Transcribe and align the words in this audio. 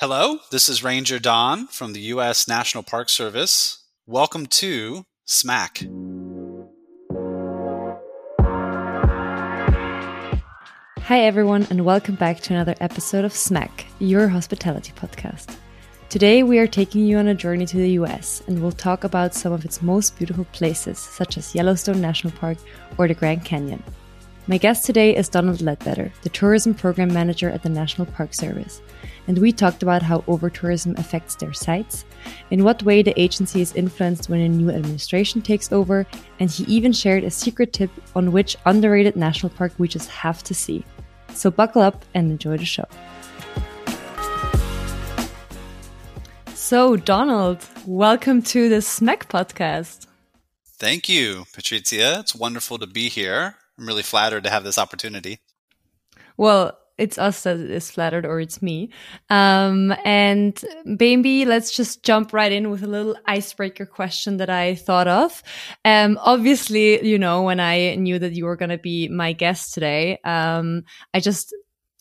Hello, 0.00 0.38
this 0.52 0.68
is 0.68 0.84
Ranger 0.84 1.18
Don 1.18 1.66
from 1.66 1.92
the 1.92 2.00
U.S. 2.14 2.46
National 2.46 2.84
Park 2.84 3.08
Service. 3.08 3.84
Welcome 4.06 4.46
to 4.46 5.04
SMAC. 5.26 5.88
Hi, 11.00 11.18
everyone, 11.22 11.66
and 11.68 11.84
welcome 11.84 12.14
back 12.14 12.38
to 12.42 12.54
another 12.54 12.76
episode 12.80 13.24
of 13.24 13.32
SMAC, 13.32 13.86
your 13.98 14.28
hospitality 14.28 14.92
podcast. 14.92 15.56
Today, 16.10 16.44
we 16.44 16.60
are 16.60 16.68
taking 16.68 17.04
you 17.04 17.18
on 17.18 17.26
a 17.26 17.34
journey 17.34 17.66
to 17.66 17.78
the 17.78 17.90
US 18.02 18.40
and 18.46 18.62
we'll 18.62 18.70
talk 18.70 19.02
about 19.02 19.34
some 19.34 19.52
of 19.52 19.64
its 19.64 19.82
most 19.82 20.16
beautiful 20.16 20.44
places, 20.52 21.00
such 21.00 21.36
as 21.36 21.56
Yellowstone 21.56 22.00
National 22.00 22.32
Park 22.34 22.58
or 22.98 23.08
the 23.08 23.14
Grand 23.14 23.44
Canyon. 23.44 23.82
My 24.46 24.58
guest 24.58 24.86
today 24.86 25.14
is 25.16 25.28
Donald 25.28 25.58
Leadbetter, 25.58 26.12
the 26.22 26.30
Tourism 26.30 26.72
Program 26.72 27.12
Manager 27.12 27.50
at 27.50 27.64
the 27.64 27.68
National 27.68 28.06
Park 28.06 28.32
Service, 28.32 28.80
and 29.28 29.38
we 29.38 29.52
talked 29.52 29.82
about 29.82 30.02
how 30.02 30.22
overtourism 30.22 30.98
affects 30.98 31.36
their 31.36 31.52
sites, 31.52 32.04
in 32.50 32.64
what 32.64 32.82
way 32.82 33.02
the 33.02 33.18
agency 33.20 33.60
is 33.60 33.74
influenced 33.74 34.28
when 34.28 34.40
a 34.40 34.48
new 34.48 34.70
administration 34.70 35.42
takes 35.42 35.70
over, 35.70 36.06
and 36.40 36.50
he 36.50 36.64
even 36.64 36.92
shared 36.92 37.22
a 37.22 37.30
secret 37.30 37.72
tip 37.72 37.90
on 38.16 38.32
which 38.32 38.56
underrated 38.64 39.14
national 39.14 39.50
park 39.50 39.72
we 39.78 39.86
just 39.86 40.08
have 40.08 40.42
to 40.42 40.54
see. 40.54 40.84
So 41.34 41.50
buckle 41.50 41.82
up 41.82 42.04
and 42.14 42.30
enjoy 42.30 42.56
the 42.56 42.64
show. 42.64 42.86
So, 46.54 46.96
Donald, 46.96 47.64
welcome 47.86 48.42
to 48.42 48.68
the 48.68 48.76
SMAC 48.76 49.28
podcast. 49.28 50.06
Thank 50.64 51.08
you, 51.08 51.44
Patrizia. 51.52 52.20
It's 52.20 52.34
wonderful 52.34 52.78
to 52.78 52.86
be 52.86 53.08
here. 53.08 53.56
I'm 53.78 53.86
really 53.86 54.02
flattered 54.02 54.44
to 54.44 54.50
have 54.50 54.64
this 54.64 54.78
opportunity. 54.78 55.38
Well, 56.36 56.78
it's 56.98 57.16
us 57.16 57.44
that 57.44 57.56
is 57.58 57.90
flattered, 57.90 58.26
or 58.26 58.40
it's 58.40 58.60
me. 58.60 58.90
Um, 59.30 59.94
and 60.04 60.62
baby, 60.96 61.44
let's 61.44 61.74
just 61.74 62.02
jump 62.02 62.32
right 62.32 62.52
in 62.52 62.70
with 62.70 62.82
a 62.82 62.88
little 62.88 63.16
icebreaker 63.26 63.86
question 63.86 64.38
that 64.38 64.50
I 64.50 64.74
thought 64.74 65.08
of. 65.08 65.42
Um, 65.84 66.18
obviously, 66.20 67.06
you 67.06 67.18
know, 67.18 67.42
when 67.42 67.60
I 67.60 67.94
knew 67.94 68.18
that 68.18 68.32
you 68.32 68.44
were 68.44 68.56
going 68.56 68.70
to 68.70 68.78
be 68.78 69.08
my 69.08 69.32
guest 69.32 69.72
today, 69.72 70.18
um, 70.24 70.82
I 71.14 71.20
just 71.20 71.54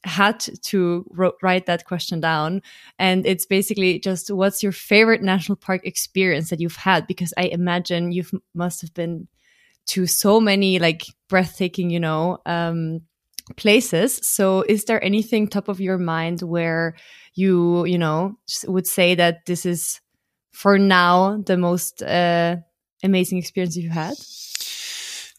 had 0.03 0.39
to 0.63 1.05
write 1.41 1.65
that 1.65 1.85
question 1.85 2.19
down. 2.19 2.61
And 2.97 3.25
it's 3.25 3.45
basically 3.45 3.99
just 3.99 4.31
what's 4.31 4.63
your 4.63 4.71
favorite 4.71 5.21
national 5.21 5.57
park 5.57 5.85
experience 5.85 6.49
that 6.49 6.59
you've 6.59 6.75
had? 6.75 7.07
Because 7.07 7.33
I 7.37 7.43
imagine 7.43 8.11
you 8.11 8.23
must 8.53 8.81
have 8.81 8.93
been 8.93 9.27
to 9.87 10.05
so 10.05 10.39
many 10.39 10.79
like 10.79 11.05
breathtaking, 11.29 11.89
you 11.89 11.99
know, 11.99 12.39
um, 12.45 13.01
places. 13.55 14.19
So 14.23 14.63
is 14.67 14.85
there 14.85 15.03
anything 15.03 15.47
top 15.47 15.67
of 15.67 15.79
your 15.79 15.97
mind 15.97 16.41
where 16.41 16.95
you, 17.33 17.85
you 17.85 17.97
know, 17.97 18.37
would 18.65 18.87
say 18.87 19.15
that 19.15 19.45
this 19.45 19.65
is 19.65 20.01
for 20.51 20.77
now 20.77 21.37
the 21.45 21.57
most 21.57 22.01
uh, 22.01 22.57
amazing 23.03 23.37
experience 23.37 23.77
you've 23.77 23.91
had? 23.91 24.15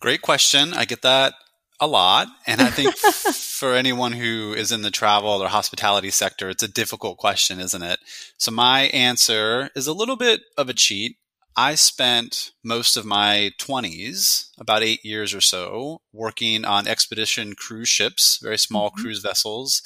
Great 0.01 0.23
question. 0.23 0.75
I 0.75 0.85
get 0.85 1.03
that 1.03 1.35
a 1.81 1.87
lot. 1.87 2.29
And 2.47 2.61
I 2.61 2.71
think 2.71 2.97
for 3.35 3.75
anyone 3.75 4.13
who 4.13 4.55
is 4.55 4.73
in 4.73 4.83
the 4.83 4.91
travel 4.91 5.43
or 5.43 5.49
hospitality 5.49 6.11
sector, 6.11 6.49
it's 6.49 6.63
a 6.63 6.69
difficult 6.69 7.19
question, 7.19 7.61
isn't 7.61 7.83
it? 7.83 7.99
So 8.37 8.51
my 8.51 8.83
answer 8.83 9.71
is 9.75 9.87
a 9.87 9.93
little 9.93 10.17
bit 10.17 10.43
of 10.57 10.69
a 10.69 10.75
cheat. 10.75 11.17
I 11.59 11.75
spent 11.75 12.53
most 12.63 12.97
of 12.97 13.05
my 13.05 13.51
20s, 13.59 14.51
about 14.61 14.85
eight 14.85 15.05
years 15.05 15.35
or 15.35 15.41
so, 15.41 16.03
working 16.13 16.65
on 16.65 16.87
expedition 16.87 17.57
cruise 17.57 17.89
ships, 17.89 18.39
very 18.41 18.57
small 18.57 18.91
mm-hmm. 18.91 19.03
cruise 19.03 19.19
vessels. 19.19 19.83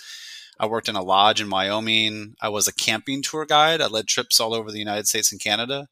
I 0.61 0.67
worked 0.67 0.91
in 0.91 0.97
a 0.97 1.03
lodge 1.03 1.41
in 1.41 1.49
Wyoming. 1.49 2.35
I 2.43 2.51
was 2.51 2.69
a 2.69 2.75
camping 2.75 3.23
tour 3.23 3.47
guide. 3.47 3.81
I 3.81 3.87
led 3.87 4.07
trips 4.07 4.39
all 4.39 4.53
over 4.53 4.71
the 4.71 4.81
United 4.81 5.07
States 5.09 5.33
and 5.33 5.41
Canada. 5.41 5.89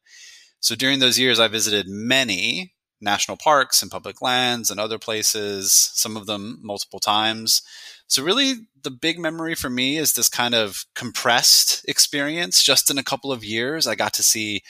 So 0.59 0.75
during 0.75 0.99
those 0.99 1.17
years, 1.17 1.39
I 1.39 1.47
visited 1.47 1.87
many 1.87 2.73
national 3.01 3.37
parks 3.37 3.81
and 3.81 3.89
public 3.89 4.21
lands 4.21 4.69
and 4.69 4.79
other 4.79 4.99
places, 4.99 5.73
some 5.95 6.15
of 6.15 6.27
them 6.27 6.59
multiple 6.61 6.99
times. 6.99 7.63
So, 8.05 8.21
really, 8.23 8.67
the 8.83 8.91
big 8.91 9.17
memory 9.17 9.55
for 9.55 9.71
me 9.71 9.97
is 9.97 10.13
this 10.13 10.29
kind 10.29 10.53
of 10.53 10.85
compressed 10.93 11.83
experience 11.87 12.61
just 12.61 12.91
in 12.91 12.99
a 12.99 13.03
couple 13.03 13.31
of 13.31 13.43
years. 13.43 13.87
I 13.87 13.95
got 13.95 14.13
to 14.13 14.23
see 14.23 14.61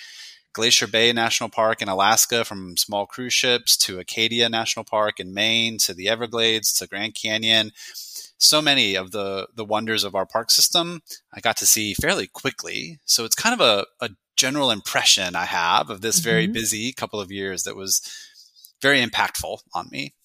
Glacier 0.54 0.88
Bay 0.88 1.14
National 1.14 1.50
Park 1.50 1.82
in 1.82 1.88
Alaska 1.88 2.44
from 2.44 2.78
small 2.78 3.06
cruise 3.06 3.34
ships 3.34 3.78
to 3.78 4.00
Acadia 4.00 4.50
National 4.50 4.84
Park 4.84 5.20
in 5.20 5.34
Maine 5.34 5.78
to 5.80 5.94
the 5.94 6.10
Everglades 6.10 6.74
to 6.74 6.88
Grand 6.88 7.16
Canyon. 7.16 7.72
So 8.38 8.62
many 8.62 8.96
of 8.96 9.12
the, 9.12 9.48
the 9.56 9.66
wonders 9.66 10.04
of 10.04 10.16
our 10.16 10.26
park 10.26 10.52
system 10.52 11.02
I 11.34 11.40
got 11.40 11.58
to 11.58 11.68
see 11.68 11.94
fairly 11.94 12.28
quickly. 12.28 13.00
So 13.06 13.24
it's 13.24 13.36
kind 13.36 13.60
of 13.60 13.62
a, 13.62 13.86
a 14.04 14.10
general 14.36 14.72
impression 14.72 15.36
I 15.36 15.46
have 15.46 15.90
of 15.90 16.02
this 16.02 16.20
mm-hmm. 16.20 16.30
very 16.30 16.48
busy 16.48 16.92
couple 16.92 17.20
of 17.20 17.32
years 17.32 17.64
that 17.64 17.76
was 17.76 18.02
very 18.82 19.06
impactful 19.06 19.60
on 19.74 19.88
me. 19.92 20.16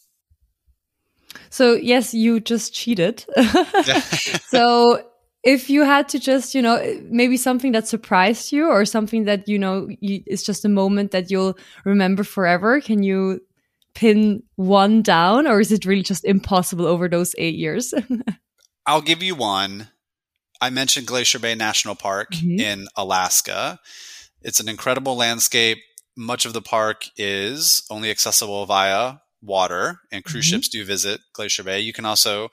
So, 1.50 1.74
yes, 1.74 2.14
you 2.14 2.40
just 2.40 2.72
cheated. 2.74 3.24
so, 4.46 5.06
if 5.46 5.70
you 5.70 5.84
had 5.84 6.08
to 6.08 6.18
just 6.18 6.54
you 6.54 6.60
know 6.60 6.76
maybe 7.08 7.36
something 7.36 7.72
that 7.72 7.88
surprised 7.88 8.52
you 8.52 8.66
or 8.66 8.84
something 8.84 9.24
that 9.24 9.48
you 9.48 9.58
know 9.58 9.88
you, 10.00 10.22
it's 10.26 10.42
just 10.42 10.64
a 10.64 10.68
moment 10.68 11.12
that 11.12 11.30
you'll 11.30 11.56
remember 11.84 12.24
forever 12.24 12.80
can 12.80 13.02
you 13.02 13.40
pin 13.94 14.42
one 14.56 15.00
down 15.00 15.46
or 15.46 15.58
is 15.58 15.72
it 15.72 15.86
really 15.86 16.02
just 16.02 16.24
impossible 16.24 16.86
over 16.86 17.08
those 17.08 17.34
eight 17.38 17.54
years? 17.54 17.94
I'll 18.86 19.00
give 19.00 19.22
you 19.22 19.34
one. 19.34 19.88
I 20.60 20.68
mentioned 20.68 21.06
glacier 21.06 21.38
bay 21.38 21.54
national 21.54 21.94
park 21.94 22.32
mm-hmm. 22.32 22.60
in 22.60 22.88
alaska. 22.96 23.80
It's 24.42 24.60
an 24.60 24.68
incredible 24.68 25.16
landscape. 25.16 25.78
Much 26.16 26.44
of 26.44 26.52
the 26.52 26.62
park 26.62 27.08
is 27.16 27.84
only 27.90 28.10
accessible 28.10 28.66
via 28.66 29.14
water 29.42 30.00
and 30.12 30.24
cruise 30.24 30.46
mm-hmm. 30.46 30.56
ships 30.56 30.68
do 30.68 30.84
visit 30.84 31.20
glacier 31.32 31.62
bay. 31.62 31.80
You 31.80 31.92
can 31.92 32.04
also 32.04 32.50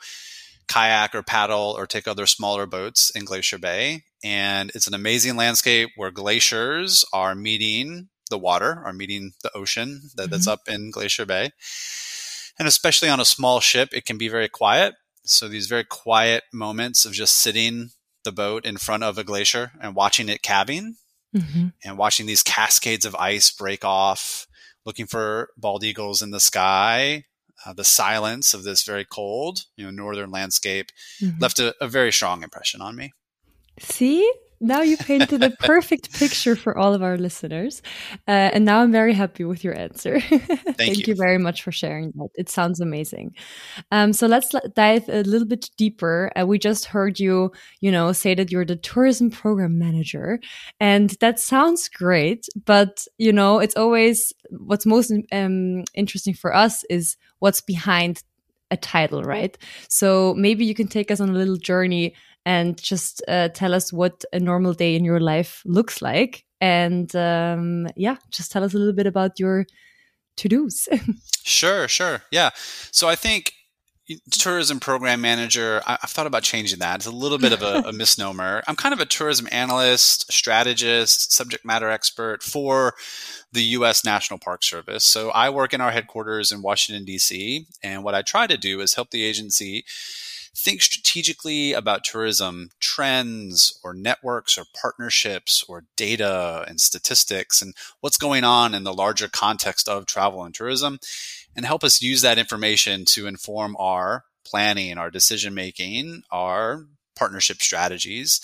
kayak 0.68 1.16
or 1.16 1.24
paddle 1.24 1.76
or 1.78 1.86
take 1.86 2.08
other 2.08 2.26
smaller 2.26 2.66
boats 2.66 3.10
in 3.12 3.26
Glacier 3.26 3.58
Bay. 3.58 4.04
And 4.24 4.72
it's 4.74 4.88
an 4.88 4.94
amazing 4.94 5.36
landscape 5.36 5.90
where 5.96 6.12
glaciers 6.12 7.04
are 7.14 7.36
meeting 7.36 8.10
the 8.30 8.38
water, 8.38 8.82
are 8.86 8.94
meeting 8.94 9.34
the 9.44 9.52
ocean 9.56 10.02
that, 10.16 10.24
mm-hmm. 10.24 10.32
that's 10.32 10.48
up 10.48 10.62
in 10.68 10.92
Glacier 10.92 11.26
Bay. 11.26 11.52
And 12.58 12.68
especially 12.68 13.10
on 13.10 13.20
a 13.20 13.26
small 13.26 13.60
ship, 13.60 13.90
it 13.94 14.06
can 14.06 14.18
be 14.18 14.30
very 14.30 14.48
quiet. 14.48 14.96
So 15.26 15.48
these 15.48 15.68
very 15.68 15.84
quiet 15.84 16.44
moments 16.54 17.06
of 17.06 17.14
just 17.14 17.36
sitting 17.36 17.90
the 18.24 18.32
boat 18.32 18.66
in 18.66 18.78
front 18.78 19.04
of 19.04 19.18
a 19.18 19.24
glacier 19.24 19.72
and 19.82 19.96
watching 19.96 20.30
it 20.30 20.42
calving 20.42 20.96
mm-hmm. 21.36 21.68
and 21.84 21.98
watching 21.98 22.26
these 22.26 22.44
cascades 22.44 23.06
of 23.06 23.16
ice 23.16 23.52
break 23.52 23.84
off, 23.84 24.48
looking 24.86 25.08
for 25.08 25.50
bald 25.58 25.84
eagles 25.84 26.22
in 26.22 26.32
the 26.32 26.40
sky 26.40 27.26
uh, 27.66 27.74
the 27.74 27.84
silence 27.84 28.54
of 28.54 28.64
this 28.64 28.84
very 28.84 29.06
cold, 29.06 29.66
you 29.76 29.86
know, 29.86 29.92
northern 29.92 30.32
landscape 30.32 30.88
mm-hmm. 31.22 31.40
left 31.40 31.60
a, 31.60 31.76
a 31.82 31.88
very 31.88 32.12
strong 32.12 32.44
impression 32.44 32.82
on 32.82 32.96
me. 32.96 33.14
See, 33.80 34.32
now 34.64 34.82
you 34.82 34.98
painted 34.98 35.44
a 35.44 35.52
perfect 35.52 36.14
picture 36.14 36.56
for 36.56 36.78
all 36.78 36.94
of 36.94 37.04
our 37.04 37.18
listeners. 37.18 37.82
Uh, 38.28 38.50
and 38.54 38.66
now 38.66 38.80
I'm 38.80 38.92
very 38.92 39.14
happy 39.14 39.44
with 39.44 39.64
your 39.64 39.78
answer. 39.78 40.20
Thank, 40.22 40.78
Thank 40.78 40.98
you. 41.00 41.04
you. 41.08 41.16
very 41.16 41.38
much 41.38 41.62
for 41.62 41.72
sharing 41.72 42.12
that. 42.16 42.30
It 42.36 42.50
sounds 42.50 42.80
amazing. 42.80 43.36
Um, 43.92 44.14
so 44.14 44.26
let's 44.26 44.56
dive 44.76 45.08
a 45.10 45.24
little 45.24 45.48
bit 45.48 45.70
deeper. 45.78 46.32
Uh, 46.40 46.48
we 46.48 46.58
just 46.58 46.86
heard 46.86 47.20
you, 47.20 47.52
you 47.82 47.92
know, 47.92 48.14
say 48.14 48.34
that 48.36 48.52
you're 48.52 48.66
the 48.66 48.78
tourism 48.78 49.30
program 49.30 49.78
manager, 49.78 50.40
and 50.80 51.12
that 51.20 51.40
sounds 51.40 51.90
great. 51.90 52.48
But 52.66 53.06
you 53.18 53.34
know, 53.34 53.60
it's 53.60 53.76
always 53.76 54.32
what's 54.50 54.86
most 54.86 55.12
um, 55.32 55.84
interesting 55.94 56.34
for 56.34 56.56
us 56.56 56.84
is 56.90 57.18
what's 57.40 57.62
behind 57.62 58.24
a 58.72 58.78
title, 58.78 59.24
right? 59.24 59.58
So 59.88 60.34
maybe 60.36 60.66
you 60.66 60.74
can 60.74 60.88
take 60.88 61.12
us 61.12 61.20
on 61.20 61.30
a 61.30 61.34
little 61.34 61.58
journey 61.58 62.16
and 62.46 62.82
just 62.82 63.22
uh, 63.28 63.50
tell 63.50 63.74
us 63.74 63.94
what 63.94 64.24
a 64.34 64.40
normal 64.40 64.74
day 64.74 64.96
in 64.96 65.06
your 65.06 65.20
life 65.20 65.62
looks 65.66 66.02
like. 66.02 66.46
And 66.60 67.14
um, 67.16 67.88
yeah, 67.96 68.18
just 68.32 68.52
tell 68.52 68.64
us 68.64 68.74
a 68.74 68.78
little 68.78 68.94
bit 68.94 69.08
about 69.08 69.40
your 69.40 69.66
to 70.38 70.50
dos. 70.50 70.88
sure, 71.44 71.88
sure. 71.88 72.24
Yeah. 72.32 72.52
So 72.92 73.08
I 73.08 73.16
think 73.16 73.54
tourism 74.32 74.80
program 74.80 75.22
manager, 75.22 75.82
I, 75.86 75.98
have 76.02 76.10
thought 76.10 76.28
about 76.28 76.44
changing 76.44 76.80
that. 76.80 76.98
It's 76.98 77.06
a 77.06 77.12
little 77.12 77.38
bit 77.38 77.54
of 77.54 77.62
a, 77.62 77.90
a 77.90 77.94
misnomer. 77.94 78.62
I'm 78.68 78.76
kind 78.76 78.94
of 78.94 79.00
a 79.00 79.06
tourism 79.06 79.48
analyst, 79.52 80.32
strategist, 80.32 81.32
subject 81.32 81.66
matter 81.66 81.90
expert 81.90 82.44
for 82.44 82.96
the 83.52 83.64
U.S. 83.64 84.04
National 84.04 84.40
Park 84.40 84.64
Service. 84.64 85.06
So 85.06 85.30
I 85.30 85.50
work 85.50 85.74
in 85.74 85.82
our 85.82 85.92
headquarters 85.92 86.52
in 86.52 86.62
Washington, 86.62 87.06
D.C. 87.06 87.68
And 87.82 88.04
what 88.04 88.16
I 88.16 88.22
try 88.22 88.48
to 88.48 88.58
do 88.58 88.82
is 88.82 88.96
help 88.96 89.12
the 89.12 89.24
agency 89.24 89.86
think 90.56 90.82
strategically 90.82 91.74
about 91.74 92.04
tourism 92.04 92.70
trends 92.80 93.80
or 93.84 93.94
networks 93.94 94.58
or 94.58 94.66
partnerships 94.80 95.64
or 95.68 95.86
data 95.96 96.64
and 96.68 96.80
statistics 96.80 97.62
and 97.62 97.74
what's 98.02 98.18
going 98.18 98.44
on 98.44 98.76
in 98.76 98.84
the 98.84 98.94
larger 98.94 99.28
context 99.28 99.90
of 99.90 100.06
travel 100.06 100.44
and 100.44 100.54
tourism 100.54 101.00
and 101.56 101.66
help 101.66 101.84
us 101.84 102.02
use 102.02 102.22
that 102.22 102.38
information 102.38 103.06
to 103.06 103.28
inform 103.28 103.76
our 103.80 104.26
planning, 104.46 104.98
our 104.98 105.10
decision 105.10 105.54
making, 105.54 106.24
our 106.32 106.86
partnership 107.16 107.62
strategies. 107.62 108.40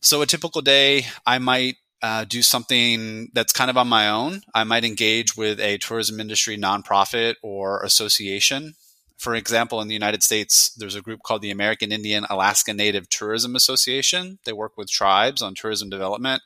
So 0.00 0.22
a 0.22 0.26
typical 0.26 0.60
day, 0.60 1.06
I 1.26 1.38
might 1.38 1.76
uh, 2.02 2.24
do 2.24 2.42
something 2.42 3.30
that's 3.32 3.52
kind 3.52 3.70
of 3.70 3.78
on 3.78 3.88
my 3.88 4.10
own. 4.10 4.42
I 4.54 4.64
might 4.64 4.84
engage 4.84 5.36
with 5.36 5.58
a 5.58 5.78
tourism 5.78 6.20
industry 6.20 6.58
nonprofit 6.58 7.36
or 7.42 7.82
association. 7.82 8.74
For 9.24 9.34
example, 9.34 9.80
in 9.80 9.88
the 9.88 9.94
United 9.94 10.22
States, 10.22 10.68
there's 10.74 10.96
a 10.96 11.00
group 11.00 11.22
called 11.22 11.40
the 11.40 11.50
American 11.50 11.92
Indian 11.92 12.26
Alaska 12.28 12.74
Native 12.74 13.08
Tourism 13.08 13.56
Association. 13.56 14.38
They 14.44 14.52
work 14.52 14.76
with 14.76 14.90
tribes 14.90 15.40
on 15.40 15.54
tourism 15.54 15.88
development, 15.88 16.42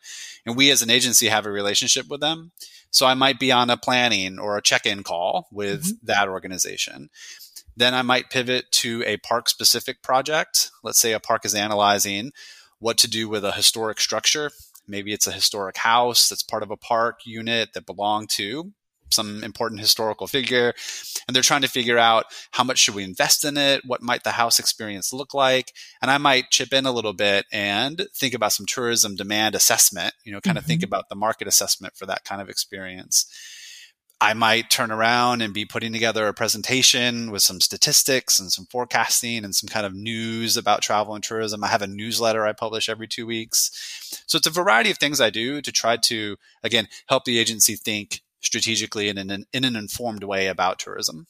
and 0.46 0.56
we 0.56 0.70
as 0.70 0.80
an 0.80 0.88
agency 0.88 1.26
have 1.26 1.44
a 1.44 1.50
relationship 1.50 2.06
with 2.08 2.20
them. 2.20 2.52
So 2.92 3.04
I 3.04 3.14
might 3.14 3.40
be 3.40 3.50
on 3.50 3.68
a 3.68 3.76
planning 3.76 4.38
or 4.38 4.56
a 4.56 4.62
check 4.62 4.86
in 4.86 5.02
call 5.02 5.48
with 5.50 5.86
mm-hmm. 5.86 6.06
that 6.06 6.28
organization. 6.28 7.10
Then 7.76 7.94
I 7.94 8.02
might 8.02 8.30
pivot 8.30 8.70
to 8.74 9.02
a 9.04 9.16
park 9.16 9.48
specific 9.48 10.00
project. 10.00 10.70
Let's 10.84 11.00
say 11.00 11.12
a 11.14 11.18
park 11.18 11.44
is 11.44 11.56
analyzing 11.56 12.30
what 12.78 12.96
to 12.98 13.10
do 13.10 13.28
with 13.28 13.44
a 13.44 13.50
historic 13.50 14.00
structure. 14.00 14.52
Maybe 14.86 15.12
it's 15.12 15.26
a 15.26 15.32
historic 15.32 15.78
house 15.78 16.28
that's 16.28 16.44
part 16.44 16.62
of 16.62 16.70
a 16.70 16.76
park 16.76 17.22
unit 17.26 17.70
that 17.74 17.86
belonged 17.86 18.30
to 18.34 18.72
some 19.10 19.42
important 19.44 19.80
historical 19.80 20.26
figure 20.26 20.74
and 21.26 21.34
they're 21.34 21.42
trying 21.42 21.62
to 21.62 21.68
figure 21.68 21.98
out 21.98 22.26
how 22.52 22.64
much 22.64 22.78
should 22.78 22.94
we 22.94 23.04
invest 23.04 23.44
in 23.44 23.56
it 23.56 23.82
what 23.86 24.02
might 24.02 24.24
the 24.24 24.32
house 24.32 24.58
experience 24.58 25.12
look 25.12 25.34
like 25.34 25.72
and 26.02 26.10
i 26.10 26.18
might 26.18 26.50
chip 26.50 26.72
in 26.72 26.86
a 26.86 26.92
little 26.92 27.12
bit 27.12 27.46
and 27.52 28.06
think 28.14 28.34
about 28.34 28.52
some 28.52 28.66
tourism 28.66 29.16
demand 29.16 29.54
assessment 29.54 30.14
you 30.24 30.32
know 30.32 30.40
kind 30.40 30.56
mm-hmm. 30.56 30.64
of 30.64 30.66
think 30.66 30.82
about 30.82 31.08
the 31.08 31.16
market 31.16 31.48
assessment 31.48 31.96
for 31.96 32.06
that 32.06 32.24
kind 32.24 32.40
of 32.40 32.48
experience 32.48 33.26
I 34.20 34.34
might 34.34 34.68
turn 34.68 34.90
around 34.90 35.42
and 35.42 35.54
be 35.54 35.64
putting 35.64 35.92
together 35.92 36.26
a 36.26 36.34
presentation 36.34 37.30
with 37.30 37.42
some 37.42 37.60
statistics 37.60 38.40
and 38.40 38.50
some 38.50 38.66
forecasting 38.66 39.44
and 39.44 39.54
some 39.54 39.68
kind 39.68 39.86
of 39.86 39.94
news 39.94 40.56
about 40.56 40.82
travel 40.82 41.14
and 41.14 41.22
tourism. 41.22 41.62
I 41.62 41.68
have 41.68 41.82
a 41.82 41.86
newsletter 41.86 42.44
I 42.44 42.52
publish 42.52 42.88
every 42.88 43.06
two 43.06 43.26
weeks. 43.26 43.70
So 44.26 44.36
it's 44.36 44.46
a 44.46 44.50
variety 44.50 44.90
of 44.90 44.98
things 44.98 45.20
I 45.20 45.30
do 45.30 45.60
to 45.60 45.70
try 45.70 45.96
to, 45.96 46.36
again, 46.64 46.88
help 47.08 47.26
the 47.26 47.38
agency 47.38 47.76
think 47.76 48.22
strategically 48.40 49.08
and 49.08 49.18
in 49.18 49.30
an, 49.30 49.44
in 49.52 49.64
an 49.64 49.76
informed 49.76 50.24
way 50.24 50.46
about 50.46 50.78
tourism. 50.78 51.26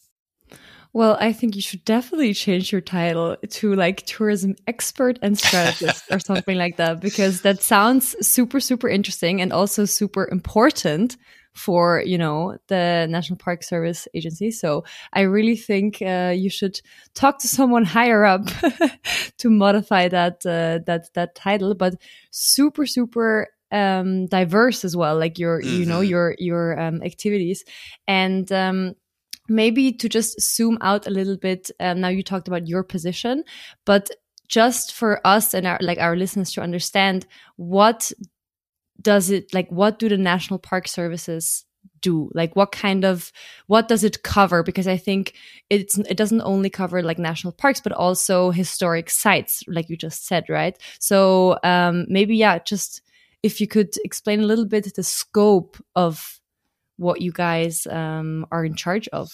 Well, 0.95 1.19
I 1.21 1.33
think 1.33 1.55
you 1.55 1.61
should 1.61 1.85
definitely 1.85 2.33
change 2.33 2.73
your 2.73 2.81
title 2.81 3.37
to 3.37 3.75
like 3.75 4.07
tourism 4.07 4.57
expert 4.67 5.19
and 5.21 5.39
strategist 5.39 6.05
or 6.11 6.19
something 6.31 6.57
like 6.57 6.77
that 6.79 7.01
because 7.01 7.43
that 7.43 7.63
sounds 7.63 8.17
super, 8.27 8.59
super 8.59 8.89
interesting 8.89 9.43
and 9.43 9.53
also 9.53 9.85
super 9.85 10.29
important 10.33 11.19
for 11.55 12.03
you 12.07 12.17
know 12.17 12.57
the 12.69 13.07
National 13.11 13.37
Park 13.37 13.63
Service 13.63 14.09
agency. 14.15 14.51
So 14.51 14.85
I 15.13 15.23
really 15.23 15.57
think 15.57 16.01
uh, 16.01 16.33
you 16.35 16.49
should 16.49 16.81
talk 17.15 17.39
to 17.41 17.49
someone 17.49 17.85
higher 17.85 18.25
up 18.25 18.47
to 19.39 19.51
modify 19.51 20.09
that 20.09 20.47
uh, 20.47 20.79
that 20.87 21.13
that 21.15 21.35
title. 21.35 21.75
But 21.75 21.95
super 22.31 22.87
super 22.87 23.49
um, 23.73 24.27
diverse 24.27 24.85
as 24.85 24.97
well, 24.97 25.19
like 25.19 25.39
your 25.39 25.61
you 25.63 25.87
know 25.87 26.01
mm-hmm. 26.01 26.11
your 26.11 26.35
your 26.39 26.81
um, 26.81 27.03
activities 27.03 27.65
and. 28.07 28.51
Um, 28.53 28.95
maybe 29.51 29.91
to 29.91 30.11
just 30.11 30.39
zoom 30.43 30.77
out 30.83 31.07
a 31.07 31.11
little 31.11 31.39
bit 31.39 31.71
um, 31.81 32.03
now 32.03 32.09
you 32.09 32.23
talked 32.23 32.49
about 32.49 32.69
your 32.69 32.83
position 32.83 33.43
but 33.87 34.11
just 34.47 34.93
for 34.93 35.27
us 35.27 35.55
and 35.55 35.67
our 35.67 35.79
like 35.81 35.99
our 35.99 36.17
listeners 36.17 36.53
to 36.53 36.61
understand 36.61 37.27
what 37.57 38.13
does 39.01 39.31
it 39.31 39.53
like 39.55 39.71
what 39.71 39.99
do 39.99 40.09
the 40.09 40.19
national 40.19 40.59
park 40.59 40.89
services 40.89 41.65
do 42.01 42.31
like 42.35 42.55
what 42.57 42.73
kind 42.73 43.05
of 43.05 43.33
what 43.67 43.89
does 43.89 44.05
it 44.05 44.23
cover 44.23 44.63
because 44.63 44.87
i 44.87 44.97
think 44.97 45.35
it's 45.71 45.99
it 45.99 46.17
doesn't 46.17 46.43
only 46.43 46.71
cover 46.71 47.03
like 47.03 47.19
national 47.19 47.53
parks 47.53 47.81
but 47.81 47.93
also 47.93 48.51
historic 48.51 49.11
sites 49.11 49.63
like 49.67 49.89
you 49.89 49.97
just 49.97 50.27
said 50.27 50.45
right 50.49 50.79
so 50.99 51.59
um 51.65 52.07
maybe 52.09 52.37
yeah 52.37 52.59
just 52.59 53.03
if 53.49 53.61
you 53.61 53.67
could 53.67 53.93
explain 54.05 54.41
a 54.41 54.47
little 54.47 54.69
bit 54.75 54.95
the 54.95 55.03
scope 55.03 55.75
of 55.97 56.41
what 56.97 57.23
you 57.23 57.33
guys 57.33 57.87
um, 57.87 58.47
are 58.53 58.65
in 58.65 58.75
charge 58.75 59.09
of 59.09 59.31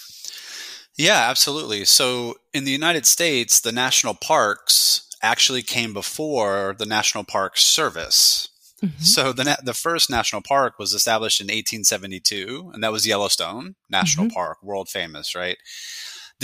yeah 0.96 1.28
absolutely 1.31 1.84
so 1.84 2.34
in 2.52 2.64
the 2.64 2.70
united 2.70 3.05
states 3.06 3.61
the 3.61 3.72
national 3.72 4.14
parks 4.14 5.08
actually 5.20 5.62
came 5.62 5.93
before 5.93 6.76
the 6.78 6.87
national 6.87 7.25
park 7.25 7.58
service 7.58 8.49
Mm-hmm. 8.84 9.02
So 9.02 9.32
the 9.32 9.56
the 9.62 9.72
first 9.72 10.11
national 10.11 10.43
park 10.43 10.78
was 10.78 10.93
established 10.93 11.40
in 11.40 11.46
1872, 11.46 12.72
and 12.75 12.82
that 12.82 12.93
was 12.93 13.06
Yellowstone 13.06 13.76
National 13.88 14.26
mm-hmm. 14.26 14.34
Park, 14.34 14.62
world 14.62 14.88
famous, 14.88 15.34
right? 15.34 15.56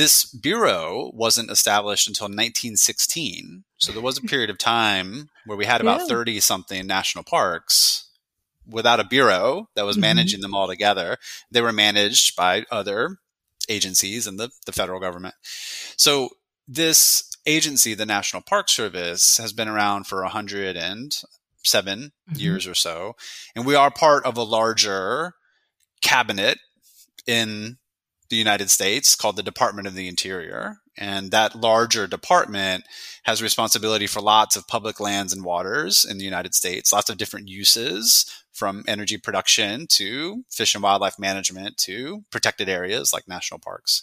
This 0.01 0.25
bureau 0.25 1.11
wasn't 1.13 1.51
established 1.51 2.09
until 2.09 2.25
1916, 2.25 3.65
so 3.77 3.93
there 3.93 4.01
was 4.01 4.17
a 4.17 4.23
period 4.23 4.49
of 4.49 4.57
time 4.57 5.29
where 5.45 5.59
we 5.59 5.67
had 5.67 5.83
about 5.83 6.09
30 6.09 6.33
yeah. 6.33 6.41
something 6.41 6.87
national 6.87 7.23
parks 7.23 8.09
without 8.67 8.99
a 8.99 9.05
bureau 9.05 9.69
that 9.75 9.85
was 9.85 9.97
mm-hmm. 9.97 10.01
managing 10.01 10.41
them 10.41 10.55
all 10.55 10.67
together. 10.67 11.19
They 11.51 11.61
were 11.61 11.71
managed 11.71 12.35
by 12.35 12.65
other 12.71 13.19
agencies 13.69 14.27
and 14.27 14.41
the, 14.41 14.49
the 14.65 14.73
federal 14.73 15.01
government. 15.01 15.35
So 15.99 16.31
this 16.67 17.31
agency, 17.45 17.93
the 17.93 18.07
National 18.07 18.41
Park 18.41 18.71
Service, 18.71 19.37
has 19.37 19.53
been 19.53 19.69
around 19.69 20.07
for 20.07 20.23
a 20.23 20.31
hundred 20.31 20.79
and 20.79 21.15
7 21.63 21.99
mm-hmm. 21.99 22.41
years 22.41 22.67
or 22.67 22.75
so. 22.75 23.17
And 23.55 23.67
we 23.67 23.75
are 23.75 23.91
part 23.91 24.25
of 24.25 24.39
a 24.39 24.45
larger 24.45 25.35
cabinet 26.01 26.59
in 27.27 27.77
the 28.31 28.37
United 28.37 28.71
States 28.71 29.15
called 29.15 29.37
the 29.37 29.43
Department 29.43 29.87
of 29.87 29.95
the 29.95 30.09
Interior. 30.09 30.79
And 30.97 31.31
that 31.31 31.55
larger 31.55 32.07
department 32.07 32.85
has 33.25 33.43
responsibility 33.43 34.07
for 34.07 34.21
lots 34.21 34.57
of 34.57 34.69
public 34.69 35.01
lands 35.01 35.33
and 35.33 35.45
waters 35.45 36.05
in 36.05 36.19
the 36.19 36.25
United 36.25 36.55
States, 36.55 36.93
lots 36.93 37.11
of 37.11 37.19
different 37.19 37.49
uses 37.49 38.25
from 38.53 38.85
energy 38.87 39.17
production 39.17 39.87
to 39.89 40.45
fish 40.51 40.75
and 40.75 40.83
wildlife 40.83 41.19
management 41.19 41.77
to 41.79 42.25
protected 42.31 42.69
areas 42.69 43.13
like 43.13 43.29
national 43.29 43.61
parks. 43.61 44.03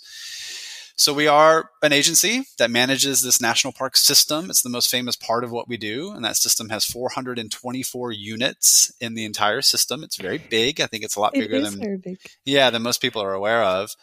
So 0.99 1.13
we 1.13 1.27
are 1.27 1.69
an 1.83 1.93
agency 1.93 2.41
that 2.57 2.71
manages 2.71 3.21
this 3.21 3.39
national 3.39 3.71
park 3.71 3.95
system. 3.95 4.49
It's 4.49 4.63
the 4.63 4.69
most 4.69 4.89
famous 4.89 5.15
part 5.15 5.43
of 5.43 5.51
what 5.51 5.67
we 5.67 5.77
do. 5.77 6.11
And 6.11 6.25
that 6.25 6.37
system 6.37 6.69
has 6.69 6.85
424 6.85 8.11
units 8.13 8.91
in 8.99 9.13
the 9.13 9.23
entire 9.23 9.61
system. 9.61 10.03
It's 10.03 10.15
very 10.15 10.39
big. 10.39 10.81
I 10.81 10.87
think 10.87 11.03
it's 11.03 11.15
a 11.15 11.19
lot 11.19 11.33
bigger 11.33 11.61
than, 11.61 12.01
yeah, 12.45 12.71
than 12.71 12.81
most 12.81 12.99
people 12.99 13.21
are 13.21 13.33
aware 13.33 13.61
of. 13.63 13.95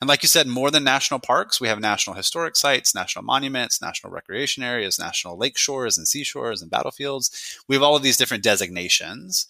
And 0.00 0.08
like 0.08 0.22
you 0.22 0.28
said, 0.28 0.46
more 0.46 0.70
than 0.70 0.84
national 0.84 1.20
parks, 1.20 1.60
we 1.60 1.68
have 1.68 1.80
national 1.80 2.16
historic 2.16 2.56
sites, 2.56 2.94
national 2.94 3.24
monuments, 3.24 3.80
national 3.80 4.12
recreation 4.12 4.62
areas, 4.62 4.98
national 4.98 5.38
lake 5.38 5.56
shores 5.56 5.96
and 5.96 6.06
seashores 6.06 6.60
and 6.60 6.70
battlefields. 6.70 7.58
We 7.68 7.76
have 7.76 7.82
all 7.82 7.96
of 7.96 8.02
these 8.02 8.16
different 8.16 8.42
designations, 8.42 9.46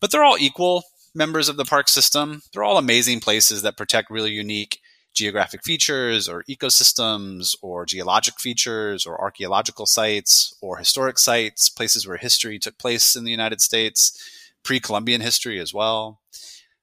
but 0.00 0.10
they're 0.10 0.24
all 0.24 0.38
equal 0.38 0.84
members 1.14 1.48
of 1.48 1.56
the 1.56 1.64
park 1.64 1.88
system. 1.88 2.42
They're 2.52 2.64
all 2.64 2.78
amazing 2.78 3.20
places 3.20 3.62
that 3.62 3.76
protect 3.76 4.10
really 4.10 4.32
unique 4.32 4.80
geographic 5.14 5.62
features 5.62 6.28
or 6.28 6.42
ecosystems 6.44 7.54
or 7.62 7.86
geologic 7.86 8.40
features 8.40 9.06
or 9.06 9.20
archaeological 9.20 9.86
sites 9.86 10.54
or 10.60 10.78
historic 10.78 11.18
sites, 11.18 11.68
places 11.68 12.06
where 12.06 12.16
history 12.16 12.58
took 12.58 12.76
place 12.78 13.14
in 13.14 13.24
the 13.24 13.30
United 13.30 13.60
States, 13.60 14.18
pre 14.62 14.80
Columbian 14.80 15.20
history 15.20 15.60
as 15.60 15.72
well. 15.72 16.20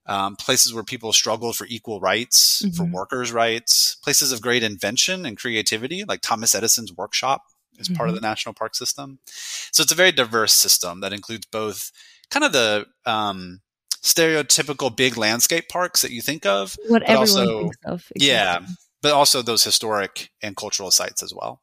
Um, 0.07 0.35
places 0.35 0.73
where 0.73 0.83
people 0.83 1.13
struggled 1.13 1.55
for 1.55 1.67
equal 1.69 1.99
rights, 1.99 2.63
mm-hmm. 2.63 2.75
for 2.75 2.85
workers' 2.85 3.31
rights, 3.31 3.95
places 4.03 4.31
of 4.31 4.41
great 4.41 4.63
invention 4.63 5.27
and 5.27 5.37
creativity, 5.37 6.03
like 6.05 6.21
Thomas 6.21 6.55
Edison's 6.55 6.91
workshop 6.91 7.43
is 7.77 7.87
mm-hmm. 7.87 7.97
part 7.97 8.09
of 8.09 8.15
mm-hmm. 8.15 8.23
the 8.23 8.27
national 8.27 8.55
park 8.55 8.75
system. 8.75 9.19
So 9.25 9.83
it's 9.83 9.91
a 9.91 9.95
very 9.95 10.11
diverse 10.11 10.53
system 10.53 11.01
that 11.01 11.13
includes 11.13 11.45
both 11.45 11.91
kind 12.31 12.43
of 12.43 12.51
the 12.51 12.87
um, 13.05 13.61
stereotypical 14.01 14.93
big 14.93 15.17
landscape 15.17 15.69
parks 15.69 16.01
that 16.01 16.11
you 16.11 16.21
think 16.21 16.47
of. 16.47 16.75
What 16.87 17.03
everyone 17.03 17.19
also, 17.19 17.59
thinks 17.61 17.77
of. 17.85 18.11
Exactly. 18.15 18.27
Yeah, 18.27 18.59
but 19.03 19.13
also 19.13 19.43
those 19.43 19.63
historic 19.63 20.31
and 20.41 20.57
cultural 20.57 20.89
sites 20.89 21.21
as 21.21 21.31
well. 21.31 21.61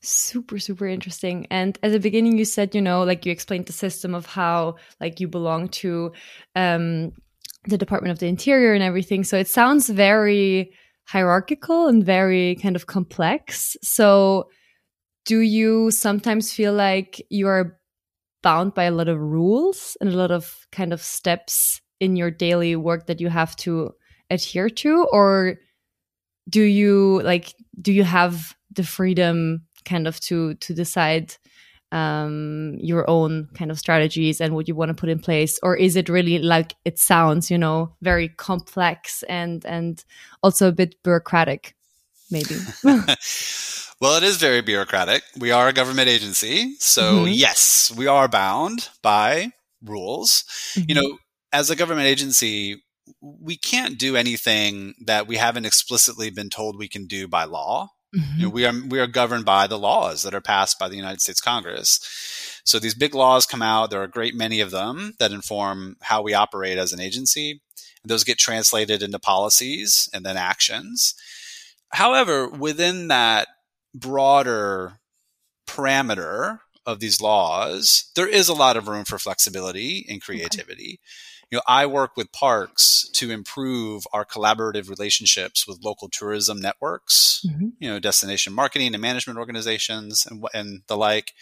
Super, 0.00 0.58
super 0.58 0.86
interesting. 0.86 1.46
And 1.50 1.78
at 1.82 1.90
the 1.90 1.98
beginning, 1.98 2.38
you 2.38 2.44
said, 2.44 2.74
you 2.74 2.82
know, 2.82 3.04
like 3.04 3.24
you 3.24 3.32
explained 3.32 3.66
the 3.66 3.72
system 3.72 4.14
of 4.14 4.26
how, 4.26 4.76
like, 5.00 5.18
you 5.18 5.28
belong 5.28 5.68
to 5.68 6.12
um, 6.54 7.12
the 7.66 7.78
Department 7.78 8.12
of 8.12 8.18
the 8.18 8.26
Interior 8.26 8.74
and 8.74 8.82
everything. 8.82 9.24
So 9.24 9.36
it 9.38 9.48
sounds 9.48 9.88
very 9.88 10.72
hierarchical 11.06 11.88
and 11.88 12.04
very 12.04 12.56
kind 12.56 12.76
of 12.76 12.86
complex. 12.86 13.76
So, 13.82 14.48
do 15.26 15.40
you 15.40 15.90
sometimes 15.90 16.52
feel 16.52 16.74
like 16.74 17.24
you 17.30 17.48
are 17.48 17.78
bound 18.42 18.74
by 18.74 18.84
a 18.84 18.90
lot 18.90 19.08
of 19.08 19.18
rules 19.18 19.96
and 20.00 20.10
a 20.10 20.16
lot 20.16 20.30
of 20.30 20.66
kind 20.70 20.92
of 20.92 21.00
steps 21.02 21.80
in 21.98 22.14
your 22.14 22.30
daily 22.30 22.76
work 22.76 23.06
that 23.06 23.20
you 23.20 23.30
have 23.30 23.56
to 23.56 23.92
adhere 24.30 24.68
to 24.68 25.06
or 25.12 25.56
do 26.48 26.62
you 26.62 27.22
like 27.22 27.54
do 27.80 27.92
you 27.92 28.04
have 28.04 28.54
the 28.70 28.82
freedom 28.82 29.62
kind 29.84 30.06
of 30.06 30.20
to 30.20 30.54
to 30.56 30.74
decide 30.74 31.36
um, 31.94 32.76
your 32.80 33.08
own 33.08 33.48
kind 33.54 33.70
of 33.70 33.78
strategies 33.78 34.40
and 34.40 34.54
what 34.54 34.66
you 34.66 34.74
want 34.74 34.88
to 34.88 34.94
put 34.94 35.08
in 35.08 35.18
place 35.18 35.58
or 35.62 35.76
is 35.76 35.94
it 35.96 36.08
really 36.08 36.38
like 36.40 36.74
it 36.84 36.98
sounds 36.98 37.50
you 37.50 37.56
know 37.56 37.94
very 38.02 38.28
complex 38.28 39.22
and 39.28 39.64
and 39.64 40.04
also 40.42 40.68
a 40.68 40.72
bit 40.72 41.00
bureaucratic 41.02 41.74
maybe 42.30 42.56
Well, 44.00 44.16
it 44.16 44.22
is 44.24 44.36
very 44.36 44.60
bureaucratic. 44.60 45.22
We 45.38 45.50
are 45.52 45.68
a 45.68 45.72
government 45.72 46.08
agency. 46.08 46.74
So, 46.78 47.24
mm-hmm. 47.24 47.32
yes, 47.32 47.92
we 47.96 48.06
are 48.06 48.28
bound 48.28 48.90
by 49.02 49.52
rules. 49.82 50.44
Mm-hmm. 50.74 50.84
You 50.88 50.94
know, 50.96 51.18
as 51.52 51.70
a 51.70 51.76
government 51.76 52.08
agency, 52.08 52.82
we 53.20 53.56
can't 53.56 53.98
do 53.98 54.16
anything 54.16 54.94
that 55.06 55.26
we 55.26 55.36
haven't 55.36 55.64
explicitly 55.64 56.30
been 56.30 56.50
told 56.50 56.76
we 56.76 56.88
can 56.88 57.06
do 57.06 57.28
by 57.28 57.44
law. 57.44 57.90
Mm-hmm. 58.14 58.40
You 58.40 58.42
know, 58.46 58.50
we 58.50 58.66
are 58.66 58.72
we 58.88 59.00
are 59.00 59.06
governed 59.06 59.44
by 59.44 59.66
the 59.66 59.78
laws 59.78 60.22
that 60.22 60.34
are 60.34 60.40
passed 60.40 60.78
by 60.78 60.88
the 60.88 60.96
United 60.96 61.20
States 61.20 61.40
Congress. 61.40 62.00
So 62.64 62.78
these 62.78 62.94
big 62.94 63.14
laws 63.14 63.46
come 63.46 63.62
out. 63.62 63.90
There 63.90 64.00
are 64.00 64.04
a 64.04 64.10
great 64.10 64.34
many 64.34 64.60
of 64.60 64.70
them 64.70 65.14
that 65.18 65.32
inform 65.32 65.96
how 66.02 66.22
we 66.22 66.32
operate 66.32 66.78
as 66.78 66.92
an 66.92 67.00
agency. 67.00 67.60
And 68.02 68.10
those 68.10 68.24
get 68.24 68.38
translated 68.38 69.02
into 69.02 69.18
policies 69.18 70.08
and 70.14 70.24
then 70.24 70.36
actions. 70.36 71.14
However, 71.90 72.48
within 72.48 73.08
that 73.08 73.48
broader 73.94 75.00
parameter 75.66 76.60
of 76.86 77.00
these 77.00 77.20
laws, 77.20 78.10
there 78.14 78.28
is 78.28 78.48
a 78.48 78.54
lot 78.54 78.76
of 78.76 78.88
room 78.88 79.04
for 79.04 79.18
flexibility 79.18 80.06
and 80.08 80.22
creativity. 80.22 81.00
Okay. 81.00 81.00
You 81.54 81.58
know, 81.58 81.62
I 81.68 81.86
work 81.86 82.16
with 82.16 82.32
parks 82.32 83.08
to 83.12 83.30
improve 83.30 84.08
our 84.12 84.24
collaborative 84.24 84.90
relationships 84.90 85.68
with 85.68 85.84
local 85.84 86.08
tourism 86.08 86.60
networks, 86.60 87.46
mm-hmm. 87.46 87.68
you 87.78 87.88
know, 87.88 88.00
destination 88.00 88.52
marketing 88.52 88.92
and 88.92 89.00
management 89.00 89.38
organizations 89.38 90.26
and, 90.28 90.44
and 90.52 90.82
the 90.88 90.96
like. 90.96 91.32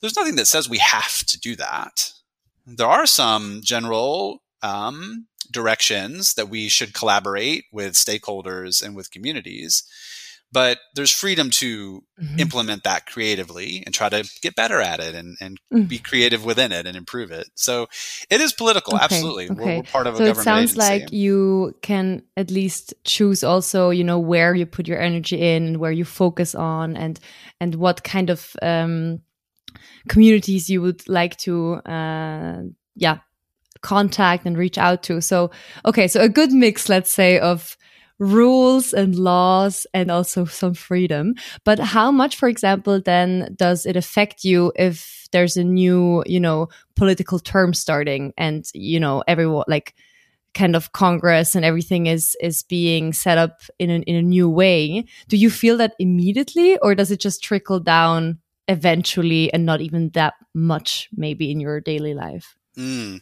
There's 0.00 0.16
nothing 0.16 0.36
that 0.36 0.46
says 0.46 0.70
we 0.70 0.78
have 0.78 1.22
to 1.24 1.38
do 1.38 1.54
that. 1.56 2.12
There 2.66 2.86
are 2.86 3.04
some 3.04 3.60
general 3.62 4.42
um, 4.62 5.26
directions 5.50 6.32
that 6.32 6.48
we 6.48 6.70
should 6.70 6.94
collaborate 6.94 7.66
with 7.70 7.92
stakeholders 7.92 8.82
and 8.82 8.96
with 8.96 9.10
communities 9.10 9.82
but 10.52 10.78
there's 10.94 11.10
freedom 11.10 11.50
to 11.50 12.02
mm-hmm. 12.20 12.38
implement 12.38 12.84
that 12.84 13.06
creatively 13.06 13.82
and 13.84 13.94
try 13.94 14.08
to 14.08 14.28
get 14.40 14.54
better 14.54 14.80
at 14.80 15.00
it 15.00 15.14
and, 15.14 15.36
and 15.40 15.60
mm. 15.72 15.88
be 15.88 15.98
creative 15.98 16.44
within 16.44 16.72
it 16.72 16.86
and 16.86 16.96
improve 16.96 17.30
it. 17.30 17.48
So 17.56 17.88
it 18.30 18.40
is 18.40 18.52
political. 18.52 18.94
Okay. 18.94 19.04
Absolutely. 19.04 19.50
Okay. 19.50 19.54
We're, 19.54 19.76
we're, 19.78 19.82
part 19.82 20.06
of 20.06 20.16
so 20.16 20.22
a 20.22 20.26
government 20.28 20.38
it 20.38 20.44
sounds 20.44 20.72
agency. 20.72 21.00
like 21.00 21.12
you 21.12 21.76
can 21.82 22.22
at 22.36 22.50
least 22.50 22.94
choose 23.04 23.42
also, 23.42 23.90
you 23.90 24.04
know, 24.04 24.18
where 24.18 24.54
you 24.54 24.66
put 24.66 24.88
your 24.88 25.00
energy 25.00 25.40
in 25.40 25.66
and 25.66 25.76
where 25.78 25.92
you 25.92 26.04
focus 26.04 26.54
on 26.54 26.96
and, 26.96 27.18
and 27.60 27.74
what 27.74 28.04
kind 28.04 28.30
of, 28.30 28.54
um, 28.62 29.20
communities 30.08 30.70
you 30.70 30.80
would 30.80 31.06
like 31.08 31.36
to, 31.38 31.74
uh, 31.74 32.62
yeah, 32.94 33.18
contact 33.82 34.46
and 34.46 34.56
reach 34.56 34.78
out 34.78 35.02
to. 35.02 35.20
So, 35.20 35.50
okay. 35.84 36.08
So 36.08 36.20
a 36.22 36.28
good 36.28 36.52
mix, 36.52 36.88
let's 36.88 37.12
say, 37.12 37.40
of, 37.40 37.76
rules 38.18 38.92
and 38.92 39.16
laws 39.16 39.86
and 39.92 40.10
also 40.10 40.44
some 40.44 40.74
freedom. 40.74 41.34
But 41.64 41.78
how 41.78 42.10
much, 42.10 42.36
for 42.36 42.48
example, 42.48 43.00
then 43.00 43.54
does 43.56 43.86
it 43.86 43.96
affect 43.96 44.44
you 44.44 44.72
if 44.76 45.28
there's 45.32 45.56
a 45.56 45.64
new, 45.64 46.22
you 46.26 46.40
know, 46.40 46.68
political 46.94 47.38
term 47.38 47.74
starting 47.74 48.32
and, 48.38 48.64
you 48.74 49.00
know, 49.00 49.22
everyone 49.26 49.64
like 49.68 49.94
kind 50.54 50.74
of 50.74 50.92
Congress 50.92 51.54
and 51.54 51.64
everything 51.64 52.06
is 52.06 52.34
is 52.40 52.62
being 52.62 53.12
set 53.12 53.36
up 53.36 53.60
in 53.78 53.90
a, 53.90 53.98
in 54.00 54.16
a 54.16 54.22
new 54.22 54.48
way. 54.48 55.04
Do 55.28 55.36
you 55.36 55.50
feel 55.50 55.76
that 55.76 55.94
immediately 55.98 56.78
or 56.78 56.94
does 56.94 57.10
it 57.10 57.20
just 57.20 57.42
trickle 57.42 57.80
down 57.80 58.38
eventually 58.68 59.52
and 59.52 59.66
not 59.66 59.82
even 59.82 60.10
that 60.14 60.34
much 60.54 61.08
maybe 61.14 61.50
in 61.50 61.60
your 61.60 61.80
daily 61.80 62.14
life? 62.14 62.56
Mm 62.78 63.20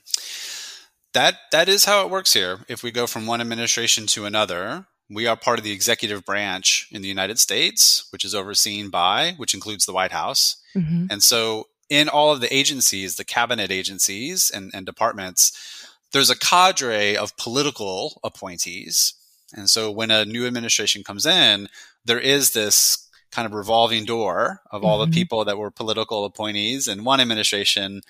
that 1.14 1.37
that 1.52 1.68
is 1.68 1.85
how 1.85 2.04
it 2.04 2.11
works 2.11 2.35
here. 2.35 2.61
If 2.68 2.83
we 2.83 2.90
go 2.90 3.06
from 3.06 3.26
one 3.26 3.40
administration 3.40 4.06
to 4.09 4.26
another, 4.26 4.87
we 5.09 5.26
are 5.26 5.37
part 5.37 5.59
of 5.59 5.64
the 5.64 5.73
executive 5.73 6.25
branch 6.25 6.88
in 6.90 7.02
the 7.02 7.09
United 7.09 7.38
States, 7.38 8.06
which 8.11 8.25
is 8.25 8.35
overseen 8.35 8.90
by, 8.90 9.35
which 9.37 9.54
includes 9.54 9.87
the 9.87 9.92
White 9.92 10.12
House. 10.12 10.56
Mm-hmm. 10.76 11.06
And 11.11 11.23
so, 11.23 11.68
in 11.88 12.09
all 12.09 12.33
of 12.33 12.40
the 12.40 12.54
agencies, 12.54 13.16
the 13.16 13.25
cabinet 13.25 13.71
agencies 13.71 14.50
and, 14.50 14.71
and 14.75 14.87
departments, 14.87 15.87
there's 16.12 16.30
a 16.30 16.38
cadre 16.38 17.16
of 17.16 17.37
political 17.37 18.21
appointees. 18.25 19.14
And 19.54 19.71
so, 19.71 19.90
when 19.90 20.11
a 20.11 20.25
new 20.25 20.47
administration 20.47 21.04
comes 21.04 21.26
in, 21.26 21.68
there 22.04 22.21
is 22.21 22.52
this 22.52 23.09
kind 23.30 23.47
of 23.47 23.52
revolving 23.52 24.04
door 24.04 24.62
of 24.71 24.85
all 24.85 25.00
mm-hmm. 25.00 25.11
the 25.11 25.14
people 25.14 25.44
that 25.44 25.59
were 25.59 25.71
political 25.71 26.25
appointees 26.25 26.88
in 26.88 27.04
one 27.04 27.21
administration 27.21 28.00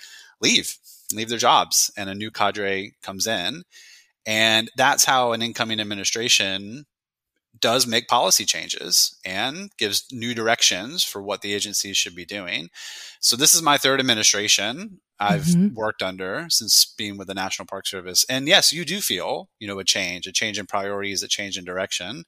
leave 0.41 0.77
leave 1.17 1.29
their 1.29 1.39
jobs 1.39 1.91
and 1.97 2.09
a 2.09 2.15
new 2.15 2.31
cadre 2.31 2.93
comes 3.03 3.27
in. 3.27 3.65
And 4.27 4.71
that's 4.77 5.05
how 5.05 5.33
an 5.33 5.43
incoming 5.43 5.81
administration 5.81 6.87
does 7.61 7.87
make 7.87 8.09
policy 8.09 8.45
changes 8.45 9.17
and 9.25 9.71
gives 9.79 10.07
new 10.11 10.35
directions 10.35 11.05
for 11.05 11.23
what 11.23 11.41
the 11.41 11.55
agencies 11.55 11.97
should 11.97 12.15
be 12.15 12.25
doing. 12.25 12.69
So 13.21 13.37
this 13.37 13.55
is 13.55 13.63
my 13.63 13.79
third 13.79 14.01
administration 14.01 15.01
I've 15.21 15.43
mm-hmm. 15.43 15.75
worked 15.75 16.03
under 16.03 16.47
since 16.49 16.93
being 16.99 17.17
with 17.17 17.29
the 17.29 17.35
National 17.35 17.67
Park 17.67 17.87
Service. 17.87 18.27
And 18.29 18.49
yes, 18.49 18.73
you 18.73 18.85
do 18.85 19.01
feel, 19.01 19.49
you 19.61 19.69
know, 19.69 19.79
a 19.79 19.85
change, 19.85 20.27
a 20.27 20.33
change 20.33 20.59
in 20.59 20.67
priorities, 20.67 21.23
a 21.23 21.29
change 21.29 21.57
in 21.57 21.65
direction. 21.65 22.25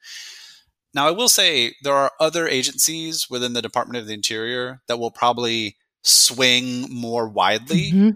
Now, 0.94 1.08
I 1.08 1.10
will 1.10 1.28
say 1.28 1.74
there 1.82 1.94
are 1.94 2.12
other 2.20 2.46
agencies 2.46 3.28
within 3.28 3.52
the 3.52 3.62
Department 3.62 3.98
of 3.98 4.06
the 4.06 4.14
Interior 4.14 4.80
that 4.86 4.98
will 4.98 5.10
probably 5.10 5.76
swing 6.02 6.86
more 6.88 7.28
widely 7.28 7.90
mm-hmm. 7.90 8.10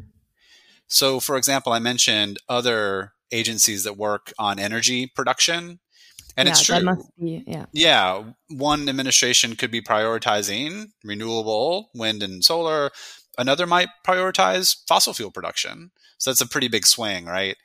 So, 0.90 1.20
for 1.20 1.36
example, 1.36 1.72
I 1.72 1.78
mentioned 1.78 2.38
other 2.48 3.12
agencies 3.32 3.84
that 3.84 3.96
work 3.96 4.32
on 4.38 4.58
energy 4.58 5.06
production. 5.06 5.78
And 6.36 6.46
yeah, 6.46 6.52
it's 6.52 6.62
true. 6.62 6.96
Be, 7.18 7.44
yeah. 7.46 7.66
Yeah. 7.72 8.24
One 8.48 8.88
administration 8.88 9.56
could 9.56 9.70
be 9.70 9.80
prioritizing 9.80 10.86
renewable 11.04 11.90
wind 11.94 12.22
and 12.22 12.44
solar. 12.44 12.90
Another 13.38 13.66
might 13.66 13.88
prioritize 14.06 14.76
fossil 14.88 15.14
fuel 15.14 15.30
production. 15.30 15.92
So 16.18 16.30
that's 16.30 16.40
a 16.40 16.48
pretty 16.48 16.68
big 16.68 16.86
swing, 16.86 17.24
right? 17.24 17.56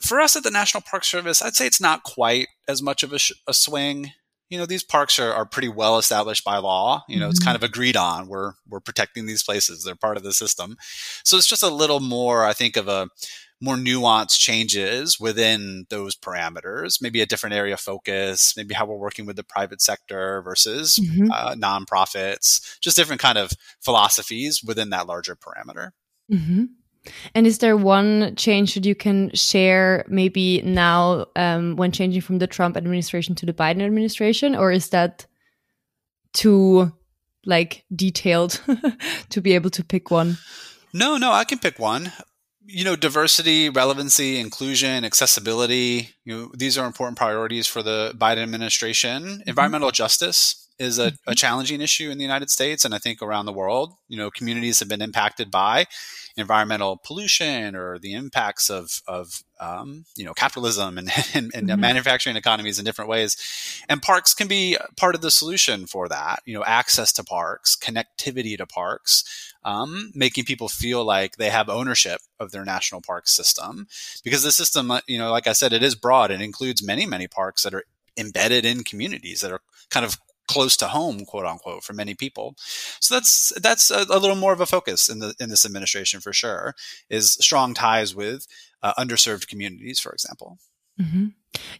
For 0.00 0.20
us 0.20 0.34
at 0.34 0.42
the 0.42 0.50
National 0.50 0.82
Park 0.82 1.04
Service, 1.04 1.42
I'd 1.42 1.54
say 1.54 1.66
it's 1.66 1.80
not 1.80 2.02
quite 2.02 2.48
as 2.66 2.80
much 2.80 3.02
of 3.02 3.12
a, 3.12 3.18
sh- 3.18 3.32
a 3.46 3.54
swing 3.54 4.12
you 4.50 4.58
know 4.58 4.66
these 4.66 4.82
parks 4.82 5.18
are, 5.18 5.32
are 5.32 5.46
pretty 5.46 5.68
well 5.68 5.98
established 5.98 6.44
by 6.44 6.58
law 6.58 7.04
you 7.08 7.18
know 7.18 7.26
mm-hmm. 7.26 7.30
it's 7.30 7.44
kind 7.44 7.56
of 7.56 7.62
agreed 7.62 7.96
on 7.96 8.28
we're 8.28 8.52
we're 8.68 8.80
protecting 8.80 9.26
these 9.26 9.42
places 9.42 9.84
they're 9.84 9.94
part 9.94 10.16
of 10.16 10.22
the 10.22 10.32
system 10.32 10.76
so 11.24 11.36
it's 11.36 11.46
just 11.46 11.62
a 11.62 11.68
little 11.68 12.00
more 12.00 12.44
i 12.44 12.52
think 12.52 12.76
of 12.76 12.88
a 12.88 13.08
more 13.60 13.74
nuanced 13.74 14.38
changes 14.38 15.18
within 15.18 15.84
those 15.90 16.14
parameters 16.14 17.02
maybe 17.02 17.20
a 17.20 17.26
different 17.26 17.54
area 17.54 17.74
of 17.74 17.80
focus 17.80 18.54
maybe 18.56 18.74
how 18.74 18.86
we're 18.86 18.96
working 18.96 19.26
with 19.26 19.36
the 19.36 19.44
private 19.44 19.82
sector 19.82 20.42
versus 20.42 20.96
mm-hmm. 20.96 21.30
uh, 21.32 21.54
nonprofits 21.54 22.78
just 22.80 22.96
different 22.96 23.20
kind 23.20 23.38
of 23.38 23.50
philosophies 23.80 24.62
within 24.64 24.90
that 24.90 25.06
larger 25.06 25.36
parameter 25.36 25.90
mm-hmm. 26.30 26.64
And 27.34 27.46
is 27.46 27.58
there 27.58 27.76
one 27.76 28.34
change 28.36 28.74
that 28.74 28.84
you 28.84 28.94
can 28.94 29.30
share 29.34 30.04
maybe 30.08 30.62
now 30.62 31.26
um, 31.36 31.76
when 31.76 31.92
changing 31.92 32.20
from 32.20 32.38
the 32.38 32.46
Trump 32.46 32.76
administration 32.76 33.34
to 33.36 33.46
the 33.46 33.52
Biden 33.52 33.82
administration, 33.82 34.54
or 34.54 34.70
is 34.70 34.90
that 34.90 35.26
too 36.32 36.92
like 37.44 37.84
detailed 37.94 38.60
to 39.30 39.40
be 39.40 39.54
able 39.54 39.70
to 39.70 39.84
pick 39.84 40.10
one? 40.10 40.38
No, 40.92 41.16
no, 41.16 41.32
I 41.32 41.44
can 41.44 41.58
pick 41.58 41.78
one. 41.78 42.12
You 42.64 42.84
know, 42.84 42.96
diversity, 42.96 43.70
relevancy, 43.70 44.38
inclusion, 44.38 45.04
accessibility, 45.04 46.10
you 46.24 46.36
know, 46.36 46.50
these 46.54 46.76
are 46.76 46.86
important 46.86 47.16
priorities 47.16 47.66
for 47.66 47.82
the 47.82 48.12
Biden 48.16 48.42
administration. 48.42 49.22
Mm-hmm. 49.22 49.48
Environmental 49.48 49.90
justice 49.90 50.67
is 50.78 50.98
a, 50.98 51.02
a, 51.02 51.10
mm-hmm. 51.10 51.32
challenging 51.32 51.80
issue 51.80 52.10
in 52.10 52.18
the 52.18 52.24
United 52.24 52.50
States 52.50 52.84
and 52.84 52.94
I 52.94 52.98
think 52.98 53.20
around 53.20 53.46
the 53.46 53.52
world. 53.52 53.94
You 54.08 54.16
know, 54.16 54.30
communities 54.30 54.78
have 54.80 54.88
been 54.88 55.02
impacted 55.02 55.50
by 55.50 55.86
environmental 56.36 56.96
pollution 56.96 57.74
or 57.74 57.98
the 57.98 58.14
impacts 58.14 58.70
of, 58.70 59.02
of 59.08 59.42
um, 59.60 60.04
you 60.16 60.24
know, 60.24 60.34
capitalism 60.34 60.98
and, 60.98 61.10
and, 61.34 61.50
and 61.54 61.68
mm-hmm. 61.68 61.80
manufacturing 61.80 62.36
economies 62.36 62.78
in 62.78 62.84
different 62.84 63.10
ways. 63.10 63.36
And 63.88 64.00
parks 64.00 64.34
can 64.34 64.48
be 64.48 64.76
part 64.96 65.14
of 65.14 65.20
the 65.20 65.30
solution 65.30 65.86
for 65.86 66.08
that. 66.08 66.42
You 66.44 66.54
know, 66.54 66.64
access 66.64 67.12
to 67.14 67.24
parks, 67.24 67.76
connectivity 67.76 68.56
to 68.56 68.66
parks, 68.66 69.54
um, 69.64 70.12
making 70.14 70.44
people 70.44 70.68
feel 70.68 71.04
like 71.04 71.36
they 71.36 71.50
have 71.50 71.68
ownership 71.68 72.20
of 72.38 72.52
their 72.52 72.64
national 72.64 73.00
park 73.00 73.26
system. 73.26 73.88
Because 74.22 74.42
the 74.42 74.52
system, 74.52 74.90
uh, 74.90 75.00
you 75.06 75.18
know, 75.18 75.30
like 75.30 75.46
I 75.46 75.52
said, 75.52 75.72
it 75.72 75.82
is 75.82 75.94
broad. 75.94 76.30
It 76.30 76.40
includes 76.40 76.82
many, 76.82 77.04
many 77.04 77.26
parks 77.26 77.64
that 77.64 77.74
are 77.74 77.84
embedded 78.16 78.64
in 78.64 78.84
communities 78.84 79.40
that 79.40 79.52
are 79.52 79.60
kind 79.90 80.04
of 80.04 80.18
close 80.48 80.76
to 80.78 80.88
home, 80.88 81.24
quote 81.24 81.46
unquote, 81.46 81.84
for 81.84 81.92
many 81.92 82.14
people. 82.14 82.56
So 83.00 83.14
that's 83.14 83.52
that's 83.62 83.90
a, 83.90 84.06
a, 84.10 84.18
little 84.18 84.36
more 84.36 84.52
of 84.52 84.60
a 84.60 84.66
focus 84.66 85.08
in 85.08 85.20
the 85.20 85.34
in 85.38 85.48
this 85.48 85.64
administration 85.64 86.20
for 86.20 86.32
sure. 86.32 86.74
Is 87.08 87.32
strong 87.40 87.74
ties 87.74 88.14
with 88.14 88.46
uh, 88.82 88.94
underserved 88.98 89.46
communities, 89.46 90.00
for 90.00 90.12
example. 90.12 90.58
Mm-hmm. 91.00 91.26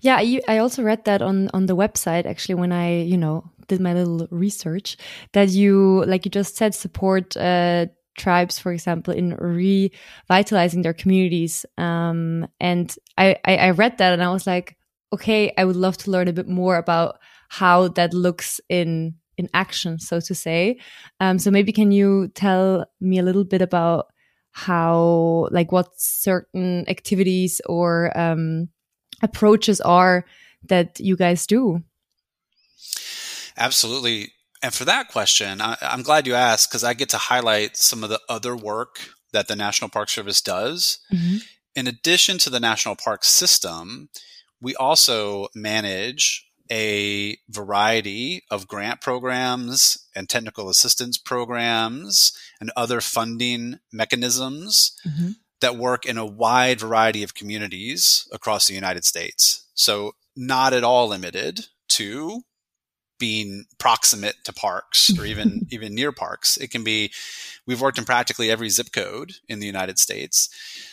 Yeah, 0.00 0.16
I, 0.16 0.40
I 0.46 0.58
also 0.58 0.82
read 0.82 1.04
that 1.04 1.22
on 1.22 1.48
on 1.52 1.66
the 1.66 1.76
website 1.76 2.26
actually 2.26 2.54
when 2.54 2.72
I 2.72 3.02
you 3.02 3.16
know 3.16 3.50
did 3.66 3.80
my 3.80 3.94
little 3.94 4.28
research 4.30 4.96
that 5.32 5.48
you 5.48 6.04
like 6.06 6.25
you 6.25 6.30
just 6.30 6.56
said 6.56 6.75
support. 6.75 7.37
Uh, 7.37 7.87
tribes, 8.18 8.58
for 8.58 8.72
example, 8.72 9.14
in 9.14 9.37
revitalizing 9.37 10.82
their 10.82 10.92
communities. 10.92 11.64
Um, 11.78 12.48
and 12.58 12.92
I, 13.16 13.37
I, 13.44 13.56
I 13.56 13.70
read 13.70 13.98
that 13.98 14.12
and 14.12 14.25
I 14.25 14.32
was 14.32 14.44
like, 14.44 14.76
okay, 15.12 15.52
I 15.56 15.64
would 15.64 15.76
love 15.76 15.96
to 15.98 16.10
learn 16.10 16.26
a 16.26 16.32
bit 16.32 16.48
more 16.48 16.76
about 16.76 17.20
how 17.48 17.88
that 17.88 18.14
looks 18.14 18.60
in 18.68 19.14
in 19.36 19.48
action, 19.54 19.98
so 20.00 20.20
to 20.20 20.34
say. 20.34 20.78
Um, 21.20 21.38
so 21.38 21.50
maybe 21.50 21.72
can 21.72 21.92
you 21.92 22.28
tell 22.34 22.86
me 23.00 23.18
a 23.18 23.22
little 23.22 23.44
bit 23.44 23.62
about 23.62 24.06
how, 24.50 25.48
like, 25.52 25.70
what 25.70 25.88
certain 25.96 26.84
activities 26.88 27.60
or 27.66 28.16
um, 28.18 28.68
approaches 29.22 29.80
are 29.80 30.24
that 30.66 30.98
you 30.98 31.16
guys 31.16 31.46
do? 31.46 31.82
Absolutely. 33.56 34.32
And 34.62 34.74
for 34.74 34.84
that 34.84 35.08
question, 35.08 35.60
I, 35.60 35.76
am 35.80 36.02
glad 36.02 36.26
you 36.26 36.34
asked 36.34 36.70
because 36.70 36.82
I 36.82 36.94
get 36.94 37.10
to 37.10 37.18
highlight 37.18 37.76
some 37.76 38.02
of 38.02 38.10
the 38.10 38.20
other 38.28 38.56
work 38.56 39.10
that 39.32 39.46
the 39.46 39.56
National 39.56 39.88
Park 39.88 40.08
Service 40.08 40.40
does. 40.40 40.98
Mm-hmm. 41.12 41.36
In 41.76 41.86
addition 41.86 42.38
to 42.38 42.50
the 42.50 42.58
National 42.58 42.96
Park 42.96 43.22
System, 43.22 44.08
we 44.60 44.74
also 44.74 45.46
manage 45.54 46.47
a 46.70 47.38
variety 47.48 48.44
of 48.50 48.68
grant 48.68 49.00
programs 49.00 50.06
and 50.14 50.28
technical 50.28 50.68
assistance 50.68 51.18
programs 51.18 52.32
and 52.60 52.70
other 52.76 53.00
funding 53.00 53.78
mechanisms 53.92 54.96
mm-hmm. 55.06 55.30
that 55.60 55.76
work 55.76 56.06
in 56.06 56.18
a 56.18 56.26
wide 56.26 56.80
variety 56.80 57.22
of 57.22 57.34
communities 57.34 58.28
across 58.32 58.66
the 58.66 58.75
United 58.75 59.04
States. 59.04 59.66
So, 59.75 60.12
not 60.37 60.72
at 60.72 60.84
all 60.84 61.08
limited 61.08 61.66
to 61.88 62.42
being 63.18 63.64
proximate 63.78 64.37
to 64.44 64.52
parks 64.52 65.16
or 65.18 65.26
even 65.26 65.66
even 65.70 65.94
near 65.94 66.12
parks. 66.12 66.56
It 66.56 66.70
can 66.70 66.84
be 66.84 67.12
we've 67.66 67.80
worked 67.80 67.98
in 67.98 68.04
practically 68.04 68.50
every 68.50 68.68
zip 68.68 68.92
code 68.92 69.32
in 69.48 69.60
the 69.60 69.66
United 69.66 69.98
States. 69.98 70.48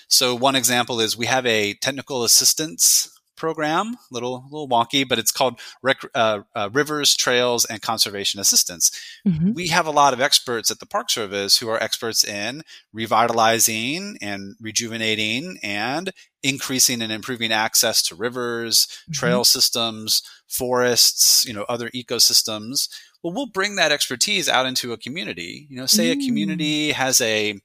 So 0.08 0.36
one 0.36 0.56
example 0.56 1.00
is 1.00 1.18
we 1.18 1.26
have 1.28 1.46
a 1.46 1.74
technical 1.76 2.24
assistance 2.24 3.10
program, 3.36 3.98
little 4.12 4.46
little 4.50 4.68
wonky, 4.68 5.08
but 5.08 5.20
it's 5.20 5.32
called 5.32 5.60
Rec- 5.82 6.10
uh, 6.14 6.42
uh, 6.56 6.70
Rivers, 6.74 7.16
Trails, 7.16 7.66
and 7.66 7.82
Conservation 7.82 8.40
Assistance. 8.40 8.92
Mm-hmm. 9.28 9.54
We 9.54 9.68
have 9.68 9.88
a 9.88 9.92
lot 9.92 10.14
of 10.14 10.22
experts 10.22 10.72
at 10.72 10.80
the 10.80 10.86
Park 10.86 11.10
Service 11.10 11.58
who 11.58 11.70
are 11.70 11.82
experts 11.82 12.24
in 12.24 12.64
revitalizing 12.94 14.18
and 14.22 14.56
rejuvenating 14.60 15.58
and 15.64 16.12
increasing 16.44 17.02
and 17.02 17.12
improving 17.12 17.52
access 17.52 18.02
to 18.04 18.16
rivers, 18.16 18.88
mm-hmm. 18.88 19.14
trail 19.14 19.44
systems, 19.44 20.22
forests, 20.48 21.46
you 21.46 21.54
know, 21.54 21.66
other 21.68 21.90
ecosystems. 21.90 22.88
Well, 23.24 23.34
we'll 23.34 23.48
bring 23.48 23.76
that 23.78 23.92
expertise 23.92 24.48
out 24.48 24.68
into 24.68 24.94
a 24.94 24.98
community. 24.98 25.66
You 25.70 25.78
know, 25.78 25.88
say 25.88 26.14
mm. 26.14 26.22
a 26.22 26.26
community 26.28 26.92
has 26.92 27.20
a 27.22 27.60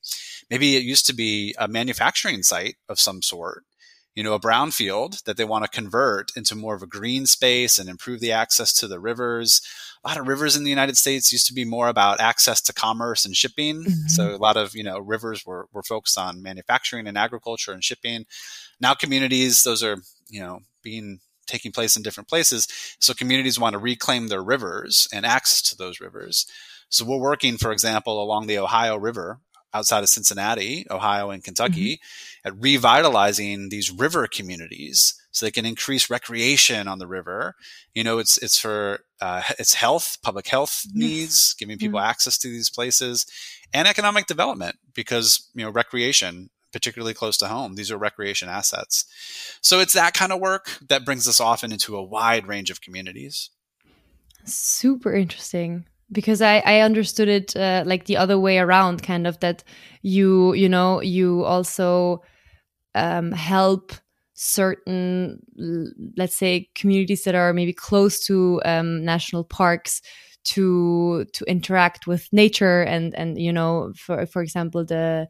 maybe 0.48 0.76
it 0.76 0.84
used 0.84 1.04
to 1.06 1.14
be 1.14 1.54
a 1.58 1.68
manufacturing 1.68 2.42
site 2.42 2.76
of 2.88 2.98
some 2.98 3.20
sort 3.20 3.64
you 4.14 4.24
know, 4.24 4.34
a 4.34 4.40
brownfield 4.40 5.22
that 5.24 5.36
they 5.36 5.44
want 5.44 5.64
to 5.64 5.70
convert 5.70 6.36
into 6.36 6.54
more 6.54 6.74
of 6.74 6.82
a 6.82 6.86
green 6.86 7.26
space 7.26 7.78
and 7.78 7.88
improve 7.88 8.20
the 8.20 8.32
access 8.32 8.72
to 8.74 8.88
the 8.88 9.00
rivers. 9.00 9.62
A 10.04 10.08
lot 10.08 10.18
of 10.18 10.26
rivers 10.26 10.56
in 10.56 10.64
the 10.64 10.70
United 10.70 10.96
States 10.96 11.32
used 11.32 11.46
to 11.46 11.54
be 11.54 11.64
more 11.64 11.88
about 11.88 12.20
access 12.20 12.60
to 12.62 12.72
commerce 12.72 13.24
and 13.24 13.36
shipping. 13.36 13.84
Mm-hmm. 13.84 14.08
So 14.08 14.34
a 14.34 14.36
lot 14.36 14.56
of, 14.56 14.74
you 14.74 14.82
know, 14.82 14.98
rivers 14.98 15.46
were, 15.46 15.68
were 15.72 15.82
focused 15.82 16.18
on 16.18 16.42
manufacturing 16.42 17.06
and 17.06 17.16
agriculture 17.16 17.72
and 17.72 17.84
shipping. 17.84 18.26
Now 18.80 18.94
communities, 18.94 19.62
those 19.62 19.82
are, 19.82 19.98
you 20.28 20.40
know, 20.40 20.60
being 20.82 21.20
taking 21.46 21.72
place 21.72 21.96
in 21.96 22.02
different 22.02 22.28
places. 22.28 22.66
So 23.00 23.12
communities 23.12 23.58
want 23.58 23.74
to 23.74 23.78
reclaim 23.78 24.28
their 24.28 24.42
rivers 24.42 25.06
and 25.12 25.26
access 25.26 25.62
to 25.70 25.76
those 25.76 26.00
rivers. 26.00 26.46
So 26.88 27.04
we're 27.04 27.18
working, 27.18 27.58
for 27.58 27.70
example, 27.70 28.22
along 28.22 28.46
the 28.46 28.58
Ohio 28.58 28.96
River 28.96 29.38
outside 29.72 30.02
of 30.02 30.08
Cincinnati, 30.08 30.86
Ohio, 30.90 31.30
and 31.30 31.44
Kentucky 31.44 31.96
mm-hmm. 31.96 32.48
at 32.48 32.60
revitalizing 32.60 33.68
these 33.68 33.90
river 33.90 34.26
communities 34.26 35.14
so 35.32 35.46
they 35.46 35.50
can 35.50 35.66
increase 35.66 36.10
recreation 36.10 36.88
on 36.88 36.98
the 36.98 37.06
river. 37.06 37.54
You 37.94 38.04
know, 38.04 38.18
it's 38.18 38.38
it's 38.38 38.58
for 38.58 39.00
uh, 39.20 39.42
it's 39.58 39.74
health, 39.74 40.18
public 40.22 40.48
health 40.48 40.82
yes. 40.86 40.94
needs, 40.94 41.54
giving 41.54 41.78
people 41.78 42.00
mm-hmm. 42.00 42.10
access 42.10 42.38
to 42.38 42.48
these 42.48 42.70
places, 42.70 43.26
and 43.72 43.86
economic 43.86 44.26
development 44.26 44.76
because 44.94 45.48
you 45.54 45.64
know 45.64 45.70
recreation. 45.70 46.50
Particularly 46.72 47.14
close 47.14 47.36
to 47.38 47.48
home. 47.48 47.74
These 47.74 47.90
are 47.90 47.98
recreation 47.98 48.48
assets. 48.48 49.04
So 49.60 49.80
it's 49.80 49.94
that 49.94 50.14
kind 50.14 50.30
of 50.30 50.38
work 50.38 50.78
that 50.88 51.04
brings 51.04 51.26
us 51.26 51.40
often 51.40 51.72
into 51.72 51.96
a 51.96 52.02
wide 52.04 52.46
range 52.46 52.70
of 52.70 52.80
communities. 52.80 53.50
Super 54.44 55.12
interesting 55.12 55.86
because 56.12 56.42
I, 56.42 56.58
I 56.60 56.80
understood 56.80 57.28
it 57.28 57.56
uh, 57.56 57.84
like 57.86 58.06
the 58.06 58.16
other 58.16 58.38
way 58.38 58.58
around 58.58 59.02
kind 59.02 59.26
of 59.26 59.38
that 59.40 59.64
you 60.02 60.54
you 60.54 60.68
know 60.68 61.00
you 61.00 61.44
also 61.44 62.22
um, 62.94 63.32
help 63.32 63.92
certain 64.34 65.40
let's 66.16 66.36
say 66.36 66.68
communities 66.74 67.24
that 67.24 67.34
are 67.34 67.52
maybe 67.52 67.72
close 67.72 68.20
to 68.26 68.60
um, 68.64 69.04
national 69.04 69.44
parks 69.44 70.02
to 70.44 71.24
to 71.32 71.44
interact 71.44 72.06
with 72.06 72.28
nature 72.32 72.82
and 72.82 73.14
and 73.14 73.38
you 73.40 73.52
know 73.52 73.92
for 73.96 74.26
for 74.26 74.42
example 74.42 74.84
the 74.84 75.28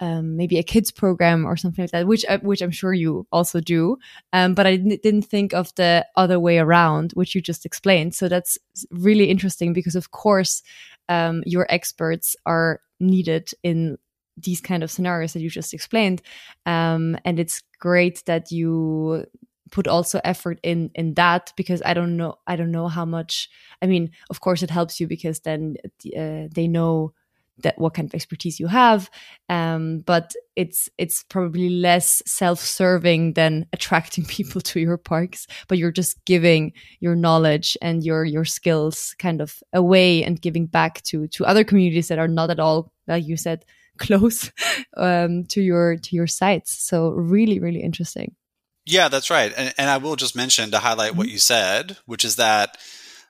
um, 0.00 0.36
maybe 0.36 0.58
a 0.58 0.62
kids 0.62 0.90
program 0.90 1.44
or 1.44 1.56
something 1.56 1.82
like 1.82 1.90
that, 1.90 2.06
which 2.06 2.24
uh, 2.28 2.38
which 2.38 2.62
I'm 2.62 2.70
sure 2.70 2.92
you 2.92 3.26
also 3.32 3.60
do. 3.60 3.98
Um, 4.32 4.54
but 4.54 4.66
I 4.66 4.76
didn't 4.76 5.22
think 5.22 5.52
of 5.52 5.74
the 5.74 6.06
other 6.16 6.38
way 6.38 6.58
around, 6.58 7.12
which 7.12 7.34
you 7.34 7.40
just 7.40 7.66
explained. 7.66 8.14
So 8.14 8.28
that's 8.28 8.58
really 8.90 9.24
interesting 9.30 9.72
because, 9.72 9.96
of 9.96 10.10
course, 10.10 10.62
um, 11.08 11.42
your 11.46 11.66
experts 11.68 12.36
are 12.46 12.80
needed 13.00 13.50
in 13.62 13.98
these 14.36 14.60
kind 14.60 14.84
of 14.84 14.90
scenarios 14.90 15.32
that 15.32 15.40
you 15.40 15.50
just 15.50 15.74
explained, 15.74 16.22
um, 16.64 17.16
and 17.24 17.40
it's 17.40 17.62
great 17.80 18.22
that 18.26 18.52
you 18.52 19.24
put 19.70 19.86
also 19.86 20.20
effort 20.24 20.58
in 20.62 20.90
in 20.94 21.12
that 21.12 21.52
because 21.54 21.82
i 21.84 21.92
don't 21.92 22.16
know 22.16 22.34
i 22.46 22.56
don't 22.56 22.70
know 22.70 22.88
how 22.88 23.04
much 23.04 23.50
i 23.82 23.86
mean 23.86 24.10
of 24.30 24.40
course 24.40 24.62
it 24.62 24.70
helps 24.70 24.98
you 24.98 25.06
because 25.06 25.40
then 25.40 25.76
uh, 26.16 26.48
they 26.54 26.66
know 26.66 27.12
that 27.62 27.78
what 27.78 27.94
kind 27.94 28.08
of 28.08 28.14
expertise 28.14 28.60
you 28.60 28.66
have 28.66 29.10
um, 29.48 29.98
but 30.00 30.32
it's 30.56 30.88
it's 30.98 31.22
probably 31.24 31.68
less 31.68 32.22
self-serving 32.26 33.34
than 33.34 33.66
attracting 33.72 34.24
people 34.36 34.60
to 34.60 34.80
your 34.80 34.96
parks 34.96 35.46
but 35.68 35.78
you're 35.78 35.92
just 35.92 36.24
giving 36.24 36.72
your 37.00 37.14
knowledge 37.14 37.76
and 37.82 38.04
your 38.04 38.24
your 38.24 38.44
skills 38.44 39.14
kind 39.18 39.40
of 39.40 39.62
away 39.72 40.22
and 40.22 40.40
giving 40.40 40.66
back 40.66 41.02
to 41.02 41.26
to 41.28 41.44
other 41.44 41.64
communities 41.64 42.08
that 42.08 42.18
are 42.18 42.28
not 42.28 42.50
at 42.50 42.60
all 42.60 42.92
like 43.06 43.26
you 43.26 43.36
said 43.36 43.64
close 43.98 44.52
um, 44.96 45.44
to 45.44 45.60
your 45.60 45.96
to 45.96 46.16
your 46.16 46.26
sites. 46.26 46.72
So 46.72 47.10
really 47.10 47.58
really 47.58 47.82
interesting. 47.82 48.34
Yeah 48.86 49.08
that's 49.08 49.30
right. 49.30 49.52
And, 49.56 49.74
and 49.76 49.90
i 49.90 49.96
will 49.98 50.16
just 50.16 50.36
mention 50.36 50.70
to 50.70 50.78
highlight 50.78 51.10
mm-hmm. 51.10 51.18
what 51.18 51.28
you 51.28 51.38
said 51.38 51.96
which 52.06 52.24
is 52.24 52.36
that 52.36 52.78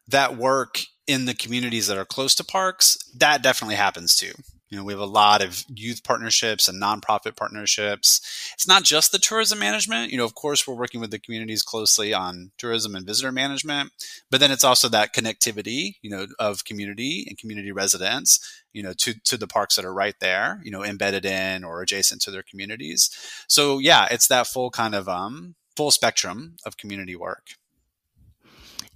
that 0.08 0.36
work 0.36 0.80
in 1.08 1.24
the 1.24 1.34
communities 1.34 1.88
that 1.88 1.98
are 1.98 2.04
close 2.04 2.36
to 2.36 2.44
parks, 2.44 2.98
that 3.16 3.42
definitely 3.42 3.76
happens 3.76 4.14
too. 4.14 4.32
You 4.68 4.76
know, 4.76 4.84
we 4.84 4.92
have 4.92 5.00
a 5.00 5.06
lot 5.06 5.42
of 5.42 5.64
youth 5.74 6.04
partnerships 6.04 6.68
and 6.68 6.80
nonprofit 6.80 7.36
partnerships. 7.36 8.20
It's 8.52 8.68
not 8.68 8.82
just 8.82 9.12
the 9.12 9.18
tourism 9.18 9.58
management. 9.58 10.12
You 10.12 10.18
know, 10.18 10.26
of 10.26 10.34
course, 10.34 10.66
we're 10.66 10.74
working 10.74 11.00
with 11.00 11.10
the 11.10 11.18
communities 11.18 11.62
closely 11.62 12.12
on 12.12 12.50
tourism 12.58 12.94
and 12.94 13.06
visitor 13.06 13.32
management, 13.32 13.92
but 14.30 14.40
then 14.40 14.52
it's 14.52 14.64
also 14.64 14.86
that 14.90 15.14
connectivity, 15.14 15.96
you 16.02 16.10
know, 16.10 16.26
of 16.38 16.66
community 16.66 17.24
and 17.26 17.38
community 17.38 17.72
residents, 17.72 18.62
you 18.74 18.82
know, 18.82 18.92
to, 18.98 19.14
to 19.24 19.38
the 19.38 19.46
parks 19.46 19.76
that 19.76 19.86
are 19.86 19.94
right 19.94 20.16
there, 20.20 20.60
you 20.62 20.70
know, 20.70 20.84
embedded 20.84 21.24
in 21.24 21.64
or 21.64 21.80
adjacent 21.80 22.20
to 22.22 22.30
their 22.30 22.42
communities. 22.42 23.08
So 23.48 23.78
yeah, 23.78 24.06
it's 24.10 24.28
that 24.28 24.46
full 24.46 24.70
kind 24.70 24.94
of, 24.94 25.08
um, 25.08 25.54
full 25.76 25.90
spectrum 25.90 26.56
of 26.66 26.76
community 26.76 27.16
work. 27.16 27.54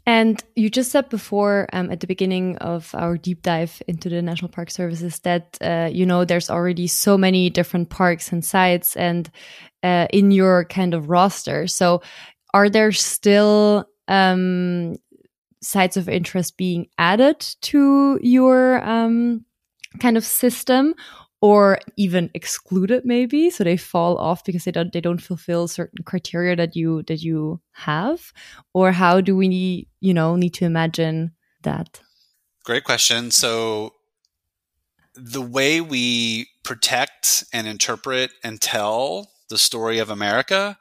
And 0.04 0.42
you 0.56 0.68
just 0.68 0.90
said 0.90 1.08
before 1.08 1.68
um, 1.72 1.90
at 1.90 2.00
the 2.00 2.08
beginning 2.08 2.56
of 2.58 2.92
our 2.94 3.16
deep 3.16 3.42
dive 3.42 3.80
into 3.86 4.08
the 4.08 4.20
National 4.20 4.48
Park 4.50 4.70
Services 4.70 5.20
that, 5.20 5.56
uh, 5.60 5.90
you 5.92 6.04
know, 6.04 6.24
there's 6.24 6.50
already 6.50 6.88
so 6.88 7.16
many 7.16 7.50
different 7.50 7.88
parks 7.88 8.32
and 8.32 8.44
sites 8.44 8.96
and 8.96 9.30
uh, 9.82 10.08
in 10.12 10.32
your 10.32 10.64
kind 10.64 10.94
of 10.94 11.08
roster. 11.08 11.68
So 11.68 12.02
are 12.52 12.68
there 12.68 12.90
still 12.90 13.86
um, 14.08 14.96
sites 15.62 15.96
of 15.96 16.08
interest 16.08 16.56
being 16.56 16.88
added 16.98 17.40
to 17.62 18.18
your 18.22 18.82
um, 18.82 19.44
kind 20.00 20.16
of 20.16 20.24
system? 20.24 20.94
Or 21.42 21.78
even 21.96 22.30
excluded 22.34 23.04
maybe 23.04 23.50
so 23.50 23.64
they 23.64 23.76
fall 23.76 24.16
off 24.16 24.44
because 24.44 24.64
they 24.64 24.70
don't 24.70 24.92
they 24.92 25.00
don't 25.00 25.20
fulfill 25.20 25.68
certain 25.68 26.02
criteria 26.04 26.56
that 26.56 26.74
you 26.74 27.02
that 27.02 27.20
you 27.20 27.60
have? 27.72 28.32
Or 28.72 28.92
how 28.92 29.20
do 29.20 29.36
we 29.36 29.48
need, 29.48 29.88
you 30.00 30.14
know 30.14 30.36
need 30.36 30.54
to 30.54 30.64
imagine 30.64 31.32
that? 31.62 32.00
Great 32.64 32.84
question. 32.84 33.30
So 33.32 33.94
the 35.14 35.42
way 35.42 35.80
we 35.80 36.48
protect 36.62 37.44
and 37.52 37.66
interpret 37.66 38.30
and 38.42 38.60
tell 38.60 39.30
the 39.50 39.58
story 39.58 39.98
of 39.98 40.08
america 40.08 40.78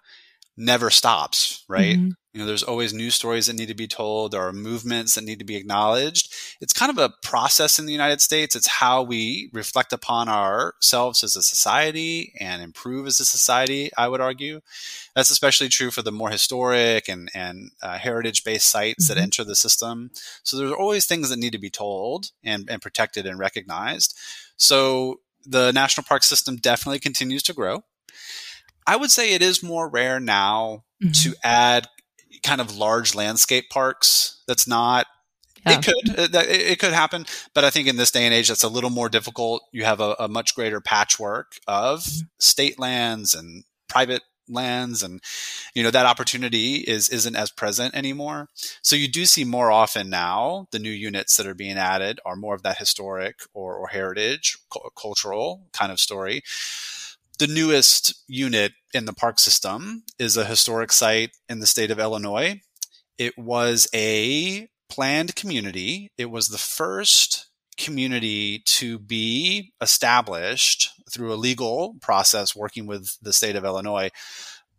never 0.56 0.90
stops 0.90 1.66
right? 1.68 1.98
Mm-hmm. 1.98 2.12
You 2.34 2.40
know, 2.40 2.46
there's 2.46 2.64
always 2.64 2.94
news 2.94 3.16
stories 3.16 3.48
that 3.48 3.58
need 3.58 3.68
to 3.68 3.74
be 3.74 3.88
told. 3.88 4.32
There 4.32 4.42
are 4.42 4.54
movements 4.54 5.16
that 5.16 5.26
need 5.26 5.40
to 5.40 5.46
be 5.46 5.58
acknowledged. 5.58 6.34
It's 6.62 6.72
kind 6.72 6.90
of 6.90 6.98
a 6.98 7.14
process 7.22 7.78
in 7.78 7.86
the 7.86 7.92
United 7.92 8.22
States. 8.22 8.56
It's 8.56 8.68
how 8.68 9.04
we 9.04 9.50
reflect 9.52 9.92
upon 9.92 10.30
ourselves 10.30 11.26
as 11.26 11.36
a 11.36 11.44
society 11.44 12.34
and 12.40 12.62
improve 12.62 13.06
as 13.06 13.20
a 13.20 13.26
society, 13.26 13.92
I 13.98 14.08
would 14.08 14.22
argue. 14.22 14.62
That's 15.14 15.30
especially 15.30 15.68
true 15.68 15.92
for 15.92 16.04
the 16.04 16.12
more 16.12 16.30
historic 16.30 17.10
and, 17.10 17.30
and 17.34 17.72
uh, 17.84 17.98
heritage 17.98 18.46
based 18.46 18.70
sites 18.70 19.10
mm-hmm. 19.10 19.18
that 19.18 19.22
enter 19.22 19.44
the 19.44 19.56
system. 19.56 20.12
So 20.44 20.56
there's 20.56 20.72
always 20.72 21.06
things 21.06 21.30
that 21.30 21.40
need 21.40 21.52
to 21.52 21.60
be 21.60 21.70
told 21.70 22.32
and, 22.46 22.70
and 22.70 22.82
protected 22.82 23.26
and 23.26 23.40
recognized. 23.40 24.18
So 24.56 25.20
the 25.46 25.74
national 25.74 26.06
park 26.06 26.24
system 26.24 26.56
definitely 26.56 27.00
continues 27.00 27.44
to 27.44 27.54
grow. 27.54 27.84
I 28.88 28.96
would 28.96 29.12
say 29.12 29.34
it 29.34 29.42
is 29.42 29.62
more 29.62 29.90
rare 29.90 30.20
now 30.20 30.86
mm-hmm. 31.04 31.12
to 31.12 31.36
add 31.44 31.88
kind 32.44 32.62
of 32.62 32.76
large 32.76 33.16
landscape 33.16 33.70
parks. 33.70 34.42
That's 34.48 34.68
not. 34.68 35.08
Yeah. 35.66 35.78
It 35.78 35.86
could 35.86 36.20
it, 36.20 36.36
it, 36.36 36.80
could 36.80 36.94
happen, 36.94 37.26
but 37.54 37.64
I 37.64 37.70
think 37.70 37.88
in 37.88 37.96
this 37.96 38.10
day 38.10 38.26
and 38.26 38.34
age, 38.34 38.48
that's 38.48 38.64
a 38.64 38.70
little 38.70 38.90
more 38.90 39.10
difficult. 39.10 39.62
You 39.72 39.84
have 39.84 40.00
a, 40.00 40.16
a 40.20 40.28
much 40.28 40.56
greater 40.56 40.82
patchwork 40.82 41.58
of 41.68 42.00
mm-hmm. 42.00 42.26
state 42.40 42.80
lands 42.80 43.36
and 43.36 43.64
private 43.88 44.24
lands 44.52 45.02
and 45.04 45.22
you 45.74 45.84
know 45.84 45.92
that 45.92 46.06
opportunity 46.06 46.76
is 46.76 47.10
isn't 47.10 47.36
as 47.36 47.52
present 47.52 47.96
anymore 47.96 48.50
so 48.82 48.96
you 48.96 49.08
do 49.08 49.26
see 49.26 49.44
more 49.44 49.72
often 49.72 50.10
now 50.10 50.68
the 50.72 50.80
new 50.80 50.92
units 50.92 51.38
that 51.38 51.48
are 51.48 51.54
being 51.54 51.78
added 51.78 52.20
are 52.26 52.36
more 52.36 52.56
of 52.56 52.64
that 52.64 52.78
historic 52.78 53.40
or, 53.54 53.76
or 53.76 53.88
heritage 53.88 54.58
cultural 55.00 55.68
kind 55.74 55.92
of 55.92 56.00
story 56.00 56.42
the 57.42 57.48
newest 57.48 58.24
unit 58.28 58.74
in 58.94 59.06
the 59.06 59.14
park 59.14 59.40
system 59.40 60.04
is 60.20 60.38
a 60.38 60.46
historic 60.46 60.92
site 60.92 61.32
in 61.50 61.60
the 61.60 61.66
state 61.66 61.90
of 61.90 61.98
Illinois. 61.98 62.62
It 63.18 63.36
was 63.36 63.88
a 63.96 64.68
planned 64.90 65.36
community. 65.36 66.12
It 66.20 66.30
was 66.30 66.50
the 66.50 66.60
first 66.60 67.50
community 67.78 68.62
to 68.66 69.00
be 69.00 69.74
established 69.82 70.92
through 71.12 71.34
a 71.34 71.44
legal 71.48 71.96
process 72.00 72.56
working 72.56 72.86
with 72.86 73.18
the 73.24 73.34
state 73.34 73.56
of 73.56 73.66
Illinois 73.66 74.12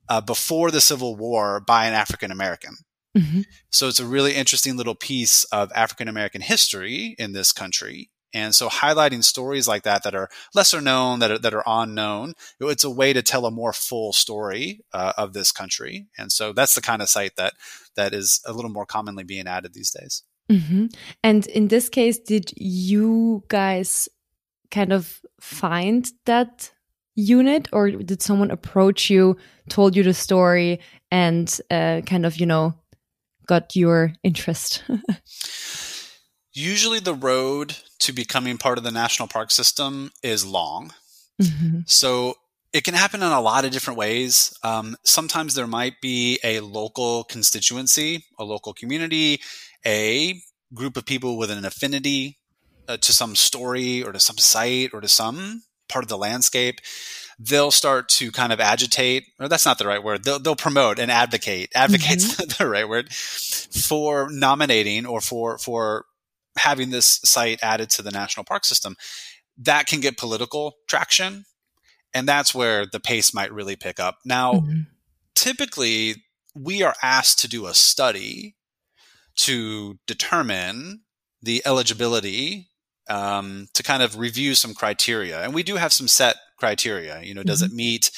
uh, 0.09 0.20
before 0.20 0.70
the 0.70 0.81
Civil 0.81 1.16
War 1.16 1.59
by 1.59 1.87
an 1.87 1.94
African 1.94 2.31
American. 2.31 2.77
Mm-hmm. 3.18 3.40
So 3.70 3.88
it's 3.88 3.98
a 3.98 4.07
really 4.07 4.37
interesting 4.37 4.77
little 4.77 4.94
piece 4.94 5.42
of 5.51 5.72
African 5.75 6.07
American 6.07 6.42
history 6.42 7.16
in 7.18 7.33
this 7.33 7.51
country 7.51 8.12
and 8.33 8.55
so 8.55 8.68
highlighting 8.68 9.23
stories 9.23 9.68
like 9.68 9.83
that 9.83 10.03
that 10.05 10.14
are 10.14 10.29
lesser 10.55 10.81
known, 10.81 11.18
that 11.18 11.31
are, 11.31 11.38
that 11.38 11.55
are 11.55 11.64
unknown, 11.66 12.35
it's 12.61 12.85
a 12.85 12.90
way 12.90 13.12
to 13.12 13.23
tell 13.23 13.47
a 13.47 13.51
more 13.51 13.73
full 13.73 14.12
story 14.12 14.81
uh, 14.92 15.12
of 15.18 15.33
this 15.33 15.53
country. 15.53 16.07
And 16.16 16.33
so 16.33 16.53
that's 16.53 16.75
the 16.75 16.81
kind 16.81 17.03
of 17.03 17.09
site 17.09 17.37
that 17.37 17.55
that 17.97 18.14
is 18.14 18.40
a 18.47 18.53
little 18.53 18.71
more 18.71 18.87
commonly 18.87 19.25
being 19.25 19.47
added 19.47 19.75
these 19.75 19.90
days. 19.90 20.23
Mm-hmm. 20.51 20.87
And 21.23 21.47
in 21.47 21.68
this 21.68 21.88
case, 21.88 22.18
did 22.18 22.53
you 22.57 23.45
guys 23.49 24.09
kind 24.71 24.92
of 24.92 25.21
find 25.40 26.11
that 26.25 26.71
unit, 27.14 27.68
or 27.73 27.90
did 27.90 28.23
someone 28.23 28.51
approach 28.51 29.11
you, 29.11 29.37
told 29.68 29.95
you 29.95 30.03
the 30.03 30.14
story, 30.14 30.81
and 31.11 31.61
uh, 31.71 32.01
kind 32.07 32.27
of 32.27 32.37
you 32.37 32.47
know 32.47 32.75
got 33.47 33.77
your 33.77 34.12
interest? 34.23 34.83
Usually, 36.53 37.01
the 37.01 37.14
road 37.14 37.77
to 38.02 38.12
becoming 38.12 38.58
part 38.58 38.78
of 38.78 38.84
the 38.84 38.90
national 38.90 39.28
park 39.28 39.52
system 39.52 40.10
is 40.24 40.44
long. 40.44 40.92
Mm-hmm. 41.40 41.80
So 41.86 42.34
it 42.72 42.82
can 42.82 42.94
happen 42.94 43.22
in 43.22 43.30
a 43.30 43.40
lot 43.40 43.64
of 43.64 43.70
different 43.70 43.98
ways. 43.98 44.52
Um, 44.64 44.96
sometimes 45.04 45.54
there 45.54 45.68
might 45.68 46.00
be 46.00 46.40
a 46.42 46.60
local 46.60 47.22
constituency, 47.24 48.24
a 48.40 48.44
local 48.44 48.72
community, 48.72 49.40
a 49.86 50.40
group 50.74 50.96
of 50.96 51.06
people 51.06 51.36
with 51.36 51.50
an 51.50 51.64
affinity 51.64 52.38
uh, 52.88 52.96
to 52.96 53.12
some 53.12 53.36
story 53.36 54.02
or 54.02 54.10
to 54.10 54.20
some 54.20 54.38
site 54.38 54.92
or 54.92 55.00
to 55.00 55.08
some 55.08 55.62
part 55.88 56.04
of 56.04 56.08
the 56.08 56.18
landscape. 56.18 56.80
They'll 57.38 57.70
start 57.70 58.08
to 58.10 58.32
kind 58.32 58.52
of 58.52 58.60
agitate, 58.60 59.24
or 59.38 59.48
that's 59.48 59.66
not 59.66 59.78
the 59.78 59.86
right 59.86 60.02
word. 60.02 60.24
They'll, 60.24 60.38
they'll 60.38 60.56
promote 60.56 60.98
and 60.98 61.10
advocate. 61.10 61.70
Advocate's 61.74 62.36
mm-hmm. 62.36 62.50
the 62.62 62.68
right 62.68 62.88
word 62.88 63.12
for 63.12 64.28
nominating 64.30 65.06
or 65.06 65.20
for 65.20 65.58
for 65.58 66.06
having 66.58 66.90
this 66.90 67.20
site 67.24 67.60
added 67.62 67.90
to 67.90 68.02
the 68.02 68.10
national 68.10 68.44
park 68.44 68.64
system, 68.64 68.96
that 69.58 69.86
can 69.86 70.00
get 70.00 70.16
political 70.18 70.74
traction. 70.88 71.44
And 72.14 72.28
that's 72.28 72.54
where 72.54 72.86
the 72.86 73.00
pace 73.00 73.32
might 73.32 73.52
really 73.52 73.76
pick 73.76 73.98
up. 73.98 74.18
Now, 74.24 74.54
mm-hmm. 74.54 74.80
typically, 75.34 76.16
we 76.54 76.82
are 76.82 76.94
asked 77.02 77.38
to 77.40 77.48
do 77.48 77.66
a 77.66 77.74
study 77.74 78.56
to 79.36 79.98
determine 80.06 81.00
the 81.42 81.62
eligibility 81.64 82.68
um, 83.08 83.68
to 83.74 83.82
kind 83.82 84.02
of 84.02 84.18
review 84.18 84.54
some 84.54 84.74
criteria. 84.74 85.42
And 85.42 85.54
we 85.54 85.62
do 85.62 85.76
have 85.76 85.92
some 85.92 86.08
set 86.08 86.36
criteria. 86.58 87.22
You 87.22 87.34
know, 87.34 87.40
mm-hmm. 87.40 87.48
does 87.48 87.62
it 87.62 87.72
meet 87.72 88.10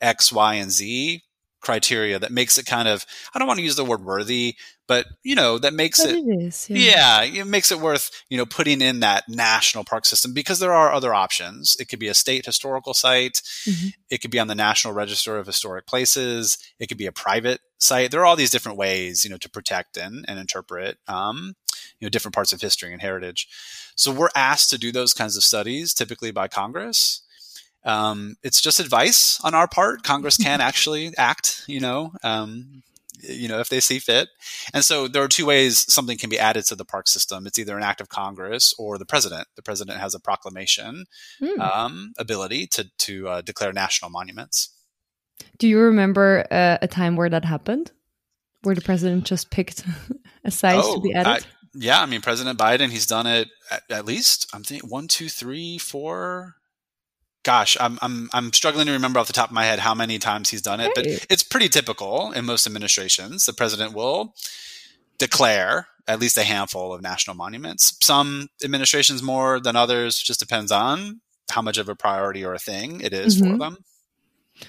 X, 0.00 0.32
Y, 0.32 0.54
and 0.54 0.70
Z? 0.70 1.22
criteria 1.62 2.18
that 2.18 2.32
makes 2.32 2.58
it 2.58 2.66
kind 2.66 2.88
of 2.88 3.06
I 3.32 3.38
don't 3.38 3.48
want 3.48 3.58
to 3.58 3.64
use 3.64 3.76
the 3.76 3.84
word 3.84 4.04
worthy, 4.04 4.56
but 4.86 5.06
you 5.22 5.34
know 5.34 5.58
that 5.58 5.74
makes 5.74 6.02
but 6.02 6.14
it, 6.14 6.24
it 6.26 6.42
is, 6.42 6.68
yeah. 6.68 7.22
yeah. 7.22 7.42
it 7.42 7.46
makes 7.46 7.70
it 7.70 7.80
worth 7.80 8.10
you 8.28 8.36
know 8.36 8.46
putting 8.46 8.80
in 8.80 9.00
that 9.00 9.28
national 9.28 9.84
park 9.84 10.04
system 10.04 10.34
because 10.34 10.58
there 10.58 10.72
are 10.72 10.92
other 10.92 11.14
options. 11.14 11.76
It 11.78 11.88
could 11.88 11.98
be 11.98 12.08
a 12.08 12.14
state 12.14 12.46
historical 12.46 12.94
site, 12.94 13.42
mm-hmm. 13.66 13.88
it 14.10 14.20
could 14.20 14.30
be 14.30 14.38
on 14.38 14.48
the 14.48 14.54
National 14.54 14.92
Register 14.92 15.36
of 15.38 15.46
Historic 15.46 15.86
Places, 15.86 16.58
it 16.78 16.88
could 16.88 16.98
be 16.98 17.06
a 17.06 17.12
private 17.12 17.60
site. 17.78 18.10
There 18.10 18.20
are 18.20 18.26
all 18.26 18.36
these 18.36 18.50
different 18.50 18.78
ways 18.78 19.24
you 19.24 19.30
know 19.30 19.38
to 19.38 19.50
protect 19.50 19.96
and 19.96 20.24
and 20.28 20.38
interpret 20.38 20.98
um, 21.08 21.54
you 21.98 22.06
know 22.06 22.10
different 22.10 22.34
parts 22.34 22.52
of 22.52 22.60
history 22.60 22.92
and 22.92 23.02
heritage. 23.02 23.48
So 23.96 24.10
we're 24.12 24.30
asked 24.34 24.70
to 24.70 24.78
do 24.78 24.92
those 24.92 25.14
kinds 25.14 25.36
of 25.36 25.44
studies 25.44 25.94
typically 25.94 26.30
by 26.30 26.48
Congress. 26.48 27.22
Um, 27.84 28.36
it's 28.42 28.60
just 28.60 28.80
advice 28.80 29.40
on 29.42 29.54
our 29.54 29.66
part. 29.66 30.02
Congress 30.02 30.36
can 30.36 30.60
actually 30.70 31.12
act, 31.18 31.64
you 31.66 31.80
know, 31.80 32.12
um, 32.22 32.82
you 33.22 33.48
know, 33.48 33.60
if 33.60 33.68
they 33.68 33.80
see 33.80 33.98
fit. 33.98 34.28
And 34.74 34.84
so 34.84 35.08
there 35.08 35.22
are 35.22 35.28
two 35.28 35.46
ways 35.46 35.92
something 35.92 36.18
can 36.18 36.30
be 36.30 36.38
added 36.38 36.64
to 36.66 36.76
the 36.76 36.84
park 36.84 37.08
system. 37.08 37.46
It's 37.46 37.58
either 37.58 37.76
an 37.76 37.82
act 37.82 38.00
of 38.00 38.08
Congress 38.08 38.74
or 38.78 38.98
the 38.98 39.06
president. 39.06 39.48
The 39.56 39.62
president 39.62 39.98
has 39.98 40.14
a 40.14 40.20
proclamation 40.20 41.06
mm. 41.40 41.58
um, 41.58 42.12
ability 42.18 42.66
to 42.68 42.90
to 42.98 43.28
uh, 43.28 43.40
declare 43.42 43.72
national 43.72 44.10
monuments. 44.10 44.70
Do 45.58 45.68
you 45.68 45.78
remember 45.78 46.46
uh, 46.50 46.78
a 46.82 46.88
time 46.88 47.16
where 47.16 47.30
that 47.30 47.44
happened, 47.44 47.92
where 48.62 48.74
the 48.74 48.80
president 48.80 49.24
just 49.24 49.50
picked 49.50 49.84
a 50.44 50.50
site 50.50 50.80
oh, 50.82 50.96
to 50.96 51.00
be 51.00 51.14
added? 51.14 51.44
I, 51.44 51.46
yeah, 51.74 52.02
I 52.02 52.06
mean, 52.06 52.20
President 52.20 52.58
Biden, 52.58 52.90
he's 52.90 53.06
done 53.06 53.26
it 53.26 53.48
at, 53.70 53.82
at 53.90 54.04
least. 54.04 54.46
I'm 54.52 54.62
thinking 54.62 54.90
one, 54.90 55.08
two, 55.08 55.28
three, 55.28 55.78
four 55.78 56.56
gosh, 57.42 57.76
I'm 57.80 57.98
I'm 58.02 58.30
I'm 58.32 58.52
struggling 58.52 58.86
to 58.86 58.92
remember 58.92 59.18
off 59.18 59.26
the 59.26 59.32
top 59.32 59.50
of 59.50 59.54
my 59.54 59.64
head 59.64 59.78
how 59.78 59.94
many 59.94 60.18
times 60.18 60.50
he's 60.50 60.62
done 60.62 60.80
it, 60.80 60.92
but 60.94 61.06
it's 61.06 61.42
pretty 61.42 61.68
typical 61.68 62.32
in 62.32 62.44
most 62.44 62.66
administrations. 62.66 63.46
The 63.46 63.52
president 63.52 63.92
will 63.94 64.34
declare 65.18 65.88
at 66.08 66.20
least 66.20 66.36
a 66.36 66.42
handful 66.42 66.92
of 66.92 67.02
national 67.02 67.36
monuments. 67.36 67.96
Some 68.02 68.48
administrations 68.64 69.22
more 69.22 69.60
than 69.60 69.76
others, 69.76 70.20
just 70.20 70.40
depends 70.40 70.72
on 70.72 71.20
how 71.50 71.62
much 71.62 71.78
of 71.78 71.88
a 71.88 71.94
priority 71.94 72.44
or 72.44 72.54
a 72.54 72.58
thing 72.58 73.00
it 73.00 73.12
is 73.12 73.40
mm-hmm. 73.40 73.52
for 73.52 73.58
them. 73.58 73.76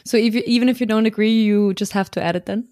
So 0.05 0.17
if 0.17 0.35
you, 0.35 0.43
even 0.45 0.69
if 0.69 0.79
you 0.79 0.85
don't 0.85 1.05
agree, 1.05 1.43
you 1.43 1.73
just 1.73 1.93
have 1.93 2.09
to 2.11 2.23
add 2.23 2.35
it 2.35 2.45
then. 2.45 2.67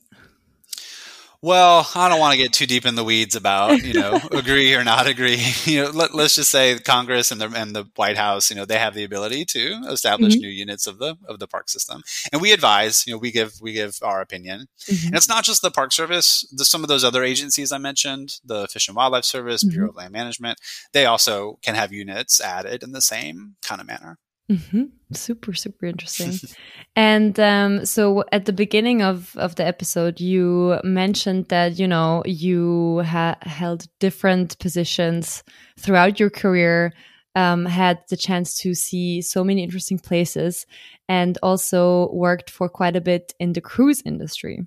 Well, 1.44 1.90
I 1.96 2.08
don't 2.08 2.20
want 2.20 2.34
to 2.34 2.38
get 2.38 2.54
too 2.54 2.68
deep 2.68 2.86
in 2.86 2.94
the 2.94 3.04
weeds 3.04 3.36
about 3.36 3.84
you 3.84 3.94
know 3.94 4.20
agree 4.32 4.76
or 4.76 4.84
not 4.84 5.08
agree. 5.08 5.42
You 5.72 5.84
know, 5.84 5.90
let, 5.92 6.14
us 6.14 6.36
just 6.36 6.52
say 6.52 6.78
Congress 6.80 7.32
and 7.32 7.40
the 7.40 7.52
and 7.56 7.76
the 7.76 7.86
White 7.96 8.18
House, 8.18 8.50
you 8.50 8.56
know, 8.56 8.66
they 8.66 8.78
have 8.78 8.94
the 8.94 9.04
ability 9.04 9.46
to 9.46 9.82
establish 9.88 10.34
mm-hmm. 10.34 10.42
new 10.42 10.50
units 10.50 10.88
of 10.88 10.98
the 10.98 11.16
of 11.28 11.40
the 11.40 11.48
park 11.48 11.70
system, 11.70 12.04
and 12.32 12.42
we 12.42 12.52
advise. 12.52 13.06
You 13.06 13.14
know, 13.14 13.20
we 13.20 13.32
give 13.32 13.54
we 13.62 13.74
give 13.74 13.98
our 14.02 14.22
opinion, 14.22 14.68
mm-hmm. 14.82 15.08
and 15.08 15.16
it's 15.16 15.30
not 15.30 15.44
just 15.44 15.62
the 15.62 15.72
Park 15.72 15.94
Service. 15.94 16.48
The, 16.52 16.66
some 16.66 16.84
of 16.84 16.90
those 16.90 17.04
other 17.04 17.24
agencies 17.24 17.72
I 17.72 17.78
mentioned, 17.78 18.40
the 18.44 18.68
Fish 18.68 18.88
and 18.88 18.98
Wildlife 18.98 19.26
Service, 19.26 19.64
mm-hmm. 19.64 19.72
Bureau 19.72 19.90
of 19.90 19.96
Land 19.96 20.14
Management, 20.14 20.60
they 20.94 21.06
also 21.06 21.60
can 21.62 21.76
have 21.76 21.94
units 21.94 22.42
added 22.42 22.84
in 22.84 22.92
the 22.92 23.02
same 23.02 23.56
kind 23.62 23.80
of 23.80 23.88
manner. 23.88 24.18
Mm-hmm. 24.52 24.84
Super, 25.14 25.54
super 25.54 25.86
interesting. 25.86 26.34
and 26.96 27.40
um, 27.40 27.86
so 27.86 28.26
at 28.32 28.46
the 28.46 28.54
beginning 28.54 29.02
of, 29.02 29.36
of 29.38 29.56
the 29.56 29.66
episode, 29.66 30.20
you 30.20 30.78
mentioned 30.84 31.48
that, 31.48 31.80
you 31.80 31.88
know, 31.88 32.22
you 32.26 33.02
ha- 33.06 33.38
held 33.44 33.88
different 34.00 34.60
positions 34.60 35.44
throughout 35.80 36.20
your 36.20 36.30
career, 36.30 36.94
um, 37.36 37.66
had 37.66 38.00
the 38.10 38.18
chance 38.18 38.58
to 38.58 38.74
see 38.74 39.22
so 39.22 39.44
many 39.44 39.64
interesting 39.64 40.00
places, 40.00 40.66
and 41.08 41.38
also 41.42 42.12
worked 42.12 42.50
for 42.50 42.68
quite 42.68 42.98
a 42.98 43.02
bit 43.02 43.34
in 43.40 43.54
the 43.54 43.62
cruise 43.62 44.02
industry. 44.06 44.66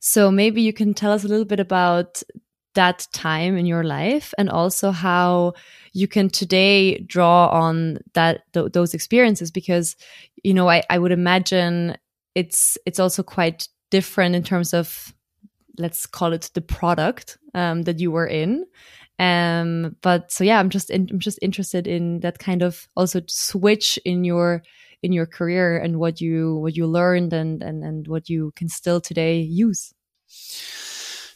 So 0.00 0.30
maybe 0.30 0.62
you 0.62 0.72
can 0.72 0.94
tell 0.94 1.12
us 1.12 1.24
a 1.24 1.28
little 1.28 1.44
bit 1.44 1.60
about 1.60 2.22
that 2.78 3.08
time 3.12 3.56
in 3.56 3.66
your 3.66 3.82
life 3.82 4.32
and 4.38 4.48
also 4.48 4.92
how 4.92 5.52
you 5.92 6.06
can 6.06 6.30
today 6.30 7.00
draw 7.00 7.48
on 7.48 7.98
that 8.14 8.42
th 8.52 8.72
those 8.72 8.94
experiences 8.94 9.50
because 9.50 9.96
you 10.44 10.54
know 10.54 10.68
I, 10.70 10.82
I 10.88 10.98
would 10.98 11.12
imagine 11.12 11.96
it's 12.34 12.78
it's 12.86 13.00
also 13.00 13.22
quite 13.24 13.68
different 13.90 14.36
in 14.36 14.44
terms 14.44 14.72
of 14.72 15.12
let's 15.76 16.06
call 16.06 16.32
it 16.32 16.50
the 16.54 16.60
product 16.60 17.38
um, 17.54 17.82
that 17.82 17.98
you 17.98 18.12
were 18.12 18.26
in. 18.26 18.64
Um, 19.18 19.96
but 20.00 20.30
so 20.30 20.44
yeah, 20.44 20.60
I'm 20.60 20.70
just 20.70 20.90
in, 20.90 21.08
I'm 21.10 21.18
just 21.18 21.38
interested 21.42 21.86
in 21.86 22.20
that 22.20 22.38
kind 22.38 22.62
of 22.62 22.88
also 22.94 23.20
switch 23.26 23.98
in 24.04 24.24
your 24.24 24.62
in 25.02 25.12
your 25.12 25.26
career 25.26 25.78
and 25.78 25.98
what 25.98 26.20
you 26.20 26.56
what 26.62 26.76
you 26.76 26.86
learned 26.86 27.32
and 27.32 27.62
and 27.62 27.82
and 27.82 28.06
what 28.06 28.28
you 28.28 28.52
can 28.54 28.68
still 28.68 29.00
today 29.00 29.40
use. 29.40 29.92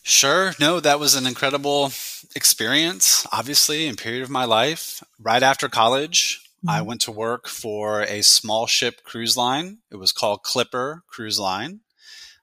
Sure. 0.02 0.52
No, 0.58 0.80
that 0.80 0.98
was 0.98 1.14
an 1.14 1.26
incredible 1.26 1.92
experience, 2.34 3.26
obviously, 3.32 3.86
in 3.86 3.96
period 3.96 4.22
of 4.22 4.30
my 4.30 4.44
life. 4.44 5.02
Right 5.20 5.42
after 5.42 5.68
college, 5.68 6.40
mm-hmm. 6.58 6.70
I 6.70 6.82
went 6.82 7.00
to 7.02 7.12
work 7.12 7.46
for 7.46 8.02
a 8.02 8.22
small 8.22 8.66
ship 8.66 9.02
cruise 9.04 9.36
line. 9.36 9.78
It 9.90 9.96
was 9.96 10.10
called 10.10 10.42
Clipper 10.42 11.04
Cruise 11.06 11.38
Line. 11.38 11.80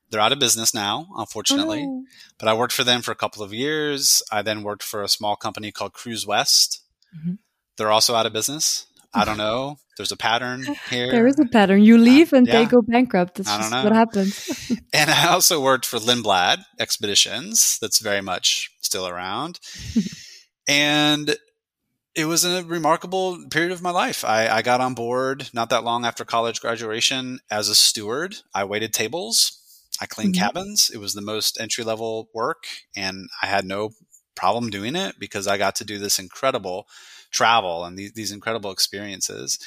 They're 0.09 0.21
out 0.21 0.31
of 0.31 0.39
business 0.39 0.73
now, 0.73 1.07
unfortunately. 1.17 1.85
Oh. 1.85 2.03
But 2.39 2.47
I 2.47 2.53
worked 2.53 2.73
for 2.73 2.83
them 2.83 3.01
for 3.01 3.11
a 3.11 3.15
couple 3.15 3.43
of 3.43 3.53
years. 3.53 4.23
I 4.31 4.41
then 4.41 4.63
worked 4.63 4.83
for 4.83 5.03
a 5.03 5.09
small 5.09 5.35
company 5.35 5.71
called 5.71 5.93
Cruise 5.93 6.25
West. 6.25 6.81
Mm-hmm. 7.15 7.33
They're 7.77 7.91
also 7.91 8.15
out 8.15 8.25
of 8.25 8.33
business. 8.33 8.87
I 9.13 9.25
don't 9.25 9.37
know. 9.37 9.77
There's 9.97 10.11
a 10.11 10.17
pattern 10.17 10.63
here. 10.89 11.11
There 11.11 11.27
is 11.27 11.39
a 11.39 11.45
pattern. 11.45 11.83
You 11.83 11.97
leave 11.97 12.31
uh, 12.31 12.37
and 12.37 12.47
yeah. 12.47 12.53
they 12.53 12.65
go 12.65 12.81
bankrupt. 12.81 13.35
That's 13.35 13.49
don't 13.49 13.71
know. 13.71 13.83
what 13.83 13.93
happens. 13.93 14.71
and 14.93 15.09
I 15.09 15.27
also 15.27 15.61
worked 15.61 15.85
for 15.85 15.97
Lindblad 15.97 16.63
Expeditions. 16.79 17.77
That's 17.81 17.99
very 17.99 18.21
much 18.21 18.71
still 18.81 19.07
around. 19.07 19.59
and 20.67 21.35
it 22.15 22.25
was 22.25 22.45
a 22.45 22.63
remarkable 22.63 23.39
period 23.49 23.71
of 23.71 23.81
my 23.81 23.91
life. 23.91 24.23
I, 24.23 24.47
I, 24.47 24.61
got 24.61 24.81
on 24.81 24.93
board 24.93 25.49
not 25.53 25.69
that 25.69 25.83
long 25.83 26.05
after 26.05 26.25
college 26.25 26.61
graduation 26.61 27.39
as 27.49 27.69
a 27.69 27.75
steward. 27.75 28.37
I 28.53 28.63
waited 28.63 28.93
tables. 28.93 29.59
I 30.01 30.05
cleaned 30.05 30.35
mm-hmm. 30.35 30.45
cabins. 30.45 30.89
It 30.93 30.99
was 30.99 31.13
the 31.13 31.21
most 31.21 31.59
entry 31.59 31.83
level 31.83 32.29
work, 32.33 32.65
and 32.95 33.29
I 33.41 33.47
had 33.47 33.65
no 33.65 33.91
problem 34.35 34.69
doing 34.69 34.95
it 34.95 35.19
because 35.19 35.47
I 35.47 35.57
got 35.57 35.75
to 35.75 35.85
do 35.85 35.99
this 35.99 36.19
incredible 36.19 36.87
travel 37.31 37.85
and 37.85 37.97
these, 37.97 38.13
these 38.13 38.31
incredible 38.31 38.71
experiences. 38.71 39.59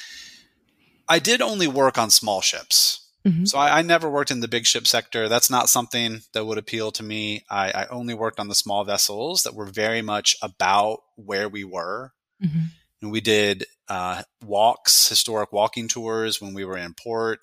I 1.07 1.19
did 1.19 1.41
only 1.41 1.67
work 1.67 1.97
on 1.97 2.09
small 2.09 2.41
ships. 2.41 3.03
Mm-hmm. 3.25 3.45
So 3.45 3.57
I, 3.57 3.79
I, 3.79 3.81
never 3.83 4.09
worked 4.09 4.31
in 4.31 4.41
the 4.41 4.49
big 4.49 4.65
ship 4.65 4.85
sector. 4.85 5.29
That's 5.29 5.49
not 5.49 5.69
something 5.69 6.23
that 6.33 6.45
would 6.45 6.57
appeal 6.57 6.91
to 6.91 7.03
me. 7.03 7.45
I, 7.49 7.71
I 7.71 7.85
only 7.87 8.13
worked 8.13 8.37
on 8.37 8.49
the 8.49 8.55
small 8.55 8.83
vessels 8.83 9.43
that 9.43 9.55
were 9.55 9.65
very 9.65 10.01
much 10.01 10.35
about 10.41 11.03
where 11.15 11.47
we 11.47 11.63
were. 11.63 12.11
Mm-hmm. 12.43 12.65
And 13.01 13.11
we 13.11 13.21
did 13.21 13.65
uh, 13.87 14.23
walks, 14.45 15.07
historic 15.07 15.53
walking 15.53 15.87
tours 15.87 16.41
when 16.41 16.53
we 16.53 16.65
were 16.65 16.77
in 16.77 16.93
port. 16.93 17.39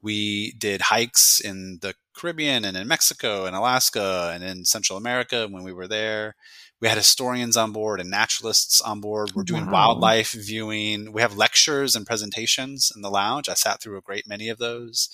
We 0.00 0.52
did 0.52 0.80
hikes 0.80 1.38
in 1.40 1.80
the 1.82 1.94
Caribbean 2.14 2.64
and 2.64 2.76
in 2.76 2.88
Mexico 2.88 3.44
and 3.44 3.54
Alaska 3.54 4.30
and 4.34 4.42
in 4.42 4.64
Central 4.64 4.96
America 4.96 5.48
when 5.50 5.64
we 5.64 5.72
were 5.72 5.88
there. 5.88 6.34
We 6.80 6.88
had 6.88 6.96
historians 6.96 7.56
on 7.56 7.72
board 7.72 8.00
and 8.00 8.10
naturalists 8.10 8.80
on 8.80 9.00
board. 9.00 9.32
We're 9.34 9.42
doing 9.42 9.66
wow. 9.66 9.72
wildlife 9.72 10.32
viewing. 10.32 11.12
We 11.12 11.20
have 11.20 11.36
lectures 11.36 11.94
and 11.94 12.06
presentations 12.06 12.90
in 12.94 13.02
the 13.02 13.10
lounge. 13.10 13.48
I 13.48 13.54
sat 13.54 13.80
through 13.80 13.98
a 13.98 14.02
great 14.02 14.26
many 14.26 14.48
of 14.48 14.58
those. 14.58 15.10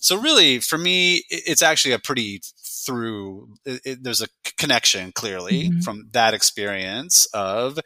So 0.00 0.16
really, 0.16 0.58
for 0.58 0.78
me, 0.78 1.24
it's 1.28 1.62
actually 1.62 1.92
a 1.92 1.98
pretty 1.98 2.40
through. 2.62 3.48
It, 3.64 4.02
there's 4.02 4.22
a 4.22 4.28
connection 4.56 5.12
clearly 5.12 5.68
mm-hmm. 5.68 5.80
from 5.80 6.08
that 6.12 6.34
experience 6.34 7.26
of 7.34 7.78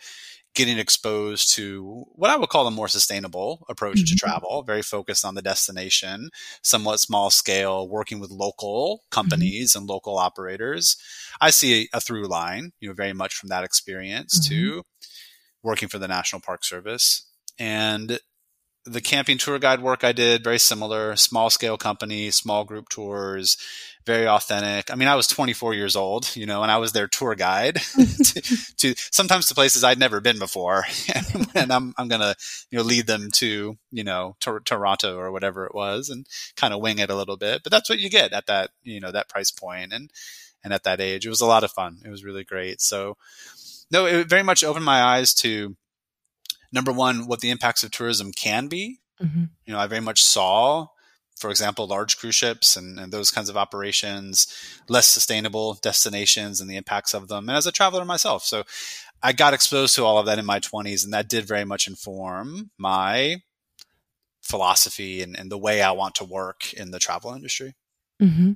getting 0.55 0.79
exposed 0.79 1.55
to 1.55 2.05
what 2.12 2.31
I 2.31 2.37
would 2.37 2.51
call 2.51 2.67
a 2.67 2.71
more 2.71 2.88
sustainable 2.88 3.65
approach 3.69 3.99
mm-hmm. 3.99 4.05
to 4.05 4.15
travel, 4.17 4.62
very 4.62 4.83
focused 4.83 5.25
on 5.25 5.35
the 5.35 5.43
destination, 5.43 6.31
somewhat 6.62 7.01
small 7.01 7.31
scale, 7.31 7.88
working 7.88 8.21
with 8.21 8.31
local 8.31 8.99
mm-hmm. 8.99 9.15
companies 9.15 9.71
mm-hmm. 9.73 9.81
and 9.81 9.88
local 9.88 10.19
operators. 10.19 10.97
I 11.41 11.51
see 11.51 11.88
a, 11.93 11.97
a, 11.97 12.01
through 12.01 12.29
line, 12.29 12.73
you 12.81 12.88
know, 12.88 12.95
very 12.95 13.12
much 13.12 13.35
from 13.35 13.49
that 13.49 13.65
experience 13.65 14.38
mm-hmm. 14.38 14.55
to 14.55 14.83
working 15.62 15.88
for 15.88 15.99
the 15.99 16.09
National 16.09 16.41
Park 16.41 16.65
Service. 16.65 17.27
And 17.59 18.19
the 18.85 19.01
camping 19.01 19.38
tour 19.38 19.59
guide 19.59 19.81
work 19.81 20.03
I 20.03 20.12
did, 20.12 20.43
very 20.43 20.59
similar, 20.59 21.15
small 21.17 21.51
scale 21.51 21.77
company, 21.77 22.31
small 22.31 22.65
group 22.65 22.88
tours, 22.88 23.57
very 24.05 24.27
authentic. 24.27 24.91
I 24.91 24.97
mean, 24.97 25.09
I 25.09 25.15
was 25.15 25.27
24 25.27 25.75
years 25.75 25.97
old, 25.97 26.35
you 26.35 26.47
know, 26.47 26.62
and 26.62 26.71
I 26.71 26.79
was 26.79 26.93
their 26.93 27.07
tour 27.07 27.35
guide 27.35 27.77
to, 27.77 28.43
to, 28.77 28.95
sometimes 28.97 29.47
to 29.47 29.55
places 29.55 29.85
I'd 29.85 29.99
never 29.99 30.21
been 30.21 30.38
before. 30.38 30.85
and 31.55 31.73
I'm, 31.73 31.95
I'm 31.97 32.09
going 32.09 32.21
to, 32.21 32.35
you 32.71 32.79
know, 32.79 32.85
lead 32.85 33.07
them 33.07 33.31
to, 33.35 33.77
you 33.91 34.05
know, 34.05 34.37
to, 34.41 34.61
Toronto 34.65 35.17
or 35.19 35.31
whatever 35.31 35.67
it 35.67 35.75
was 35.75 36.09
and 36.09 36.27
kind 36.57 36.75
of 36.75 36.81
wing 36.81 36.99
it 36.99 37.11
a 37.11 37.17
little 37.17 37.37
bit. 37.37 37.62
But 37.62 37.71
that's 37.71 37.88
what 37.88 38.01
you 38.01 38.11
get 38.11 38.33
at 38.33 38.47
that, 38.47 38.71
you 38.83 39.01
know, 39.01 39.12
that 39.12 39.29
price 39.29 39.51
point 39.51 39.93
and, 39.93 40.11
and 40.65 40.73
at 40.73 40.85
that 40.85 41.01
age. 41.01 41.27
It 41.27 41.31
was 41.31 41.41
a 41.41 41.47
lot 41.47 41.65
of 41.65 41.71
fun. 41.71 41.99
It 42.05 42.11
was 42.11 42.25
really 42.25 42.45
great. 42.45 42.81
So, 42.81 43.17
no, 43.91 44.07
it 44.07 44.29
very 44.29 44.43
much 44.43 44.65
opened 44.65 44.85
my 44.85 45.03
eyes 45.03 45.35
to 45.35 45.77
number 46.73 46.93
one, 46.93 47.27
what 47.27 47.41
the 47.41 47.51
impacts 47.51 47.83
of 47.83 47.91
tourism 47.91 48.33
can 48.33 48.67
be. 48.67 49.01
Mm-hmm. 49.23 49.45
You 49.67 49.73
know, 49.73 49.79
I 49.79 49.87
very 49.87 50.01
much 50.01 50.23
saw 50.23 50.88
for 51.38 51.51
example, 51.51 51.87
large 51.87 52.18
cruise 52.18 52.35
ships 52.35 52.77
and, 52.77 52.99
and, 52.99 53.12
those 53.12 53.31
kinds 53.31 53.49
of 53.49 53.57
operations, 53.57 54.47
less 54.88 55.07
sustainable 55.07 55.79
destinations 55.83 56.61
and 56.61 56.71
the 56.71 56.77
impacts 56.77 57.14
of 57.14 57.29
them. 57.29 57.49
And 57.49 57.57
as 57.57 57.66
a 57.66 57.73
traveler 57.73 58.05
myself, 58.05 58.45
so 58.45 58.62
I 59.23 59.33
got 59.33 59.55
exposed 59.55 59.95
to 59.97 60.05
all 60.05 60.18
of 60.18 60.27
that 60.27 60.38
in 60.38 60.47
my 60.47 60.61
20s, 60.61 61.05
and 61.05 61.12
that 61.12 61.29
did 61.29 61.47
very 61.47 61.64
much 61.64 61.87
inform 61.87 62.71
my 62.79 63.37
philosophy 64.40 65.23
and, 65.23 65.38
and 65.38 65.51
the 65.51 65.59
way 65.59 65.83
I 65.83 65.92
want 65.92 66.16
to 66.16 66.25
work 66.25 66.73
in 66.75 66.90
the 66.90 66.99
travel 66.99 67.33
industry. 67.33 67.75
Mm-hmm. 68.21 68.53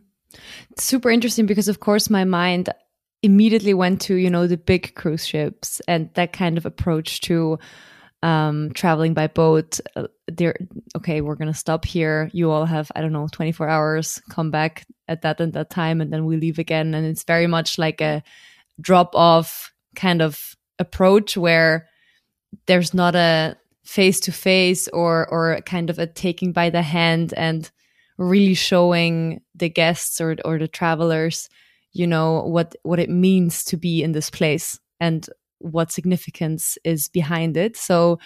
Super 0.78 1.10
interesting 1.10 1.46
because, 1.46 1.68
of 1.68 1.80
course, 1.80 2.10
my 2.10 2.24
mind 2.24 2.68
immediately 3.22 3.74
went 3.74 4.00
to 4.02 4.14
you 4.14 4.30
know 4.30 4.46
the 4.46 4.56
big 4.56 4.94
cruise 4.94 5.26
ships 5.26 5.80
and 5.88 6.10
that 6.14 6.32
kind 6.32 6.58
of 6.58 6.66
approach 6.66 7.20
to 7.22 7.58
um, 8.22 8.72
traveling 8.72 9.14
by 9.14 9.26
boat, 9.26 9.78
uh, 9.94 10.06
they're 10.28 10.56
okay. 10.96 11.20
We're 11.20 11.36
gonna 11.36 11.54
stop 11.54 11.84
here. 11.84 12.30
You 12.32 12.50
all 12.50 12.64
have 12.66 12.90
I 12.96 13.00
don't 13.00 13.12
know 13.12 13.28
24 13.30 13.68
hours. 13.68 14.20
Come 14.30 14.50
back 14.50 14.86
at 15.08 15.22
that 15.22 15.40
and 15.40 15.52
that 15.52 15.70
time, 15.70 16.00
and 16.00 16.12
then 16.12 16.24
we 16.24 16.36
leave 16.36 16.58
again. 16.58 16.94
And 16.94 17.06
it's 17.06 17.24
very 17.24 17.46
much 17.46 17.78
like 17.78 18.00
a 18.00 18.22
drop 18.80 19.14
off 19.14 19.72
kind 19.94 20.22
of 20.22 20.56
approach 20.78 21.36
where 21.36 21.88
there's 22.66 22.92
not 22.92 23.14
a 23.14 23.56
face 23.84 24.20
to 24.20 24.32
face 24.32 24.88
or 24.88 25.28
or 25.28 25.60
kind 25.64 25.90
of 25.90 25.98
a 25.98 26.06
taking 26.06 26.52
by 26.52 26.70
the 26.70 26.82
hand 26.82 27.32
and 27.36 27.70
really 28.18 28.54
showing 28.54 29.40
the 29.54 29.68
guests 29.68 30.20
or 30.20 30.36
or 30.44 30.58
the 30.58 30.66
travelers 30.66 31.48
you 31.92 32.06
know 32.06 32.42
what 32.42 32.74
what 32.82 32.98
it 32.98 33.08
means 33.08 33.62
to 33.62 33.76
be 33.76 34.02
in 34.02 34.12
this 34.12 34.28
place 34.28 34.80
and 35.00 35.28
what 35.58 35.92
significance 35.92 36.78
is 36.84 37.08
behind 37.08 37.56
it. 37.56 37.76
So 37.76 38.18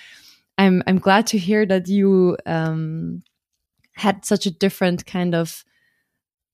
I'm 0.58 0.82
I'm 0.86 0.98
glad 0.98 1.26
to 1.28 1.38
hear 1.38 1.64
that 1.66 1.88
you 1.88 2.36
um, 2.46 3.22
had 3.92 4.24
such 4.24 4.46
a 4.46 4.50
different 4.50 5.06
kind 5.06 5.34
of 5.34 5.64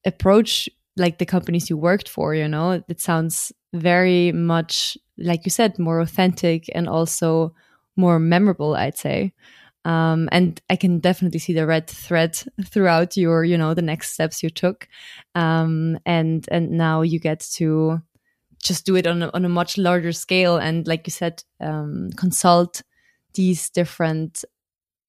approach, 0.04 0.68
like 0.96 1.18
the 1.18 1.26
companies 1.26 1.68
you 1.68 1.76
worked 1.76 2.08
for. 2.08 2.34
You 2.34 2.48
know, 2.48 2.82
it 2.88 3.00
sounds 3.00 3.52
very 3.72 4.32
much 4.32 4.96
like 5.18 5.44
you 5.44 5.50
said, 5.50 5.78
more 5.78 6.00
authentic 6.00 6.70
and 6.74 6.88
also 6.88 7.54
more 7.96 8.18
memorable. 8.18 8.74
I'd 8.74 8.98
say. 8.98 9.32
Um, 9.84 10.28
and 10.32 10.60
I 10.68 10.74
can 10.74 10.98
definitely 10.98 11.38
see 11.38 11.52
the 11.52 11.64
red 11.64 11.86
thread 11.86 12.36
throughout 12.64 13.16
your, 13.16 13.44
you 13.44 13.56
know, 13.56 13.72
the 13.72 13.82
next 13.82 14.14
steps 14.14 14.42
you 14.42 14.50
took, 14.50 14.88
um, 15.36 15.98
and 16.04 16.44
and 16.50 16.70
now 16.72 17.02
you 17.02 17.20
get 17.20 17.40
to 17.54 18.02
just 18.62 18.86
do 18.86 18.96
it 18.96 19.06
on 19.06 19.22
a, 19.22 19.30
on 19.34 19.44
a 19.44 19.48
much 19.48 19.78
larger 19.78 20.12
scale 20.12 20.56
and 20.56 20.86
like 20.86 21.06
you 21.06 21.10
said 21.10 21.42
um, 21.60 22.10
consult 22.16 22.82
these 23.34 23.70
different 23.70 24.44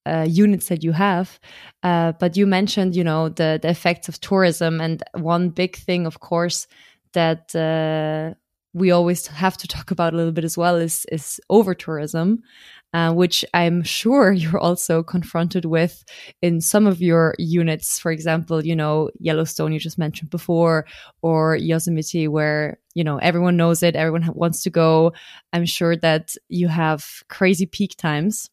uh, 0.06 0.26
units 0.28 0.68
that 0.70 0.84
you 0.84 0.94
have. 0.94 1.40
Uh, 1.84 2.14
but 2.20 2.38
you 2.38 2.48
mentioned 2.48 2.96
you 2.96 3.04
know 3.04 3.30
the, 3.30 3.60
the 3.62 3.70
effects 3.70 4.08
of 4.10 4.20
tourism 4.22 4.82
and 4.82 5.04
one 5.14 5.50
big 5.50 5.76
thing 5.76 6.06
of 6.06 6.20
course 6.20 6.68
that 7.14 7.56
uh, 7.56 8.34
we 8.78 8.92
always 8.92 9.28
have 9.28 9.58
to 9.58 9.68
talk 9.68 9.92
about 9.92 10.14
a 10.14 10.18
little 10.18 10.32
bit 10.32 10.44
as 10.44 10.58
well 10.58 10.76
is 10.76 11.06
is 11.12 11.40
over 11.50 11.74
tourism 11.74 12.44
uh, 12.94 13.14
which 13.14 13.44
I'm 13.54 13.84
sure 13.84 14.32
you're 14.42 14.60
also 14.60 15.04
confronted 15.04 15.66
with 15.66 16.04
in 16.42 16.62
some 16.62 16.88
of 16.88 17.02
your 17.02 17.36
units. 17.38 18.00
For 18.00 18.12
example, 18.12 18.66
you 18.66 18.76
know, 18.76 19.10
Yellowstone, 19.20 19.74
you 19.74 19.80
just 19.80 19.98
mentioned 19.98 20.30
before, 20.30 20.86
or 21.22 21.56
Yosemite, 21.56 22.28
where, 22.28 22.80
you 22.94 23.04
know, 23.04 23.18
everyone 23.18 23.58
knows 23.58 23.84
it, 23.84 23.96
everyone 23.96 24.30
wants 24.34 24.64
to 24.64 24.70
go. 24.70 25.14
I'm 25.54 25.66
sure 25.66 25.96
that 25.98 26.36
you 26.50 26.68
have 26.68 27.06
crazy 27.30 27.66
peak 27.66 27.96
times. 27.98 28.50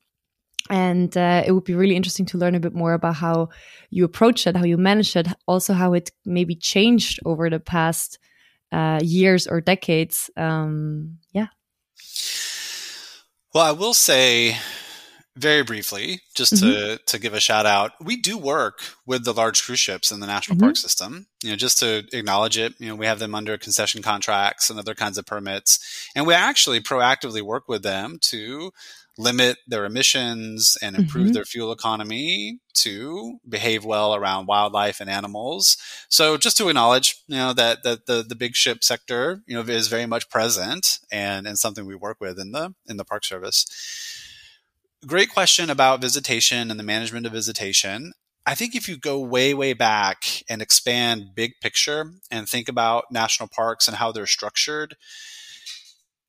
And 0.71 1.15
uh, 1.15 1.43
it 1.47 1.53
would 1.53 1.65
be 1.65 1.75
really 1.75 1.95
interesting 1.95 2.25
to 2.27 2.39
learn 2.39 2.55
a 2.55 2.61
bit 2.61 2.75
more 2.75 2.95
about 2.95 3.17
how 3.17 3.51
you 3.91 4.05
approach 4.05 4.47
it, 4.47 4.57
how 4.57 4.65
you 4.65 4.79
manage 4.79 5.15
it, 5.15 5.29
also 5.47 5.75
how 5.75 5.93
it 5.93 6.11
maybe 6.25 6.55
changed 6.55 7.21
over 7.27 7.51
the 7.51 7.61
past 7.61 8.19
uh, 8.75 8.99
years 9.03 9.47
or 9.47 9.61
decades. 9.61 10.31
Um, 10.37 11.19
yeah. 11.33 11.47
Well, 13.55 13.65
I 13.65 13.71
will 13.71 13.95
say 13.95 14.57
very 15.37 15.63
briefly, 15.63 16.21
just 16.35 16.55
mm-hmm. 16.55 16.97
to 16.97 16.99
to 17.07 17.19
give 17.19 17.35
a 17.35 17.41
shout 17.41 17.67
out, 17.67 17.93
we 18.01 18.17
do 18.17 18.37
work 18.37 18.81
with 19.07 19.25
the 19.25 19.33
large 19.33 19.63
cruise 19.63 19.81
ships 19.81 20.11
in 20.11 20.21
the 20.21 20.27
national 20.27 20.57
mm-hmm. 20.57 20.67
park 20.67 20.77
system. 20.77 21.27
You 21.43 21.51
know, 21.51 21.57
just 21.57 21.79
to 21.79 22.05
acknowledge 22.13 22.59
it, 22.59 22.75
you 22.81 22.89
know, 22.89 22.97
we 22.97 23.07
have 23.07 23.21
them 23.21 23.35
under 23.35 23.57
concession 23.59 24.03
contracts 24.03 24.71
and 24.71 24.79
other 24.79 24.95
kinds 24.95 25.19
of 25.19 25.27
permits, 25.27 26.09
and 26.17 26.27
we 26.27 26.35
actually 26.35 26.81
proactively 26.81 27.43
work 27.43 27.69
with 27.69 27.83
them 27.83 28.19
to 28.23 28.73
limit 29.17 29.59
their 29.67 29.85
emissions 29.85 30.77
and 30.83 30.97
improve 30.97 31.27
mm-hmm. 31.27 31.35
their 31.35 31.45
fuel 31.45 31.71
economy 31.71 32.59
to 32.75 33.39
behave 33.49 33.85
well 33.85 34.15
around 34.15 34.47
wildlife 34.47 35.01
and 35.01 35.09
animals. 35.09 35.77
So 36.09 36.37
just 36.37 36.57
to 36.57 36.69
acknowledge, 36.69 37.17
you 37.29 37.37
know, 37.37 37.53
that, 37.53 37.85
that 37.85 38.07
the, 38.07 38.25
the 38.27 38.35
big 38.35 38.57
ship 38.57 38.83
sector, 38.83 39.43
you 39.47 39.55
know, 39.55 39.63
is 39.63 39.89
very 39.89 40.07
much 40.07 40.29
present 40.31 40.99
and, 41.13 41.47
and 41.47 41.59
something 41.59 41.87
we 41.87 41.95
work 41.95 42.21
with 42.21 42.39
in 42.39 42.53
the, 42.53 42.75
in 42.89 42.97
the 42.97 43.05
park 43.05 43.25
service. 43.25 43.67
Great 45.07 45.31
question 45.31 45.71
about 45.71 46.01
visitation 46.01 46.71
and 46.71 46.81
the 46.81 46.85
management 46.85 47.27
of 47.27 47.33
visitation. 47.33 48.15
I 48.47 48.55
think 48.55 48.75
if 48.75 48.89
you 48.89 48.97
go 48.97 49.21
way, 49.21 49.55
way 49.55 49.73
back 49.73 50.25
and 50.49 50.61
expand 50.61 51.35
big 51.35 51.53
picture 51.63 52.13
and 52.31 52.49
think 52.49 52.69
about 52.69 53.05
national 53.11 53.49
parks 53.49 53.87
and 53.87 53.97
how 53.97 54.13
they're 54.13 54.27
structured, 54.27 54.97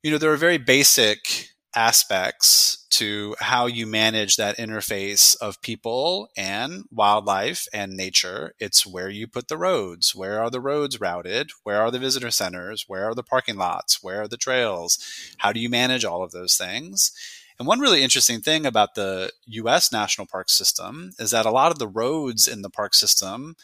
you 0.03 0.11
know, 0.11 0.17
there 0.17 0.31
are 0.31 0.37
very 0.37 0.57
basic 0.57 1.49
aspects 1.75 2.85
to 2.89 3.35
how 3.39 3.65
you 3.65 3.85
manage 3.85 4.37
that 4.37 4.57
interface 4.57 5.35
of 5.41 5.61
people 5.61 6.29
and 6.37 6.85
wildlife 6.91 7.67
and 7.73 7.97
nature. 7.97 8.53
It's 8.59 8.85
where 8.85 9.09
you 9.09 9.27
put 9.27 9.47
the 9.49 9.57
roads. 9.57 10.15
Where 10.15 10.41
are 10.41 10.49
the 10.49 10.61
roads 10.61 11.01
routed? 11.01 11.51
Where 11.63 11.81
are 11.81 11.91
the 11.91 11.99
visitor 11.99 12.31
centers? 12.31 12.85
Where 12.87 13.09
are 13.09 13.15
the 13.15 13.23
parking 13.23 13.57
lots? 13.57 14.01
Where 14.01 14.21
are 14.21 14.27
the 14.27 14.37
trails? 14.37 14.97
How 15.39 15.51
do 15.51 15.59
you 15.59 15.69
manage 15.69 16.05
all 16.05 16.23
of 16.23 16.31
those 16.31 16.55
things? 16.55 17.11
And 17.57 17.67
one 17.67 17.79
really 17.79 18.03
interesting 18.03 18.41
thing 18.41 18.65
about 18.65 18.95
the 18.95 19.31
US 19.47 19.91
national 19.91 20.27
park 20.27 20.49
system 20.49 21.11
is 21.19 21.31
that 21.31 21.45
a 21.45 21.51
lot 21.51 21.71
of 21.71 21.79
the 21.79 21.87
roads 21.87 22.47
in 22.47 22.61
the 22.61 22.69
park 22.69 22.93
system 22.93 23.55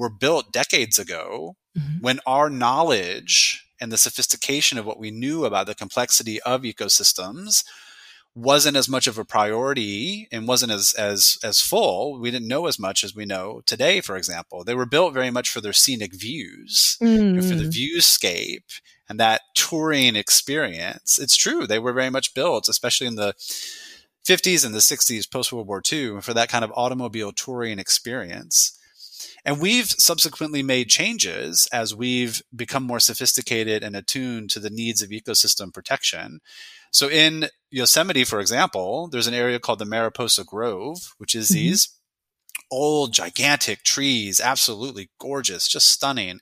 were 0.00 0.10
built 0.10 0.50
decades 0.50 0.98
ago 0.98 1.56
mm-hmm. 1.78 2.00
when 2.00 2.20
our 2.26 2.48
knowledge 2.48 3.66
and 3.80 3.92
the 3.92 3.98
sophistication 3.98 4.78
of 4.78 4.86
what 4.86 4.98
we 4.98 5.10
knew 5.10 5.44
about 5.44 5.66
the 5.66 5.74
complexity 5.74 6.40
of 6.42 6.62
ecosystems 6.62 7.62
wasn't 8.34 8.76
as 8.76 8.88
much 8.88 9.06
of 9.06 9.18
a 9.18 9.24
priority 9.24 10.26
and 10.32 10.48
wasn't 10.48 10.72
as 10.72 10.92
as 10.94 11.36
as 11.42 11.60
full. 11.60 12.18
We 12.18 12.30
didn't 12.30 12.48
know 12.48 12.66
as 12.66 12.78
much 12.78 13.04
as 13.04 13.14
we 13.14 13.26
know 13.26 13.60
today. 13.66 14.00
For 14.00 14.16
example, 14.16 14.64
they 14.64 14.74
were 14.74 14.86
built 14.86 15.12
very 15.12 15.30
much 15.30 15.50
for 15.50 15.60
their 15.60 15.72
scenic 15.72 16.14
views, 16.14 16.96
mm. 17.02 17.36
for 17.36 17.54
the 17.56 17.64
mm. 17.64 17.72
viewscape 17.72 18.70
and 19.08 19.20
that 19.20 19.42
touring 19.54 20.16
experience. 20.16 21.18
It's 21.18 21.36
true 21.36 21.66
they 21.66 21.80
were 21.80 21.92
very 21.92 22.10
much 22.10 22.32
built, 22.32 22.68
especially 22.68 23.08
in 23.08 23.16
the 23.16 23.34
50s 24.26 24.64
and 24.64 24.74
the 24.74 24.78
60s 24.78 25.30
post 25.30 25.52
World 25.52 25.66
War 25.66 25.82
II, 25.92 26.20
for 26.20 26.32
that 26.32 26.48
kind 26.48 26.64
of 26.64 26.72
automobile 26.76 27.32
touring 27.32 27.78
experience. 27.78 28.78
And 29.44 29.60
we've 29.60 29.88
subsequently 29.88 30.62
made 30.62 30.88
changes 30.88 31.68
as 31.72 31.94
we've 31.94 32.42
become 32.54 32.82
more 32.82 33.00
sophisticated 33.00 33.82
and 33.82 33.96
attuned 33.96 34.50
to 34.50 34.60
the 34.60 34.70
needs 34.70 35.02
of 35.02 35.10
ecosystem 35.10 35.72
protection. 35.72 36.40
So 36.92 37.08
in 37.08 37.46
Yosemite, 37.70 38.24
for 38.24 38.40
example, 38.40 39.08
there's 39.08 39.26
an 39.26 39.34
area 39.34 39.58
called 39.58 39.78
the 39.78 39.84
Mariposa 39.84 40.44
Grove, 40.44 41.14
which 41.18 41.34
is 41.34 41.48
mm-hmm. 41.48 41.54
these 41.54 41.88
old, 42.70 43.12
gigantic 43.12 43.82
trees, 43.82 44.40
absolutely 44.40 45.10
gorgeous, 45.18 45.68
just 45.68 45.88
stunning. 45.88 46.40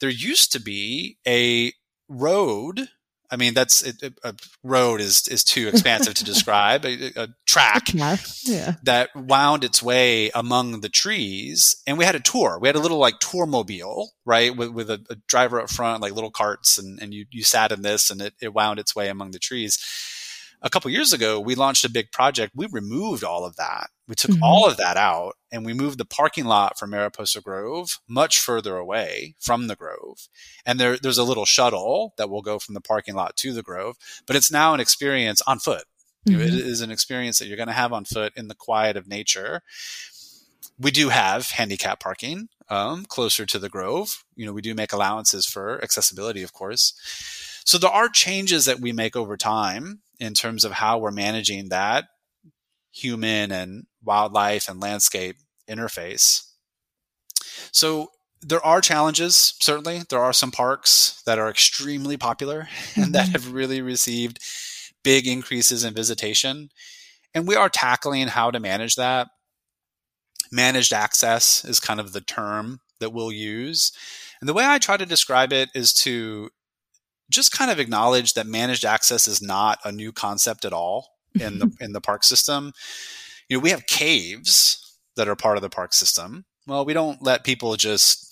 There 0.00 0.10
used 0.10 0.52
to 0.52 0.60
be 0.60 1.18
a 1.26 1.72
road 2.08 2.88
I 3.34 3.36
mean, 3.36 3.52
that's 3.52 3.82
it, 3.82 4.14
a 4.22 4.32
road 4.62 5.00
is 5.00 5.26
is 5.26 5.42
too 5.42 5.66
expansive 5.66 6.14
to 6.14 6.24
describe. 6.32 6.84
A, 6.84 7.12
a 7.16 7.28
track 7.46 7.92
yeah. 8.44 8.74
that 8.84 9.10
wound 9.16 9.64
its 9.64 9.82
way 9.82 10.30
among 10.36 10.82
the 10.82 10.88
trees, 10.88 11.82
and 11.84 11.98
we 11.98 12.04
had 12.04 12.14
a 12.14 12.20
tour. 12.20 12.58
We 12.60 12.68
had 12.68 12.76
a 12.76 12.80
little 12.80 12.98
like 12.98 13.18
tour 13.18 13.44
mobile, 13.44 14.12
right, 14.24 14.56
with, 14.56 14.70
with 14.70 14.88
a, 14.88 15.04
a 15.10 15.16
driver 15.26 15.60
up 15.60 15.68
front, 15.68 16.00
like 16.00 16.12
little 16.12 16.30
carts, 16.30 16.78
and, 16.78 17.02
and 17.02 17.12
you 17.12 17.26
you 17.32 17.42
sat 17.42 17.72
in 17.72 17.82
this, 17.82 18.08
and 18.08 18.22
it, 18.22 18.34
it 18.40 18.54
wound 18.54 18.78
its 18.78 18.94
way 18.94 19.08
among 19.08 19.32
the 19.32 19.40
trees 19.40 19.80
a 20.62 20.70
couple 20.70 20.90
years 20.90 21.12
ago, 21.12 21.38
we 21.38 21.54
launched 21.54 21.84
a 21.84 21.90
big 21.90 22.10
project. 22.10 22.52
We 22.54 22.66
removed 22.70 23.22
all 23.22 23.44
of 23.44 23.56
that. 23.56 23.88
We 24.08 24.14
took 24.14 24.32
mm-hmm. 24.32 24.42
all 24.42 24.68
of 24.68 24.76
that 24.76 24.96
out 24.96 25.34
and 25.50 25.64
we 25.64 25.72
moved 25.72 25.98
the 25.98 26.04
parking 26.04 26.44
lot 26.44 26.78
for 26.78 26.86
Mariposa 26.86 27.40
Grove 27.40 28.00
much 28.08 28.38
further 28.38 28.76
away 28.76 29.34
from 29.40 29.66
the 29.66 29.76
Grove. 29.76 30.28
And 30.66 30.78
there, 30.78 30.98
there's 30.98 31.18
a 31.18 31.24
little 31.24 31.46
shuttle 31.46 32.14
that 32.18 32.28
will 32.28 32.42
go 32.42 32.58
from 32.58 32.74
the 32.74 32.80
parking 32.80 33.14
lot 33.14 33.36
to 33.36 33.52
the 33.52 33.62
Grove, 33.62 33.96
but 34.26 34.36
it's 34.36 34.52
now 34.52 34.74
an 34.74 34.80
experience 34.80 35.40
on 35.46 35.58
foot. 35.58 35.84
Mm-hmm. 36.26 36.40
it 36.40 36.54
is 36.54 36.80
an 36.80 36.90
experience 36.90 37.38
that 37.38 37.48
you're 37.48 37.58
going 37.58 37.68
to 37.68 37.74
have 37.74 37.92
on 37.92 38.06
foot 38.06 38.32
in 38.34 38.48
the 38.48 38.54
quiet 38.54 38.96
of 38.96 39.06
nature. 39.06 39.60
We 40.78 40.90
do 40.90 41.10
have 41.10 41.50
handicap 41.50 42.00
parking 42.00 42.48
um, 42.70 43.04
closer 43.04 43.44
to 43.44 43.58
the 43.58 43.68
Grove. 43.68 44.24
You 44.34 44.46
know, 44.46 44.52
we 44.52 44.62
do 44.62 44.74
make 44.74 44.92
allowances 44.92 45.46
for 45.46 45.82
accessibility, 45.82 46.42
of 46.42 46.54
course. 46.54 46.94
So 47.64 47.78
there 47.78 47.90
are 47.90 48.08
changes 48.08 48.64
that 48.64 48.80
we 48.80 48.92
make 48.92 49.16
over 49.16 49.36
time 49.36 50.00
in 50.20 50.34
terms 50.34 50.64
of 50.64 50.72
how 50.72 50.98
we're 50.98 51.10
managing 51.10 51.68
that 51.68 52.04
human 52.92 53.50
and 53.50 53.86
wildlife 54.02 54.68
and 54.68 54.80
landscape 54.80 55.36
interface. 55.68 56.44
So 57.72 58.08
there 58.40 58.64
are 58.64 58.80
challenges, 58.80 59.54
certainly. 59.60 60.02
There 60.08 60.20
are 60.20 60.32
some 60.32 60.50
parks 60.50 61.22
that 61.26 61.38
are 61.38 61.50
extremely 61.50 62.16
popular 62.16 62.68
and 62.96 63.14
that 63.14 63.26
mm-hmm. 63.26 63.32
have 63.32 63.52
really 63.52 63.80
received 63.80 64.38
big 65.02 65.26
increases 65.26 65.84
in 65.84 65.94
visitation. 65.94 66.70
And 67.34 67.48
we 67.48 67.56
are 67.56 67.68
tackling 67.68 68.28
how 68.28 68.50
to 68.50 68.60
manage 68.60 68.96
that. 68.96 69.28
Managed 70.52 70.92
access 70.92 71.64
is 71.64 71.80
kind 71.80 71.98
of 71.98 72.12
the 72.12 72.20
term 72.20 72.80
that 73.00 73.12
we'll 73.12 73.32
use. 73.32 73.92
And 74.40 74.48
the 74.48 74.54
way 74.54 74.64
I 74.66 74.78
try 74.78 74.96
to 74.96 75.06
describe 75.06 75.52
it 75.52 75.70
is 75.74 75.92
to 75.94 76.50
just 77.30 77.52
kind 77.52 77.70
of 77.70 77.78
acknowledge 77.80 78.34
that 78.34 78.46
managed 78.46 78.84
access 78.84 79.26
is 79.26 79.42
not 79.42 79.78
a 79.84 79.92
new 79.92 80.12
concept 80.12 80.64
at 80.64 80.72
all 80.72 81.08
in 81.34 81.58
the 81.58 81.70
in 81.80 81.92
the 81.92 82.00
park 82.00 82.24
system. 82.24 82.72
You 83.48 83.56
know, 83.56 83.60
we 83.62 83.70
have 83.70 83.86
caves 83.86 84.98
that 85.16 85.28
are 85.28 85.36
part 85.36 85.56
of 85.56 85.62
the 85.62 85.70
park 85.70 85.92
system. 85.92 86.44
Well, 86.66 86.84
we 86.84 86.92
don't 86.92 87.22
let 87.22 87.44
people 87.44 87.76
just 87.76 88.30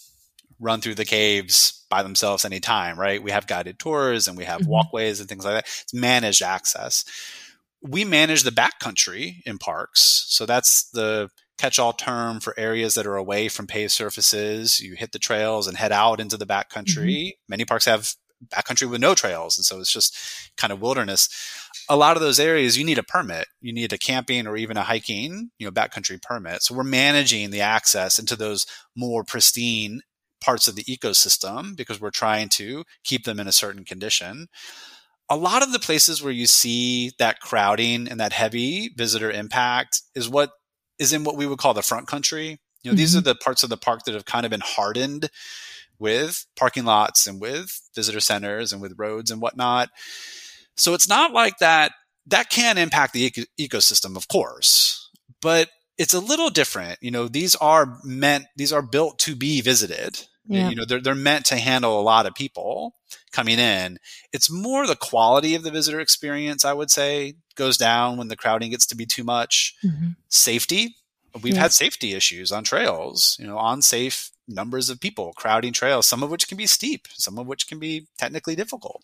run 0.59 0.81
through 0.81 0.94
the 0.94 1.05
caves 1.05 1.85
by 1.90 2.02
themselves 2.02 2.44
anytime, 2.44 2.98
right? 2.98 3.22
We 3.22 3.33
have 3.33 3.46
guided 3.46 3.78
tours 3.78 4.28
and 4.28 4.37
we 4.37 4.44
have 4.44 4.62
mm-hmm. 4.62 4.70
walkways 4.70 5.20
and 5.20 5.28
things 5.28 5.44
like 5.44 5.55
that. 5.55 5.66
It's 5.83 5.92
managed 5.92 6.42
access. 6.42 7.05
We 7.83 8.05
manage 8.05 8.44
the 8.44 8.50
backcountry 8.50 9.42
in 9.44 9.59
parks. 9.59 10.24
So 10.28 10.46
that's 10.46 10.88
the 10.90 11.31
catch 11.59 11.78
all 11.78 11.92
term 11.92 12.40
for 12.40 12.59
areas 12.59 12.94
that 12.94 13.07
are 13.07 13.16
away 13.16 13.48
from 13.48 13.66
paved 13.66 13.92
surfaces. 13.92 14.81
You 14.81 14.94
hit 14.94 15.12
the 15.12 15.18
trails 15.18 15.66
and 15.66 15.76
head 15.76 15.92
out 15.92 16.20
into 16.20 16.37
the 16.37 16.46
backcountry. 16.46 17.26
Mm-hmm. 17.26 17.50
Many 17.50 17.64
parks 17.64 17.85
have 17.85 18.14
backcountry 18.48 18.88
with 18.88 19.00
no 19.00 19.14
trails. 19.14 19.57
And 19.57 19.64
so 19.64 19.81
it's 19.81 19.92
just 19.92 20.16
kind 20.57 20.72
of 20.72 20.81
wilderness. 20.81 21.28
A 21.88 21.96
lot 21.96 22.16
of 22.16 22.22
those 22.22 22.40
areas, 22.40 22.78
you 22.78 22.85
need 22.85 22.98
a 22.98 23.02
permit. 23.02 23.46
You 23.61 23.72
need 23.72 23.92
a 23.92 23.98
camping 23.98 24.46
or 24.46 24.57
even 24.57 24.76
a 24.76 24.83
hiking, 24.83 25.50
you 25.59 25.66
know, 25.66 25.72
backcountry 25.72 26.20
permit. 26.20 26.62
So 26.62 26.74
we're 26.74 26.85
managing 26.85 27.50
the 27.50 27.61
access 27.61 28.18
into 28.18 28.37
those 28.37 28.66
more 28.96 29.24
pristine 29.24 30.02
parts 30.40 30.68
of 30.68 30.76
the 30.76 30.85
ecosystem 30.85 31.76
because 31.76 32.00
we're 32.00 32.11
trying 32.11 32.48
to 32.50 32.85
keep 33.05 33.24
them 33.24 33.38
in 33.38 33.46
a 33.46 33.52
certain 33.52 33.85
condition. 33.85 34.48
A 35.31 35.37
lot 35.37 35.62
of 35.62 35.72
the 35.72 35.78
places 35.78 36.22
where 36.22 36.33
you 36.33 36.46
see 36.46 37.12
that 37.18 37.40
crowding 37.40 38.09
and 38.09 38.20
that 38.20 38.33
heavy 38.33 38.90
visitor 38.96 39.31
impact 39.31 40.02
is 40.14 40.28
what 40.28 40.50
is 40.98 41.12
in 41.12 41.24
what 41.24 41.37
we 41.37 41.46
would 41.46 41.59
call 41.59 41.74
the 41.74 41.83
front 41.83 42.07
country. 42.07 42.61
You 42.83 42.90
know, 42.90 42.90
mm-hmm. 42.90 42.96
these 42.96 43.16
are 43.16 43.20
the 43.20 43.35
parts 43.35 43.62
of 43.62 43.70
the 43.70 43.76
park 43.76 44.05
that 44.05 44.14
have 44.14 44.24
kind 44.24 44.44
of 44.44 44.50
been 44.50 44.61
hardened 44.62 45.31
with 46.02 46.44
parking 46.56 46.84
lots 46.84 47.26
and 47.26 47.40
with 47.40 47.80
visitor 47.94 48.20
centers 48.20 48.72
and 48.72 48.82
with 48.82 48.98
roads 48.98 49.30
and 49.30 49.40
whatnot. 49.40 49.88
So 50.76 50.92
it's 50.92 51.08
not 51.08 51.32
like 51.32 51.58
that. 51.58 51.92
That 52.26 52.50
can 52.50 52.76
impact 52.76 53.14
the 53.14 53.24
eco- 53.24 53.50
ecosystem, 53.58 54.16
of 54.16 54.28
course, 54.28 55.10
but 55.40 55.70
it's 55.96 56.14
a 56.14 56.20
little 56.20 56.50
different. 56.50 56.98
You 57.00 57.10
know, 57.10 57.28
these 57.28 57.56
are 57.56 57.98
meant, 58.04 58.46
these 58.56 58.72
are 58.72 58.82
built 58.82 59.18
to 59.20 59.34
be 59.34 59.60
visited. 59.60 60.26
Yeah. 60.46 60.68
You 60.68 60.76
know, 60.76 60.84
they're, 60.86 61.00
they're 61.00 61.14
meant 61.14 61.46
to 61.46 61.56
handle 61.56 62.00
a 62.00 62.02
lot 62.02 62.26
of 62.26 62.34
people 62.34 62.96
coming 63.30 63.58
in. 63.58 63.98
It's 64.32 64.50
more 64.50 64.86
the 64.86 64.96
quality 64.96 65.54
of 65.54 65.62
the 65.62 65.70
visitor 65.70 66.00
experience, 66.00 66.64
I 66.64 66.72
would 66.72 66.90
say, 66.90 67.34
goes 67.54 67.76
down 67.76 68.16
when 68.16 68.28
the 68.28 68.36
crowding 68.36 68.70
gets 68.70 68.86
to 68.86 68.96
be 68.96 69.06
too 69.06 69.24
much. 69.24 69.74
Mm-hmm. 69.84 70.10
Safety. 70.28 70.96
We've 71.42 71.54
yeah. 71.54 71.60
had 71.62 71.72
safety 71.72 72.12
issues 72.12 72.52
on 72.52 72.64
trails, 72.64 73.36
you 73.40 73.46
know, 73.46 73.58
unsafe 73.58 74.30
numbers 74.54 74.90
of 74.90 75.00
people 75.00 75.32
crowding 75.34 75.72
trails, 75.72 76.06
some 76.06 76.22
of 76.22 76.30
which 76.30 76.48
can 76.48 76.58
be 76.58 76.66
steep, 76.66 77.08
some 77.14 77.38
of 77.38 77.46
which 77.46 77.66
can 77.66 77.78
be 77.78 78.06
technically 78.18 78.54
difficult. 78.54 79.03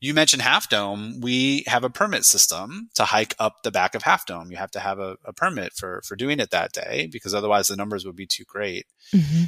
You 0.00 0.12
mentioned 0.12 0.42
Half 0.42 0.68
Dome. 0.68 1.20
We 1.20 1.64
have 1.66 1.82
a 1.82 1.90
permit 1.90 2.24
system 2.24 2.90
to 2.94 3.04
hike 3.04 3.34
up 3.38 3.62
the 3.62 3.70
back 3.70 3.94
of 3.94 4.02
Half 4.02 4.26
Dome. 4.26 4.50
You 4.50 4.58
have 4.58 4.70
to 4.72 4.80
have 4.80 4.98
a, 4.98 5.16
a 5.24 5.32
permit 5.32 5.72
for 5.72 6.02
for 6.02 6.14
doing 6.14 6.40
it 6.40 6.50
that 6.50 6.72
day 6.72 7.08
because 7.10 7.34
otherwise 7.34 7.68
the 7.68 7.76
numbers 7.76 8.04
would 8.04 8.16
be 8.16 8.26
too 8.26 8.44
great. 8.44 8.86
Mm-hmm. 9.12 9.44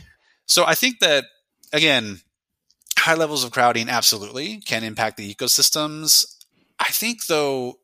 So 0.46 0.64
I 0.64 0.74
think 0.74 1.00
that 1.00 1.24
again, 1.72 2.20
high 2.98 3.14
levels 3.14 3.44
of 3.44 3.50
crowding 3.50 3.88
absolutely 3.88 4.60
can 4.60 4.82
impact 4.82 5.16
the 5.18 5.34
ecosystems. 5.34 6.24
I 6.78 6.90
think 6.90 7.26
though 7.26 7.78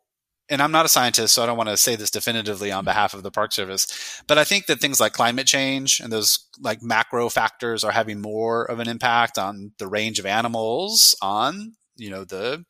and 0.48 0.60
I'm 0.60 0.72
not 0.72 0.84
a 0.84 0.88
scientist, 0.88 1.34
so 1.34 1.42
I 1.42 1.46
don't 1.46 1.56
want 1.56 1.70
to 1.70 1.76
say 1.76 1.96
this 1.96 2.10
definitively 2.10 2.70
on 2.70 2.84
behalf 2.84 3.14
of 3.14 3.22
the 3.22 3.30
Park 3.30 3.52
Service, 3.52 4.22
but 4.26 4.38
I 4.38 4.44
think 4.44 4.66
that 4.66 4.80
things 4.80 5.00
like 5.00 5.12
climate 5.12 5.46
change 5.46 6.00
and 6.00 6.12
those 6.12 6.46
like 6.60 6.82
macro 6.82 7.28
factors 7.28 7.84
are 7.84 7.92
having 7.92 8.20
more 8.20 8.64
of 8.64 8.78
an 8.78 8.88
impact 8.88 9.38
on 9.38 9.72
the 9.78 9.86
range 9.86 10.18
of 10.18 10.26
animals, 10.26 11.14
on 11.22 11.74
you 11.96 12.10
know 12.10 12.24
the 12.24 12.64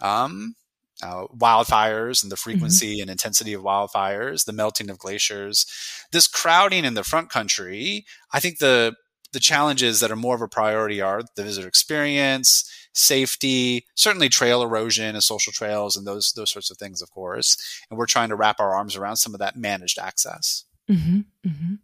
um, 0.00 0.54
uh, 1.02 1.26
wildfires 1.36 2.22
and 2.22 2.30
the 2.30 2.36
mm-hmm. 2.36 2.42
frequency 2.42 2.94
mm-hmm. 2.94 3.02
and 3.02 3.10
intensity 3.10 3.52
of 3.52 3.62
wildfires, 3.62 4.44
the 4.44 4.52
melting 4.52 4.90
of 4.90 4.98
glaciers, 4.98 5.66
this 6.12 6.26
crowding 6.26 6.84
in 6.84 6.94
the 6.94 7.04
front 7.04 7.30
country. 7.30 8.04
I 8.32 8.40
think 8.40 8.58
the 8.58 8.94
the 9.32 9.40
challenges 9.40 9.98
that 10.00 10.12
are 10.12 10.16
more 10.16 10.36
of 10.36 10.42
a 10.42 10.48
priority 10.48 11.00
are 11.00 11.22
the 11.34 11.42
visitor 11.42 11.66
experience, 11.66 12.70
safety, 12.94 13.84
certainly 13.94 14.28
trail 14.28 14.62
erosion 14.62 15.14
and 15.14 15.22
social 15.22 15.52
trails 15.52 15.96
and 15.96 16.06
those 16.06 16.32
those 16.32 16.50
sorts 16.50 16.70
of 16.70 16.78
things, 16.78 17.02
of 17.02 17.10
course. 17.10 17.56
And 17.90 17.98
we're 17.98 18.06
trying 18.06 18.30
to 18.30 18.36
wrap 18.36 18.60
our 18.60 18.74
arms 18.74 18.96
around 18.96 19.16
some 19.16 19.34
of 19.34 19.40
that 19.40 19.56
managed 19.56 19.98
access. 19.98 20.64
Mm-hmm, 20.90 21.20
mm-hmm. 21.46 21.74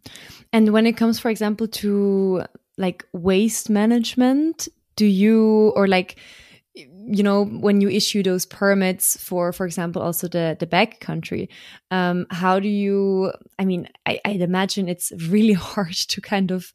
And 0.53 0.73
when 0.73 0.85
it 0.85 0.93
comes, 0.93 1.19
for 1.19 1.29
example, 1.29 1.67
to 1.67 2.43
like 2.77 3.05
waste 3.13 3.69
management, 3.69 4.67
do 4.95 5.05
you 5.05 5.73
or 5.75 5.87
like 5.87 6.17
you 6.73 7.23
know 7.23 7.43
when 7.43 7.81
you 7.81 7.89
issue 7.89 8.23
those 8.23 8.45
permits 8.45 9.21
for 9.21 9.51
for 9.51 9.65
example 9.65 10.01
also 10.01 10.27
the 10.29 10.55
the 10.57 10.67
backcountry 10.67 11.49
um 11.89 12.25
how 12.29 12.61
do 12.61 12.69
you 12.69 13.29
i 13.59 13.65
mean 13.65 13.89
I, 14.05 14.21
i'd 14.23 14.41
imagine 14.41 14.87
it's 14.87 15.11
really 15.27 15.53
hard 15.71 15.93
to 15.93 16.21
kind 16.21 16.49
of 16.49 16.71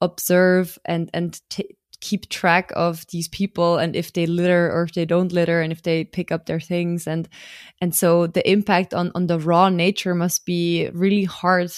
observe 0.00 0.78
and 0.84 1.10
and 1.12 1.40
t- 1.50 1.76
keep 2.02 2.28
track 2.28 2.72
of 2.74 3.06
these 3.06 3.28
people 3.28 3.78
and 3.78 3.96
if 3.96 4.12
they 4.12 4.26
litter 4.26 4.70
or 4.70 4.82
if 4.82 4.92
they 4.92 5.06
don't 5.06 5.32
litter 5.32 5.62
and 5.62 5.72
if 5.72 5.82
they 5.82 6.04
pick 6.04 6.30
up 6.30 6.44
their 6.44 6.60
things. 6.60 7.06
And 7.06 7.28
and 7.80 7.94
so 7.94 8.26
the 8.26 8.48
impact 8.50 8.92
on 8.92 9.10
on 9.14 9.28
the 9.28 9.38
raw 9.38 9.70
nature 9.70 10.14
must 10.14 10.44
be 10.44 10.90
really 10.92 11.24
hard 11.24 11.72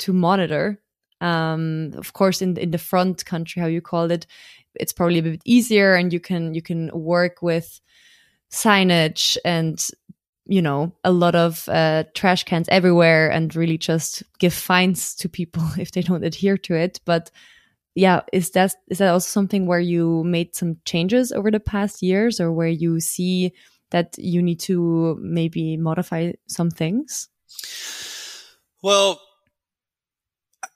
to 0.00 0.12
monitor. 0.12 0.80
Um 1.20 1.92
of 1.96 2.12
course 2.14 2.42
in 2.42 2.56
in 2.56 2.70
the 2.70 2.78
front 2.78 3.24
country 3.24 3.60
how 3.60 3.68
you 3.68 3.82
call 3.82 4.10
it 4.10 4.26
it's 4.74 4.92
probably 4.92 5.18
a 5.18 5.22
bit 5.22 5.42
easier 5.44 5.94
and 5.94 6.12
you 6.12 6.20
can 6.20 6.54
you 6.54 6.62
can 6.62 6.90
work 6.94 7.42
with 7.42 7.80
signage 8.50 9.36
and 9.44 9.78
you 10.46 10.62
know 10.62 10.92
a 11.04 11.12
lot 11.12 11.34
of 11.34 11.68
uh, 11.68 12.04
trash 12.14 12.44
cans 12.44 12.68
everywhere 12.70 13.30
and 13.30 13.54
really 13.54 13.78
just 13.78 14.22
give 14.38 14.54
fines 14.54 15.14
to 15.16 15.28
people 15.28 15.62
if 15.78 15.92
they 15.92 16.02
don't 16.02 16.24
adhere 16.24 16.56
to 16.58 16.74
it. 16.74 17.00
But 17.04 17.30
yeah 18.00 18.20
is 18.32 18.50
that 18.52 18.74
is 18.88 18.98
that 18.98 19.10
also 19.10 19.28
something 19.28 19.66
where 19.66 19.78
you 19.78 20.24
made 20.24 20.56
some 20.56 20.78
changes 20.86 21.32
over 21.32 21.50
the 21.50 21.60
past 21.60 22.00
years 22.02 22.40
or 22.40 22.50
where 22.50 22.68
you 22.68 22.98
see 22.98 23.52
that 23.90 24.14
you 24.16 24.40
need 24.40 24.58
to 24.58 25.18
maybe 25.20 25.76
modify 25.76 26.32
some 26.48 26.70
things 26.70 27.28
well 28.82 29.20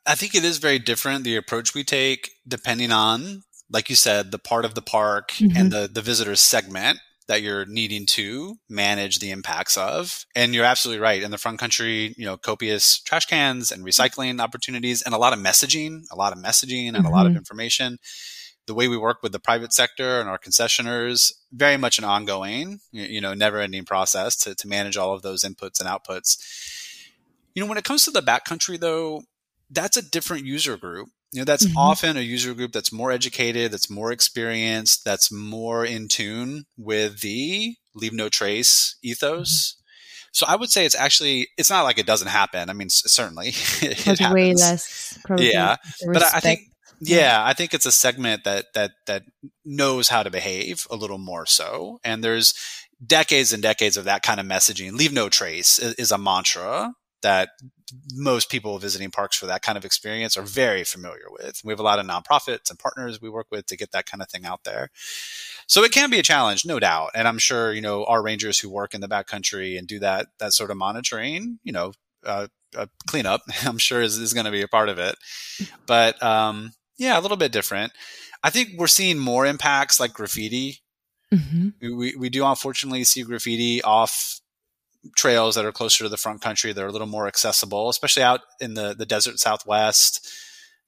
i 0.06 0.14
think 0.14 0.34
it 0.34 0.44
is 0.44 0.58
very 0.58 0.78
different 0.78 1.24
the 1.24 1.36
approach 1.36 1.74
we 1.74 1.82
take 1.82 2.30
depending 2.46 2.92
on 2.92 3.42
like 3.70 3.88
you 3.88 3.96
said 3.96 4.30
the 4.30 4.38
part 4.38 4.66
of 4.66 4.74
the 4.74 4.82
park 4.82 5.32
mm 5.38 5.48
-hmm. 5.48 5.58
and 5.58 5.72
the 5.72 5.88
the 5.88 6.02
visitors 6.02 6.40
segment 6.40 6.98
that 7.26 7.42
you're 7.42 7.64
needing 7.64 8.04
to 8.04 8.56
manage 8.68 9.18
the 9.18 9.30
impacts 9.30 9.78
of. 9.78 10.26
And 10.34 10.54
you're 10.54 10.64
absolutely 10.64 11.00
right. 11.00 11.22
In 11.22 11.30
the 11.30 11.38
front 11.38 11.58
country, 11.58 12.14
you 12.16 12.26
know, 12.26 12.36
copious 12.36 13.00
trash 13.00 13.26
cans 13.26 13.72
and 13.72 13.84
recycling 13.84 14.40
opportunities 14.40 15.02
and 15.02 15.14
a 15.14 15.18
lot 15.18 15.32
of 15.32 15.38
messaging, 15.38 16.02
a 16.10 16.16
lot 16.16 16.32
of 16.32 16.38
messaging 16.38 16.88
and 16.88 16.96
mm-hmm. 16.96 17.06
a 17.06 17.10
lot 17.10 17.26
of 17.26 17.30
mm-hmm. 17.30 17.38
information. 17.38 17.98
The 18.66 18.74
way 18.74 18.88
we 18.88 18.96
work 18.96 19.18
with 19.22 19.32
the 19.32 19.40
private 19.40 19.72
sector 19.72 20.20
and 20.20 20.28
our 20.28 20.38
concessioners, 20.38 21.32
very 21.52 21.76
much 21.76 21.98
an 21.98 22.04
ongoing, 22.04 22.80
you 22.92 23.20
know, 23.20 23.34
never 23.34 23.58
ending 23.58 23.84
process 23.84 24.36
to, 24.36 24.54
to 24.54 24.68
manage 24.68 24.96
all 24.96 25.12
of 25.12 25.22
those 25.22 25.44
inputs 25.44 25.80
and 25.80 25.88
outputs. 25.88 26.38
You 27.54 27.62
know, 27.62 27.68
when 27.68 27.78
it 27.78 27.84
comes 27.84 28.04
to 28.04 28.10
the 28.10 28.22
backcountry 28.22 28.80
though, 28.80 29.22
that's 29.70 29.96
a 29.96 30.02
different 30.02 30.44
user 30.46 30.76
group 30.76 31.08
you 31.32 31.40
know 31.40 31.44
that's 31.44 31.66
mm-hmm. 31.66 31.76
often 31.76 32.16
a 32.16 32.20
user 32.20 32.54
group 32.54 32.72
that's 32.72 32.92
more 32.92 33.10
educated 33.10 33.72
that's 33.72 33.90
more 33.90 34.12
experienced 34.12 35.04
that's 35.04 35.32
more 35.32 35.84
in 35.84 36.08
tune 36.08 36.64
with 36.76 37.20
the 37.20 37.76
leave 37.94 38.12
no 38.12 38.28
trace 38.28 38.96
ethos 39.02 39.72
mm-hmm. 39.72 40.28
so 40.32 40.46
i 40.46 40.56
would 40.56 40.70
say 40.70 40.84
it's 40.84 40.94
actually 40.94 41.48
it's 41.58 41.70
not 41.70 41.82
like 41.82 41.98
it 41.98 42.06
doesn't 42.06 42.28
happen 42.28 42.70
i 42.70 42.72
mean 42.72 42.88
certainly 42.88 43.48
it, 43.82 44.20
it 44.20 44.32
way 44.32 44.54
less 44.54 45.18
yeah 45.36 45.76
but 46.12 46.22
I, 46.22 46.36
I 46.36 46.40
think 46.40 46.60
yeah, 47.00 47.42
I 47.44 47.52
think 47.52 47.74
it's 47.74 47.86
a 47.86 47.92
segment 47.92 48.44
that 48.44 48.72
that 48.74 48.92
that 49.06 49.24
knows 49.64 50.08
how 50.08 50.22
to 50.22 50.30
behave 50.30 50.86
a 50.90 50.96
little 50.96 51.18
more 51.18 51.46
so. 51.46 52.00
And 52.04 52.22
there's 52.22 52.54
decades 53.04 53.52
and 53.52 53.62
decades 53.62 53.96
of 53.96 54.04
that 54.04 54.22
kind 54.22 54.40
of 54.40 54.46
messaging. 54.46 54.92
Leave 54.92 55.12
no 55.12 55.28
trace 55.28 55.78
is, 55.78 55.94
is 55.94 56.12
a 56.12 56.18
mantra 56.18 56.94
that 57.22 57.50
most 58.14 58.50
people 58.50 58.78
visiting 58.78 59.10
parks 59.10 59.36
for 59.36 59.46
that 59.46 59.62
kind 59.62 59.76
of 59.76 59.84
experience 59.84 60.36
are 60.36 60.42
very 60.42 60.84
familiar 60.84 61.26
with. 61.30 61.60
We 61.64 61.72
have 61.72 61.80
a 61.80 61.84
lot 61.84 61.98
of 61.98 62.06
nonprofits 62.06 62.70
and 62.70 62.78
partners 62.78 63.20
we 63.20 63.28
work 63.28 63.46
with 63.50 63.66
to 63.66 63.76
get 63.76 63.92
that 63.92 64.06
kind 64.06 64.22
of 64.22 64.28
thing 64.28 64.44
out 64.44 64.64
there. 64.64 64.90
So 65.66 65.84
it 65.84 65.92
can 65.92 66.10
be 66.10 66.18
a 66.18 66.22
challenge, 66.22 66.64
no 66.64 66.78
doubt. 66.78 67.10
And 67.14 67.28
I'm 67.28 67.38
sure, 67.38 67.72
you 67.72 67.80
know, 67.80 68.04
our 68.04 68.22
rangers 68.22 68.58
who 68.58 68.70
work 68.70 68.94
in 68.94 69.00
the 69.00 69.08
backcountry 69.08 69.78
and 69.78 69.86
do 69.86 69.98
that, 70.00 70.28
that 70.38 70.52
sort 70.52 70.70
of 70.70 70.76
monitoring, 70.76 71.58
you 71.62 71.72
know, 71.72 71.92
uh, 72.24 72.48
uh, 72.76 72.86
cleanup, 73.06 73.42
I'm 73.64 73.78
sure 73.78 74.00
is, 74.00 74.18
is 74.18 74.34
going 74.34 74.46
to 74.46 74.52
be 74.52 74.62
a 74.62 74.68
part 74.68 74.88
of 74.88 74.98
it. 74.98 75.16
But, 75.86 76.22
um, 76.22 76.72
yeah, 76.96 77.18
a 77.18 77.22
little 77.22 77.36
bit 77.36 77.52
different. 77.52 77.92
I 78.42 78.50
think 78.50 78.70
we're 78.76 78.86
seeing 78.86 79.18
more 79.18 79.46
impacts 79.46 79.98
like 79.98 80.12
graffiti. 80.12 80.80
Mm-hmm. 81.32 81.96
We, 81.98 82.14
we 82.14 82.28
do 82.28 82.44
unfortunately 82.44 83.04
see 83.04 83.22
graffiti 83.22 83.82
off 83.82 84.40
trails 85.16 85.54
that 85.54 85.64
are 85.64 85.72
closer 85.72 86.04
to 86.04 86.08
the 86.08 86.16
front 86.16 86.40
country 86.40 86.72
that 86.72 86.82
are 86.82 86.88
a 86.88 86.92
little 86.92 87.06
more 87.06 87.26
accessible, 87.26 87.88
especially 87.88 88.22
out 88.22 88.40
in 88.60 88.74
the, 88.74 88.94
the 88.94 89.06
desert 89.06 89.38
Southwest. 89.38 90.28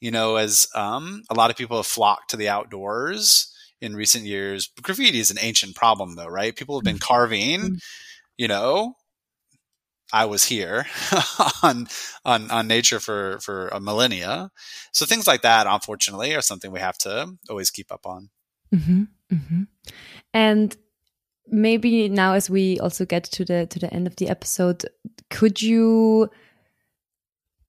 You 0.01 0.11
know, 0.11 0.37
as 0.37 0.69
um, 0.75 1.23
a 1.31 1.35
lot 1.35 1.51
of 1.51 1.57
people 1.57 1.79
have 1.79 1.87
flocked 1.87 2.31
to 2.31 2.37
the 2.37 2.51
outdoors 2.51 3.53
in 3.81 3.97
recent 3.97 4.25
years. 4.25 4.71
Graffiti 4.83 5.21
is 5.21 5.31
an 5.31 5.39
ancient 5.41 5.75
problem, 5.75 6.17
though, 6.17 6.27
right? 6.27 6.55
People 6.55 6.77
have 6.77 6.85
been 6.85 6.97
mm-hmm. 6.97 7.07
carving, 7.07 7.61
mm-hmm. 7.61 7.75
you 8.37 8.49
know, 8.49 8.95
I 10.12 10.27
was 10.27 10.45
here 10.45 10.87
on 11.62 11.89
on 12.25 12.51
on 12.51 12.69
nature 12.69 13.01
for 13.01 13.39
for 13.41 13.69
a 13.69 13.81
millennia. 13.81 14.51
So 14.93 15.05
things 15.05 15.27
like 15.27 15.43
that, 15.43 15.67
unfortunately, 15.67 16.35
are 16.35 16.43
something 16.43 16.71
we 16.71 16.81
have 16.81 16.99
to 16.99 17.35
always 17.51 17.71
keep 17.71 17.91
up 17.91 18.07
on. 18.07 18.31
Mm-hmm, 18.75 19.03
mm-hmm. 19.33 19.62
And 20.33 20.77
maybe 21.49 22.09
now 22.09 22.35
as 22.35 22.51
we 22.51 22.79
also 22.81 23.05
get 23.05 23.25
to 23.25 23.45
the 23.45 23.67
to 23.67 23.79
the 23.79 23.93
end 23.93 24.07
of 24.07 24.17
the 24.17 24.29
episode 24.29 24.85
could 25.31 25.63
you 25.63 26.29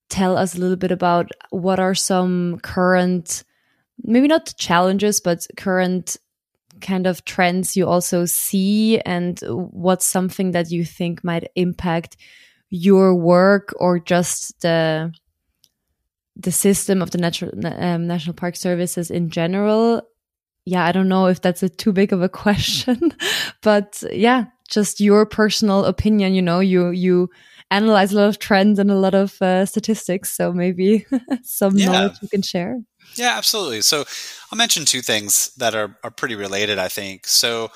tell 0.09 0.37
us 0.37 0.55
a 0.55 0.59
little 0.59 0.77
bit 0.77 0.91
about 0.91 1.31
what 1.49 1.79
are 1.79 1.95
some 1.95 2.59
current 2.63 3.43
maybe 4.03 4.27
not 4.27 4.53
challenges 4.57 5.19
but 5.19 5.45
current 5.57 6.17
kind 6.81 7.07
of 7.07 7.25
trends 7.25 7.75
you 7.75 7.87
also 7.87 8.25
see? 8.25 8.99
And 8.99 9.39
what's 9.47 10.05
something 10.05 10.51
that 10.51 10.71
you 10.71 10.85
think 10.85 11.23
might 11.23 11.49
impact 11.55 12.17
your 12.69 13.15
work 13.15 13.73
or 13.77 13.99
just 13.99 14.61
the 14.61 15.13
the 16.35 16.51
system 16.51 17.01
of 17.01 17.09
the 17.09 17.17
natural 17.17 17.51
um, 17.65 18.05
national 18.05 18.35
park 18.35 18.55
services 18.55 19.09
in 19.09 19.29
general 19.29 20.03
yeah, 20.67 20.85
I 20.85 20.91
don't 20.91 21.07
know 21.07 21.27
if 21.27 21.41
that's 21.41 21.63
a 21.63 21.69
too 21.69 21.93
big 21.93 22.11
of 22.11 22.21
a 22.21 22.27
question, 22.43 23.13
but 23.61 24.03
yeah, 24.11 24.45
just 24.69 24.99
your 24.99 25.25
personal 25.25 25.85
opinion. 25.85 26.33
You 26.33 26.41
know, 26.41 26.59
you 26.59 26.89
you 26.89 27.29
analyze 27.71 28.11
a 28.11 28.17
lot 28.17 28.27
of 28.27 28.39
trends 28.39 28.77
and 28.77 28.91
a 28.91 28.95
lot 28.95 29.15
of 29.15 29.41
uh, 29.41 29.65
statistics, 29.65 30.29
so 30.29 30.51
maybe 30.51 31.05
some 31.43 31.77
yeah. 31.77 31.91
knowledge 31.91 32.17
you 32.21 32.27
can 32.27 32.41
share. 32.41 32.81
Yeah, 33.15 33.37
absolutely. 33.37 33.81
So 33.81 34.03
I'll 34.51 34.57
mention 34.57 34.83
two 34.83 35.01
things 35.01 35.53
that 35.55 35.73
are 35.73 35.97
are 36.03 36.11
pretty 36.11 36.35
related. 36.35 36.77
I 36.79 36.89
think 36.89 37.27
so. 37.27 37.71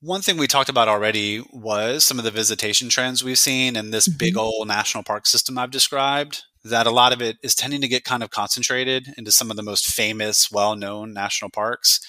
One 0.00 0.22
thing 0.22 0.38
we 0.38 0.48
talked 0.48 0.68
about 0.68 0.88
already 0.88 1.42
was 1.52 2.04
some 2.04 2.18
of 2.18 2.24
the 2.24 2.30
visitation 2.32 2.88
trends 2.88 3.22
we've 3.22 3.38
seen 3.38 3.76
in 3.76 3.92
this 3.92 4.08
mm 4.08 4.12
-hmm. 4.12 4.18
big 4.18 4.36
old 4.36 4.66
national 4.66 5.04
park 5.04 5.26
system 5.26 5.56
I've 5.56 5.70
described 5.70 6.42
that 6.70 6.86
a 6.86 6.90
lot 6.90 7.12
of 7.12 7.20
it 7.22 7.36
is 7.42 7.54
tending 7.54 7.80
to 7.80 7.88
get 7.88 8.04
kind 8.04 8.22
of 8.22 8.30
concentrated 8.30 9.14
into 9.16 9.30
some 9.30 9.50
of 9.50 9.56
the 9.56 9.62
most 9.62 9.86
famous, 9.86 10.50
well 10.50 10.76
known 10.76 11.12
national 11.12 11.50
parks. 11.50 12.00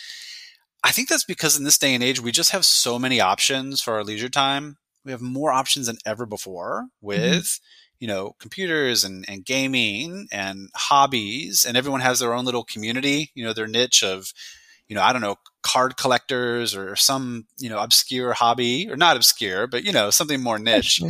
I 0.84 0.92
think 0.92 1.10
that's 1.10 1.24
because 1.24 1.58
in 1.58 1.64
this 1.64 1.78
day 1.78 1.94
and 1.94 2.04
age, 2.04 2.22
we 2.22 2.32
just 2.32 2.52
have 2.52 2.66
so 2.66 3.00
many 3.00 3.20
options 3.20 3.82
for 3.82 3.94
our 3.96 4.04
leisure 4.04 4.30
time. 4.30 4.78
We 5.04 5.12
have 5.12 5.22
more 5.22 5.52
options 5.52 5.88
than 5.88 5.98
ever 6.06 6.26
before 6.26 6.84
mm-hmm. 6.84 7.08
with, 7.08 7.44
mm-hmm. 7.44 7.96
you 8.00 8.08
know, 8.08 8.36
computers 8.40 9.04
and, 9.04 9.26
and 9.28 9.46
gaming 9.46 10.28
and 10.32 10.70
hobbies, 10.76 11.66
and 11.66 11.76
everyone 11.76 12.02
has 12.02 12.20
their 12.20 12.34
own 12.34 12.46
little 12.46 12.64
community, 12.64 13.32
you 13.34 13.44
know, 13.44 13.54
their 13.54 13.68
niche 13.68 14.04
of, 14.04 14.32
you 14.88 14.96
know, 14.96 15.02
I 15.02 15.12
don't 15.12 15.22
know, 15.22 15.38
card 15.64 15.98
collectors 15.98 16.76
or 16.76 16.96
some, 16.96 17.46
you 17.58 17.70
know, 17.70 17.80
obscure 17.80 18.34
hobby 18.34 18.90
or 18.90 18.96
not 18.96 19.18
obscure, 19.18 19.68
but, 19.68 19.84
you 19.84 19.92
know, 19.92 20.10
something 20.10 20.42
more 20.42 20.60
niche. 20.60 21.02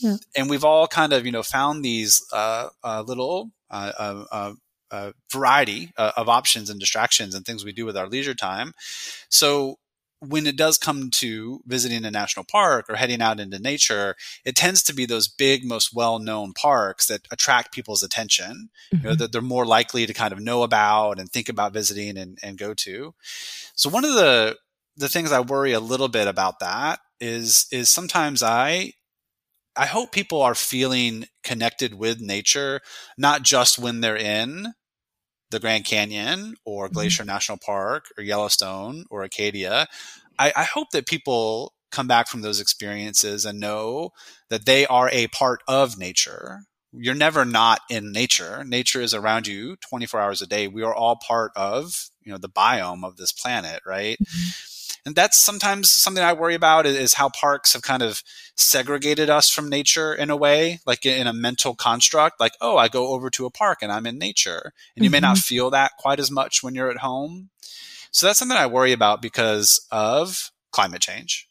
Yeah. 0.00 0.16
And 0.36 0.48
we've 0.48 0.64
all 0.64 0.86
kind 0.86 1.12
of, 1.12 1.26
you 1.26 1.32
know, 1.32 1.42
found 1.42 1.84
these 1.84 2.22
uh, 2.32 2.68
uh, 2.82 3.02
little 3.02 3.50
uh, 3.70 3.92
uh, 3.98 4.24
uh, 4.30 4.52
uh 4.90 5.12
variety 5.32 5.90
of 5.96 6.28
options 6.28 6.70
and 6.70 6.78
distractions 6.78 7.34
and 7.34 7.44
things 7.44 7.64
we 7.64 7.72
do 7.72 7.84
with 7.84 7.96
our 7.96 8.08
leisure 8.08 8.34
time. 8.34 8.72
So 9.28 9.78
when 10.20 10.46
it 10.46 10.56
does 10.56 10.78
come 10.78 11.10
to 11.10 11.60
visiting 11.66 12.04
a 12.04 12.10
national 12.10 12.44
park 12.44 12.86
or 12.88 12.96
heading 12.96 13.20
out 13.20 13.38
into 13.38 13.58
nature, 13.58 14.16
it 14.44 14.56
tends 14.56 14.82
to 14.84 14.94
be 14.94 15.04
those 15.04 15.28
big, 15.28 15.64
most 15.64 15.94
well-known 15.94 16.52
parks 16.54 17.06
that 17.06 17.26
attract 17.30 17.72
people's 17.74 18.02
attention. 18.02 18.70
Mm-hmm. 18.92 18.96
You 18.96 19.02
know, 19.02 19.10
mm-hmm. 19.10 19.18
that 19.18 19.32
they're 19.32 19.42
more 19.42 19.66
likely 19.66 20.06
to 20.06 20.14
kind 20.14 20.32
of 20.32 20.40
know 20.40 20.62
about 20.62 21.18
and 21.18 21.30
think 21.30 21.48
about 21.48 21.72
visiting 21.72 22.16
and, 22.16 22.38
and 22.42 22.58
go 22.58 22.74
to. 22.74 23.14
So 23.74 23.90
one 23.90 24.04
of 24.04 24.14
the 24.14 24.56
the 24.98 25.08
things 25.10 25.30
I 25.30 25.40
worry 25.40 25.72
a 25.72 25.80
little 25.80 26.08
bit 26.08 26.26
about 26.26 26.60
that 26.60 27.00
is 27.20 27.66
is 27.70 27.90
sometimes 27.90 28.42
I 28.42 28.92
I 29.76 29.86
hope 29.86 30.10
people 30.10 30.40
are 30.40 30.54
feeling 30.54 31.26
connected 31.44 31.94
with 31.94 32.20
nature, 32.20 32.80
not 33.18 33.42
just 33.42 33.78
when 33.78 34.00
they're 34.00 34.16
in 34.16 34.72
the 35.50 35.60
Grand 35.60 35.84
Canyon 35.84 36.54
or 36.64 36.86
mm-hmm. 36.86 36.94
Glacier 36.94 37.22
mm-hmm. 37.22 37.32
National 37.32 37.58
Park 37.58 38.06
or 38.16 38.24
Yellowstone 38.24 39.04
or 39.10 39.22
Acadia. 39.22 39.86
I, 40.38 40.52
I 40.56 40.64
hope 40.64 40.90
that 40.90 41.06
people 41.06 41.72
come 41.90 42.06
back 42.06 42.28
from 42.28 42.42
those 42.42 42.60
experiences 42.60 43.44
and 43.44 43.60
know 43.60 44.10
that 44.50 44.66
they 44.66 44.86
are 44.86 45.08
a 45.12 45.28
part 45.28 45.60
of 45.66 45.98
nature. 45.98 46.60
You're 46.92 47.14
never 47.14 47.44
not 47.44 47.80
in 47.90 48.12
nature. 48.12 48.64
Nature 48.64 49.00
is 49.00 49.14
around 49.14 49.46
you 49.46 49.76
24 49.88 50.20
hours 50.20 50.42
a 50.42 50.46
day. 50.46 50.68
We 50.68 50.82
are 50.82 50.94
all 50.94 51.16
part 51.16 51.52
of, 51.54 52.10
you 52.22 52.32
know, 52.32 52.38
the 52.38 52.48
biome 52.48 53.04
of 53.04 53.16
this 53.16 53.32
planet, 53.32 53.82
right? 53.86 54.16
Mm-hmm 54.18 54.72
and 55.06 55.14
that's 55.14 55.40
sometimes 55.40 55.94
something 55.94 56.22
I 56.22 56.32
worry 56.32 56.56
about 56.56 56.84
is 56.84 57.14
how 57.14 57.28
parks 57.28 57.74
have 57.74 57.82
kind 57.82 58.02
of 58.02 58.24
segregated 58.56 59.30
us 59.30 59.48
from 59.48 59.70
nature 59.70 60.12
in 60.12 60.30
a 60.30 60.36
way, 60.36 60.80
like 60.84 61.06
in 61.06 61.28
a 61.28 61.32
mental 61.32 61.76
construct, 61.76 62.40
like, 62.40 62.54
oh, 62.60 62.76
I 62.76 62.88
go 62.88 63.14
over 63.14 63.30
to 63.30 63.46
a 63.46 63.50
park 63.50 63.78
and 63.82 63.92
I'm 63.92 64.04
in 64.04 64.18
nature. 64.18 64.72
And 64.96 65.04
you 65.04 65.08
mm-hmm. 65.08 65.12
may 65.12 65.20
not 65.20 65.36
mm-hmm. 65.36 65.54
feel 65.54 65.70
that 65.70 65.92
quite 65.96 66.18
as 66.18 66.32
much 66.32 66.64
when 66.64 66.74
you're 66.74 66.90
at 66.90 66.98
home. 66.98 67.50
So 68.10 68.26
that's 68.26 68.40
something 68.40 68.58
I 68.58 68.66
worry 68.66 68.90
about 68.90 69.22
because 69.22 69.86
of 69.92 70.50
climate 70.72 71.02
change. 71.02 71.48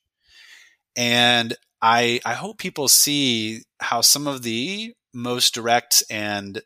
And 0.97 1.56
I, 1.82 2.20
I 2.26 2.34
hope 2.34 2.58
people 2.58 2.89
see 2.89 3.62
how 3.80 4.01
some 4.01 4.28
of 4.28 4.43
the 4.43 4.93
most 5.14 5.53
direct 5.53 6.03
and 6.10 6.62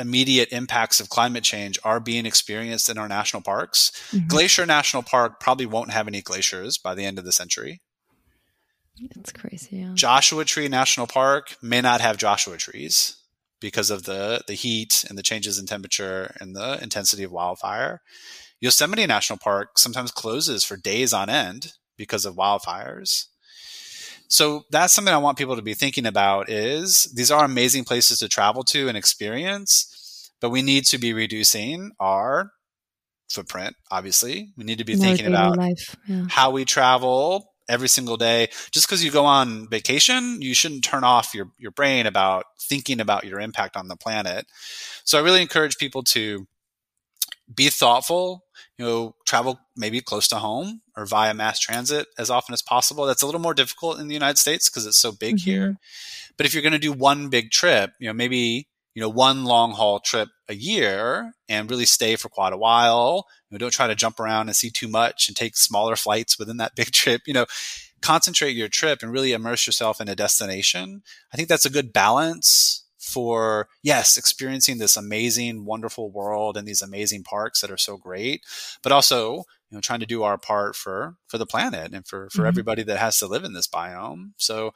immediate 0.00 0.48
impacts 0.50 1.00
of 1.00 1.08
climate 1.08 1.44
change 1.44 1.78
are 1.84 2.00
being 2.00 2.26
experienced 2.26 2.88
in 2.88 2.98
our 2.98 3.08
national 3.08 3.42
parks. 3.42 3.92
Mm-hmm. 4.10 4.28
Glacier 4.28 4.66
National 4.66 5.02
Park 5.02 5.40
probably 5.40 5.66
won't 5.66 5.92
have 5.92 6.08
any 6.08 6.22
glaciers 6.22 6.78
by 6.78 6.94
the 6.94 7.04
end 7.04 7.18
of 7.18 7.24
the 7.24 7.32
century. 7.32 7.80
It's 8.98 9.32
crazy. 9.32 9.78
Yeah. 9.78 9.92
Joshua 9.94 10.44
Tree 10.44 10.68
National 10.68 11.06
Park 11.06 11.56
may 11.62 11.80
not 11.80 12.00
have 12.00 12.16
Joshua 12.18 12.58
trees 12.58 13.16
because 13.60 13.90
of 13.90 14.04
the 14.04 14.42
the 14.46 14.54
heat 14.54 15.04
and 15.08 15.16
the 15.16 15.22
changes 15.22 15.58
in 15.58 15.66
temperature 15.66 16.34
and 16.40 16.54
the 16.54 16.82
intensity 16.82 17.22
of 17.22 17.32
wildfire. 17.32 18.00
Yosemite 18.60 19.06
National 19.06 19.38
Park 19.38 19.78
sometimes 19.78 20.10
closes 20.10 20.64
for 20.64 20.76
days 20.76 21.12
on 21.12 21.30
end 21.30 21.72
because 21.96 22.26
of 22.26 22.36
wildfires. 22.36 23.26
So 24.30 24.62
that's 24.70 24.94
something 24.94 25.12
I 25.12 25.18
want 25.18 25.36
people 25.36 25.56
to 25.56 25.62
be 25.62 25.74
thinking 25.74 26.06
about 26.06 26.48
is 26.48 27.12
these 27.14 27.32
are 27.32 27.44
amazing 27.44 27.84
places 27.84 28.20
to 28.20 28.28
travel 28.28 28.62
to 28.64 28.88
and 28.88 28.96
experience, 28.96 30.30
but 30.40 30.50
we 30.50 30.62
need 30.62 30.84
to 30.86 30.98
be 30.98 31.12
reducing 31.12 31.90
our 31.98 32.52
footprint, 33.28 33.74
obviously. 33.90 34.52
We 34.56 34.64
need 34.64 34.78
to 34.78 34.84
be 34.84 34.94
More 34.94 35.04
thinking 35.04 35.26
about 35.26 35.58
yeah. 36.06 36.26
how 36.28 36.52
we 36.52 36.64
travel 36.64 37.52
every 37.68 37.88
single 37.88 38.16
day. 38.16 38.48
Just 38.70 38.86
because 38.86 39.02
you 39.02 39.10
go 39.10 39.24
on 39.24 39.68
vacation, 39.68 40.40
you 40.40 40.54
shouldn't 40.54 40.84
turn 40.84 41.02
off 41.02 41.34
your, 41.34 41.48
your 41.58 41.72
brain 41.72 42.06
about 42.06 42.44
thinking 42.60 43.00
about 43.00 43.24
your 43.24 43.40
impact 43.40 43.76
on 43.76 43.88
the 43.88 43.96
planet. 43.96 44.46
So 45.04 45.18
I 45.18 45.22
really 45.22 45.42
encourage 45.42 45.76
people 45.76 46.04
to 46.04 46.46
be 47.54 47.68
thoughtful 47.68 48.44
you 48.80 48.86
know, 48.86 49.14
travel 49.26 49.60
maybe 49.76 50.00
close 50.00 50.26
to 50.28 50.36
home 50.36 50.80
or 50.96 51.04
via 51.04 51.34
mass 51.34 51.58
transit 51.58 52.06
as 52.18 52.30
often 52.30 52.54
as 52.54 52.62
possible. 52.62 53.04
That's 53.04 53.20
a 53.20 53.26
little 53.26 53.40
more 53.40 53.52
difficult 53.52 54.00
in 54.00 54.08
the 54.08 54.14
United 54.14 54.38
States 54.38 54.70
because 54.70 54.86
it's 54.86 54.98
so 54.98 55.12
big 55.12 55.36
mm-hmm. 55.36 55.50
here. 55.50 55.76
But 56.38 56.46
if 56.46 56.54
you're 56.54 56.62
going 56.62 56.72
to 56.72 56.78
do 56.78 56.90
one 56.90 57.28
big 57.28 57.50
trip, 57.50 57.90
you 57.98 58.06
know, 58.06 58.14
maybe, 58.14 58.68
you 58.94 59.02
know, 59.02 59.10
one 59.10 59.44
long 59.44 59.72
haul 59.72 60.00
trip 60.00 60.30
a 60.48 60.54
year 60.54 61.34
and 61.46 61.70
really 61.70 61.84
stay 61.84 62.16
for 62.16 62.30
quite 62.30 62.54
a 62.54 62.56
while. 62.56 63.26
You 63.50 63.54
know, 63.54 63.58
don't 63.58 63.70
try 63.70 63.86
to 63.86 63.94
jump 63.94 64.18
around 64.18 64.48
and 64.48 64.56
see 64.56 64.70
too 64.70 64.88
much 64.88 65.28
and 65.28 65.36
take 65.36 65.58
smaller 65.58 65.94
flights 65.94 66.38
within 66.38 66.56
that 66.56 66.74
big 66.76 66.92
trip. 66.92 67.20
You 67.26 67.34
know, 67.34 67.46
concentrate 68.00 68.56
your 68.56 68.68
trip 68.68 69.02
and 69.02 69.12
really 69.12 69.32
immerse 69.32 69.66
yourself 69.66 70.00
in 70.00 70.08
a 70.08 70.16
destination. 70.16 71.02
I 71.34 71.36
think 71.36 71.50
that's 71.50 71.66
a 71.66 71.70
good 71.70 71.92
balance 71.92 72.84
for 73.10 73.68
yes 73.82 74.16
experiencing 74.16 74.78
this 74.78 74.96
amazing 74.96 75.64
wonderful 75.64 76.10
world 76.10 76.56
and 76.56 76.66
these 76.66 76.82
amazing 76.82 77.22
parks 77.22 77.60
that 77.60 77.70
are 77.70 77.76
so 77.76 77.96
great 77.96 78.42
but 78.82 78.92
also 78.92 79.36
you 79.70 79.76
know 79.76 79.80
trying 79.80 80.00
to 80.00 80.06
do 80.06 80.22
our 80.22 80.38
part 80.38 80.76
for 80.76 81.16
for 81.26 81.38
the 81.38 81.46
planet 81.46 81.92
and 81.92 82.06
for 82.06 82.28
for 82.30 82.38
mm-hmm. 82.38 82.48
everybody 82.48 82.82
that 82.82 82.98
has 82.98 83.18
to 83.18 83.26
live 83.26 83.44
in 83.44 83.52
this 83.52 83.68
biome 83.68 84.30
so 84.36 84.72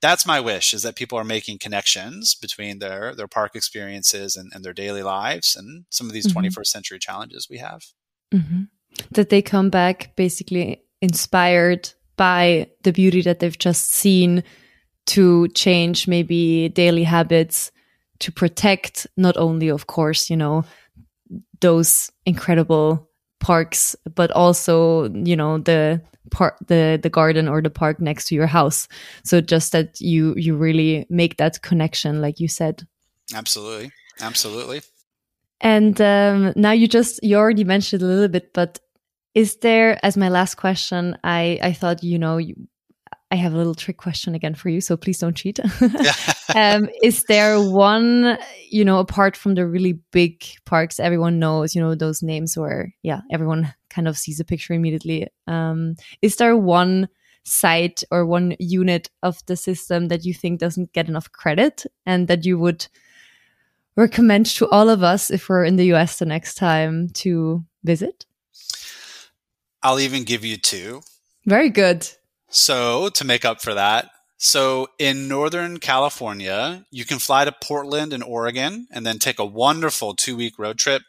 that's 0.00 0.26
my 0.26 0.38
wish 0.38 0.72
is 0.74 0.82
that 0.82 0.96
people 0.96 1.18
are 1.18 1.24
making 1.24 1.58
connections 1.58 2.34
between 2.34 2.78
their 2.78 3.14
their 3.14 3.28
park 3.28 3.54
experiences 3.54 4.36
and, 4.36 4.50
and 4.54 4.64
their 4.64 4.72
daily 4.72 5.02
lives 5.02 5.56
and 5.56 5.84
some 5.90 6.06
of 6.06 6.12
these 6.12 6.26
mm-hmm. 6.26 6.46
21st 6.46 6.66
century 6.66 6.98
challenges 6.98 7.48
we 7.50 7.58
have 7.58 7.82
mm-hmm. 8.32 8.62
that 9.12 9.28
they 9.28 9.42
come 9.42 9.70
back 9.70 10.14
basically 10.16 10.82
inspired 11.00 11.92
by 12.16 12.68
the 12.82 12.92
beauty 12.92 13.22
that 13.22 13.38
they've 13.38 13.58
just 13.58 13.92
seen 13.92 14.42
to 15.08 15.48
change 15.48 16.06
maybe 16.06 16.68
daily 16.68 17.04
habits 17.04 17.72
to 18.20 18.32
protect 18.32 19.06
not 19.16 19.36
only, 19.36 19.68
of 19.68 19.86
course, 19.86 20.30
you 20.30 20.36
know, 20.36 20.64
those 21.60 22.10
incredible 22.26 23.08
parks, 23.40 23.96
but 24.14 24.30
also, 24.32 25.08
you 25.12 25.36
know, 25.36 25.58
the 25.58 26.02
part, 26.30 26.56
the, 26.66 26.98
the 27.02 27.10
garden 27.10 27.48
or 27.48 27.62
the 27.62 27.70
park 27.70 28.00
next 28.00 28.26
to 28.26 28.34
your 28.34 28.46
house. 28.46 28.88
So 29.24 29.40
just 29.40 29.72
that 29.72 30.00
you, 30.00 30.34
you 30.36 30.56
really 30.56 31.06
make 31.08 31.36
that 31.36 31.62
connection, 31.62 32.20
like 32.20 32.40
you 32.40 32.48
said. 32.48 32.86
Absolutely. 33.34 33.92
Absolutely. 34.20 34.82
And 35.60 36.00
um, 36.00 36.52
now 36.56 36.72
you 36.72 36.86
just, 36.86 37.20
you 37.22 37.36
already 37.36 37.64
mentioned 37.64 38.02
a 38.02 38.06
little 38.06 38.28
bit, 38.28 38.52
but 38.52 38.78
is 39.34 39.56
there, 39.56 39.98
as 40.04 40.16
my 40.16 40.28
last 40.28 40.56
question, 40.56 41.16
I, 41.22 41.58
I 41.62 41.72
thought, 41.72 42.02
you 42.02 42.18
know, 42.18 42.40
I 43.30 43.36
have 43.36 43.52
a 43.52 43.56
little 43.56 43.74
trick 43.74 43.98
question 43.98 44.34
again 44.34 44.54
for 44.54 44.70
you, 44.70 44.80
so 44.80 44.96
please 44.96 45.18
don't 45.18 45.36
cheat. 45.36 45.60
um, 46.54 46.88
is 47.02 47.24
there 47.24 47.60
one, 47.60 48.38
you 48.70 48.84
know, 48.84 48.98
apart 48.98 49.36
from 49.36 49.54
the 49.54 49.66
really 49.66 50.00
big 50.12 50.44
parks 50.64 50.98
everyone 50.98 51.38
knows, 51.38 51.74
you 51.74 51.82
know, 51.82 51.94
those 51.94 52.22
names 52.22 52.56
where, 52.56 52.94
yeah, 53.02 53.20
everyone 53.30 53.74
kind 53.90 54.08
of 54.08 54.16
sees 54.16 54.40
a 54.40 54.44
picture 54.44 54.72
immediately. 54.72 55.28
Um, 55.46 55.96
is 56.22 56.36
there 56.36 56.56
one 56.56 57.08
site 57.44 58.02
or 58.10 58.24
one 58.24 58.56
unit 58.58 59.10
of 59.22 59.44
the 59.46 59.56
system 59.56 60.08
that 60.08 60.24
you 60.24 60.32
think 60.32 60.60
doesn't 60.60 60.92
get 60.92 61.08
enough 61.08 61.30
credit 61.32 61.84
and 62.06 62.28
that 62.28 62.44
you 62.44 62.58
would 62.58 62.86
recommend 63.96 64.46
to 64.46 64.68
all 64.68 64.88
of 64.88 65.02
us 65.02 65.30
if 65.30 65.48
we're 65.48 65.64
in 65.64 65.76
the 65.76 65.92
US 65.94 66.18
the 66.18 66.26
next 66.26 66.54
time 66.54 67.08
to 67.10 67.64
visit? 67.84 68.24
I'll 69.82 70.00
even 70.00 70.24
give 70.24 70.44
you 70.44 70.56
two. 70.56 71.02
Very 71.46 71.70
good. 71.70 72.08
So, 72.50 73.10
to 73.10 73.24
make 73.24 73.44
up 73.44 73.60
for 73.60 73.74
that, 73.74 74.10
so 74.38 74.86
in 74.98 75.28
Northern 75.28 75.78
California, 75.78 76.86
you 76.90 77.04
can 77.04 77.18
fly 77.18 77.44
to 77.44 77.52
Portland 77.52 78.12
and 78.12 78.22
Oregon 78.22 78.86
and 78.90 79.04
then 79.04 79.18
take 79.18 79.38
a 79.38 79.44
wonderful 79.44 80.14
two 80.14 80.36
week 80.36 80.58
road 80.58 80.78
trip 80.78 81.02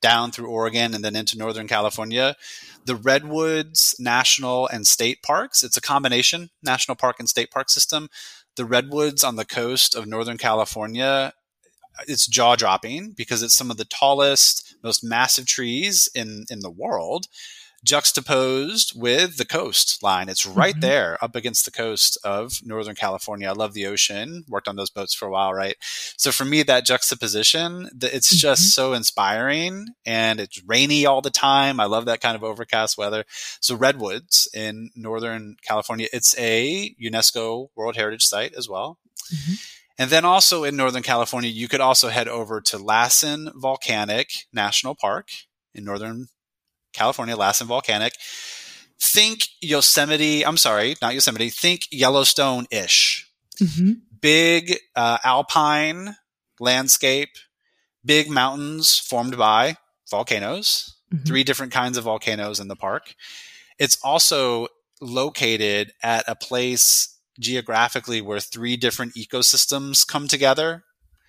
down 0.00 0.30
through 0.30 0.48
Oregon 0.48 0.94
and 0.94 1.04
then 1.04 1.16
into 1.16 1.36
Northern 1.36 1.66
California. 1.66 2.36
The 2.84 2.94
Redwoods 2.94 3.96
National 3.98 4.68
and 4.68 4.86
State 4.86 5.22
Parks, 5.22 5.64
it's 5.64 5.76
a 5.76 5.80
combination 5.80 6.50
national 6.62 6.94
park 6.94 7.16
and 7.18 7.28
state 7.28 7.50
park 7.50 7.70
system. 7.70 8.08
The 8.54 8.64
Redwoods 8.64 9.24
on 9.24 9.36
the 9.36 9.44
coast 9.44 9.94
of 9.94 10.06
Northern 10.06 10.38
California, 10.38 11.32
it's 12.06 12.26
jaw 12.26 12.56
dropping 12.56 13.10
because 13.10 13.42
it's 13.42 13.56
some 13.56 13.70
of 13.70 13.78
the 13.78 13.84
tallest, 13.84 14.76
most 14.82 15.02
massive 15.02 15.46
trees 15.46 16.08
in, 16.14 16.44
in 16.50 16.60
the 16.60 16.70
world 16.70 17.26
juxtaposed 17.84 18.92
with 18.94 19.36
the 19.36 19.44
coastline. 19.44 20.28
It's 20.28 20.46
right 20.46 20.74
mm-hmm. 20.74 20.80
there 20.80 21.18
up 21.22 21.36
against 21.36 21.64
the 21.64 21.70
coast 21.70 22.18
of 22.24 22.60
Northern 22.64 22.94
California. 22.94 23.48
I 23.48 23.52
love 23.52 23.74
the 23.74 23.86
ocean, 23.86 24.44
worked 24.48 24.68
on 24.68 24.76
those 24.76 24.90
boats 24.90 25.14
for 25.14 25.26
a 25.26 25.30
while, 25.30 25.52
right? 25.52 25.76
So 26.16 26.32
for 26.32 26.44
me, 26.44 26.62
that 26.64 26.86
juxtaposition, 26.86 27.88
it's 28.02 28.32
mm-hmm. 28.32 28.38
just 28.38 28.74
so 28.74 28.92
inspiring 28.92 29.88
and 30.04 30.40
it's 30.40 30.62
rainy 30.64 31.06
all 31.06 31.22
the 31.22 31.30
time. 31.30 31.78
I 31.80 31.84
love 31.84 32.06
that 32.06 32.20
kind 32.20 32.36
of 32.36 32.44
overcast 32.44 32.98
weather. 32.98 33.24
So 33.60 33.76
Redwoods 33.76 34.48
in 34.52 34.90
Northern 34.96 35.56
California, 35.62 36.08
it's 36.12 36.36
a 36.38 36.94
UNESCO 37.02 37.68
World 37.76 37.96
Heritage 37.96 38.24
Site 38.24 38.54
as 38.54 38.68
well. 38.68 38.98
Mm-hmm. 39.32 39.54
And 39.98 40.10
then 40.10 40.24
also 40.24 40.64
in 40.64 40.76
Northern 40.76 41.02
California, 41.02 41.50
you 41.50 41.68
could 41.68 41.80
also 41.80 42.08
head 42.08 42.28
over 42.28 42.60
to 42.60 42.78
Lassen 42.78 43.50
Volcanic 43.54 44.46
National 44.52 44.94
Park 44.94 45.28
in 45.74 45.84
Northern 45.84 46.28
California, 46.96 47.36
Lassen 47.36 47.66
Volcanic. 47.66 48.14
Think 48.98 49.48
Yosemite, 49.60 50.44
I'm 50.44 50.56
sorry, 50.56 50.96
not 51.02 51.14
Yosemite, 51.14 51.50
think 51.50 51.82
Yellowstone 51.90 52.66
ish. 52.70 53.30
Mm-hmm. 53.60 53.92
Big 54.20 54.78
uh, 54.96 55.18
alpine 55.22 56.16
landscape, 56.58 57.36
big 58.04 58.30
mountains 58.30 58.98
formed 58.98 59.36
by 59.36 59.76
volcanoes, 60.10 60.96
mm-hmm. 61.12 61.24
three 61.24 61.44
different 61.44 61.72
kinds 61.72 61.98
of 61.98 62.04
volcanoes 62.04 62.58
in 62.58 62.68
the 62.68 62.76
park. 62.76 63.14
It's 63.78 63.98
also 64.02 64.68
located 65.00 65.92
at 66.02 66.24
a 66.26 66.34
place 66.34 67.18
geographically 67.38 68.22
where 68.22 68.40
three 68.40 68.76
different 68.76 69.14
ecosystems 69.14 70.06
come 70.06 70.26
together. 70.26 70.84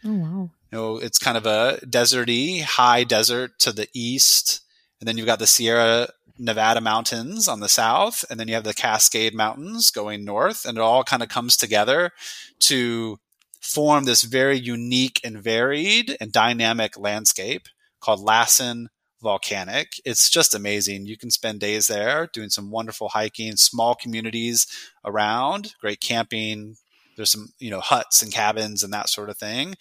Oh 0.06 0.14
wow. 0.14 0.52
You 0.72 0.78
know, 0.78 0.98
it's 0.98 1.20
kind 1.20 1.38
of 1.38 1.46
a 1.46 1.80
deserty, 1.86 2.62
high 2.62 3.04
desert 3.04 3.60
to 3.60 3.72
the 3.72 3.88
east, 3.94 4.62
and 5.00 5.08
then 5.08 5.18
you've 5.18 5.26
got 5.26 5.40
the 5.40 5.48
Sierra 5.48 6.10
Nevada 6.40 6.82
mountains 6.82 7.48
on 7.48 7.60
the 7.60 7.70
south, 7.70 8.24
and 8.30 8.40
then 8.40 8.48
you 8.48 8.54
have 8.54 8.64
the 8.64 8.74
Cascade 8.74 9.34
Mountains 9.34 9.92
going 9.92 10.24
north, 10.24 10.66
and 10.66 10.78
it 10.78 10.82
all 10.82 11.04
kind 11.04 11.24
of 11.24 11.30
comes 11.30 11.58
together 11.58 12.12
to 12.60 13.20
form 13.62 14.06
this 14.06 14.24
very 14.24 14.58
unique 14.58 15.20
and 15.24 15.42
varied 15.42 16.16
and 16.22 16.32
dynamic 16.32 16.98
landscape 16.98 17.68
called 18.00 18.20
Lassen 18.20 18.90
Volcanic. 19.22 20.00
It's 20.06 20.30
just 20.30 20.54
amazing. 20.54 21.08
You 21.08 21.18
can 21.18 21.32
spend 21.32 21.60
days 21.60 21.88
there 21.88 22.30
doing 22.34 22.50
some 22.50 22.70
wonderful 22.70 23.10
hiking, 23.10 23.56
small 23.56 23.96
communities 23.96 24.68
around, 25.04 25.74
great 25.82 26.00
camping. 26.00 26.76
There's 27.16 27.32
some, 27.32 27.50
you 27.60 27.72
know, 27.72 27.80
huts 27.80 28.22
and 28.22 28.32
cabins 28.32 28.84
and 28.84 28.94
that 28.94 29.10
sort 29.10 29.30
of 29.30 29.38
thing. 29.38 29.76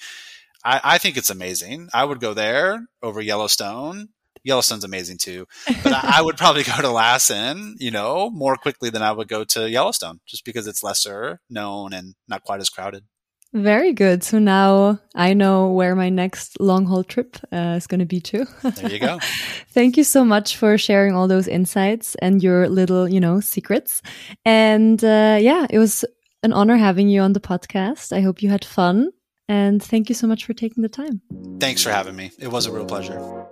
I, 0.65 0.81
I 0.83 0.99
think 0.99 1.17
it's 1.17 1.31
amazing. 1.31 1.89
I 1.93 2.05
would 2.05 2.19
go 2.19 2.33
there 2.33 2.87
over 3.03 3.21
Yellowstone. 3.21 4.09
Yellowstone's 4.47 4.85
amazing 4.85 5.19
too, 5.19 5.47
but 5.83 5.93
I, 5.93 6.19
I 6.19 6.23
would 6.23 6.37
probably 6.37 6.63
go 6.63 6.81
to 6.81 6.91
Lassen, 6.91 7.75
you 7.79 7.91
know, 7.91 8.31
more 8.31 8.55
quickly 8.55 8.91
than 8.91 9.03
I 9.03 9.11
would 9.11 9.27
go 9.27 9.43
to 9.43 9.69
Yellowstone, 9.69 10.21
just 10.25 10.45
because 10.45 10.69
it's 10.69 10.85
lesser 10.85 11.41
known 11.51 11.93
and 11.93 12.15
not 12.29 12.45
quite 12.45 12.61
as 12.61 12.71
crowded. 12.71 13.05
Very 13.53 13.93
good. 13.93 14.23
So 14.23 14.39
now 14.39 15.01
I 15.15 15.33
know 15.33 15.73
where 15.73 15.95
my 15.95 16.11
next 16.11 16.61
long 16.61 16.85
haul 16.87 17.03
trip 17.03 17.37
uh, 17.53 17.75
is 17.77 17.87
going 17.87 18.01
to 18.01 18.07
be 18.07 18.21
too. 18.21 18.47
There 18.63 18.93
you 18.93 18.99
go. 18.99 19.19
Thank 19.71 19.97
you 19.97 20.05
so 20.05 20.25
much 20.25 20.57
for 20.57 20.77
sharing 20.77 21.15
all 21.15 21.27
those 21.27 21.49
insights 21.49 22.15
and 22.17 22.43
your 22.43 22.69
little, 22.69 23.09
you 23.09 23.19
know, 23.19 23.41
secrets. 23.41 24.03
And 24.45 25.03
uh, 25.03 25.39
yeah, 25.41 25.67
it 25.71 25.79
was 25.79 26.05
an 26.43 26.53
honor 26.53 26.77
having 26.77 27.09
you 27.09 27.23
on 27.23 27.33
the 27.33 27.41
podcast. 27.41 28.13
I 28.13 28.21
hope 28.21 28.43
you 28.43 28.51
had 28.51 28.65
fun. 28.65 29.11
And 29.49 29.83
thank 29.83 30.09
you 30.09 30.15
so 30.15 30.27
much 30.27 30.45
for 30.45 30.53
taking 30.53 30.83
the 30.83 30.89
time. 30.89 31.23
Thanks 31.59 31.83
for 31.83 31.91
having 31.91 32.17
me. 32.17 32.33
It 32.39 32.49
was 32.49 32.67
a 32.67 32.73
real 32.73 32.85
pleasure. 32.85 33.47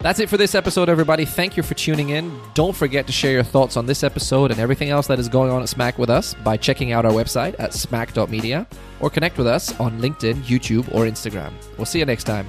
That's 0.00 0.18
it 0.18 0.30
for 0.30 0.38
this 0.38 0.54
episode, 0.54 0.88
everybody. 0.88 1.26
Thank 1.26 1.58
you 1.58 1.62
for 1.62 1.74
tuning 1.74 2.08
in. 2.08 2.40
Don't 2.54 2.74
forget 2.74 3.06
to 3.06 3.12
share 3.12 3.32
your 3.32 3.42
thoughts 3.42 3.76
on 3.76 3.84
this 3.84 4.02
episode 4.02 4.50
and 4.50 4.58
everything 4.58 4.88
else 4.88 5.06
that 5.08 5.18
is 5.18 5.28
going 5.28 5.50
on 5.50 5.60
at 5.60 5.68
Smack 5.68 5.98
with 5.98 6.08
us 6.08 6.32
by 6.32 6.56
checking 6.56 6.92
out 6.92 7.04
our 7.04 7.12
website 7.12 7.54
at 7.58 7.74
smack.media 7.74 8.66
or 9.00 9.10
connect 9.10 9.36
with 9.36 9.46
us 9.46 9.78
on 9.78 10.00
LinkedIn, 10.00 10.36
YouTube, 10.44 10.88
or 10.94 11.04
Instagram. 11.04 11.52
We'll 11.76 11.84
see 11.84 11.98
you 11.98 12.06
next 12.06 12.24
time. 12.24 12.48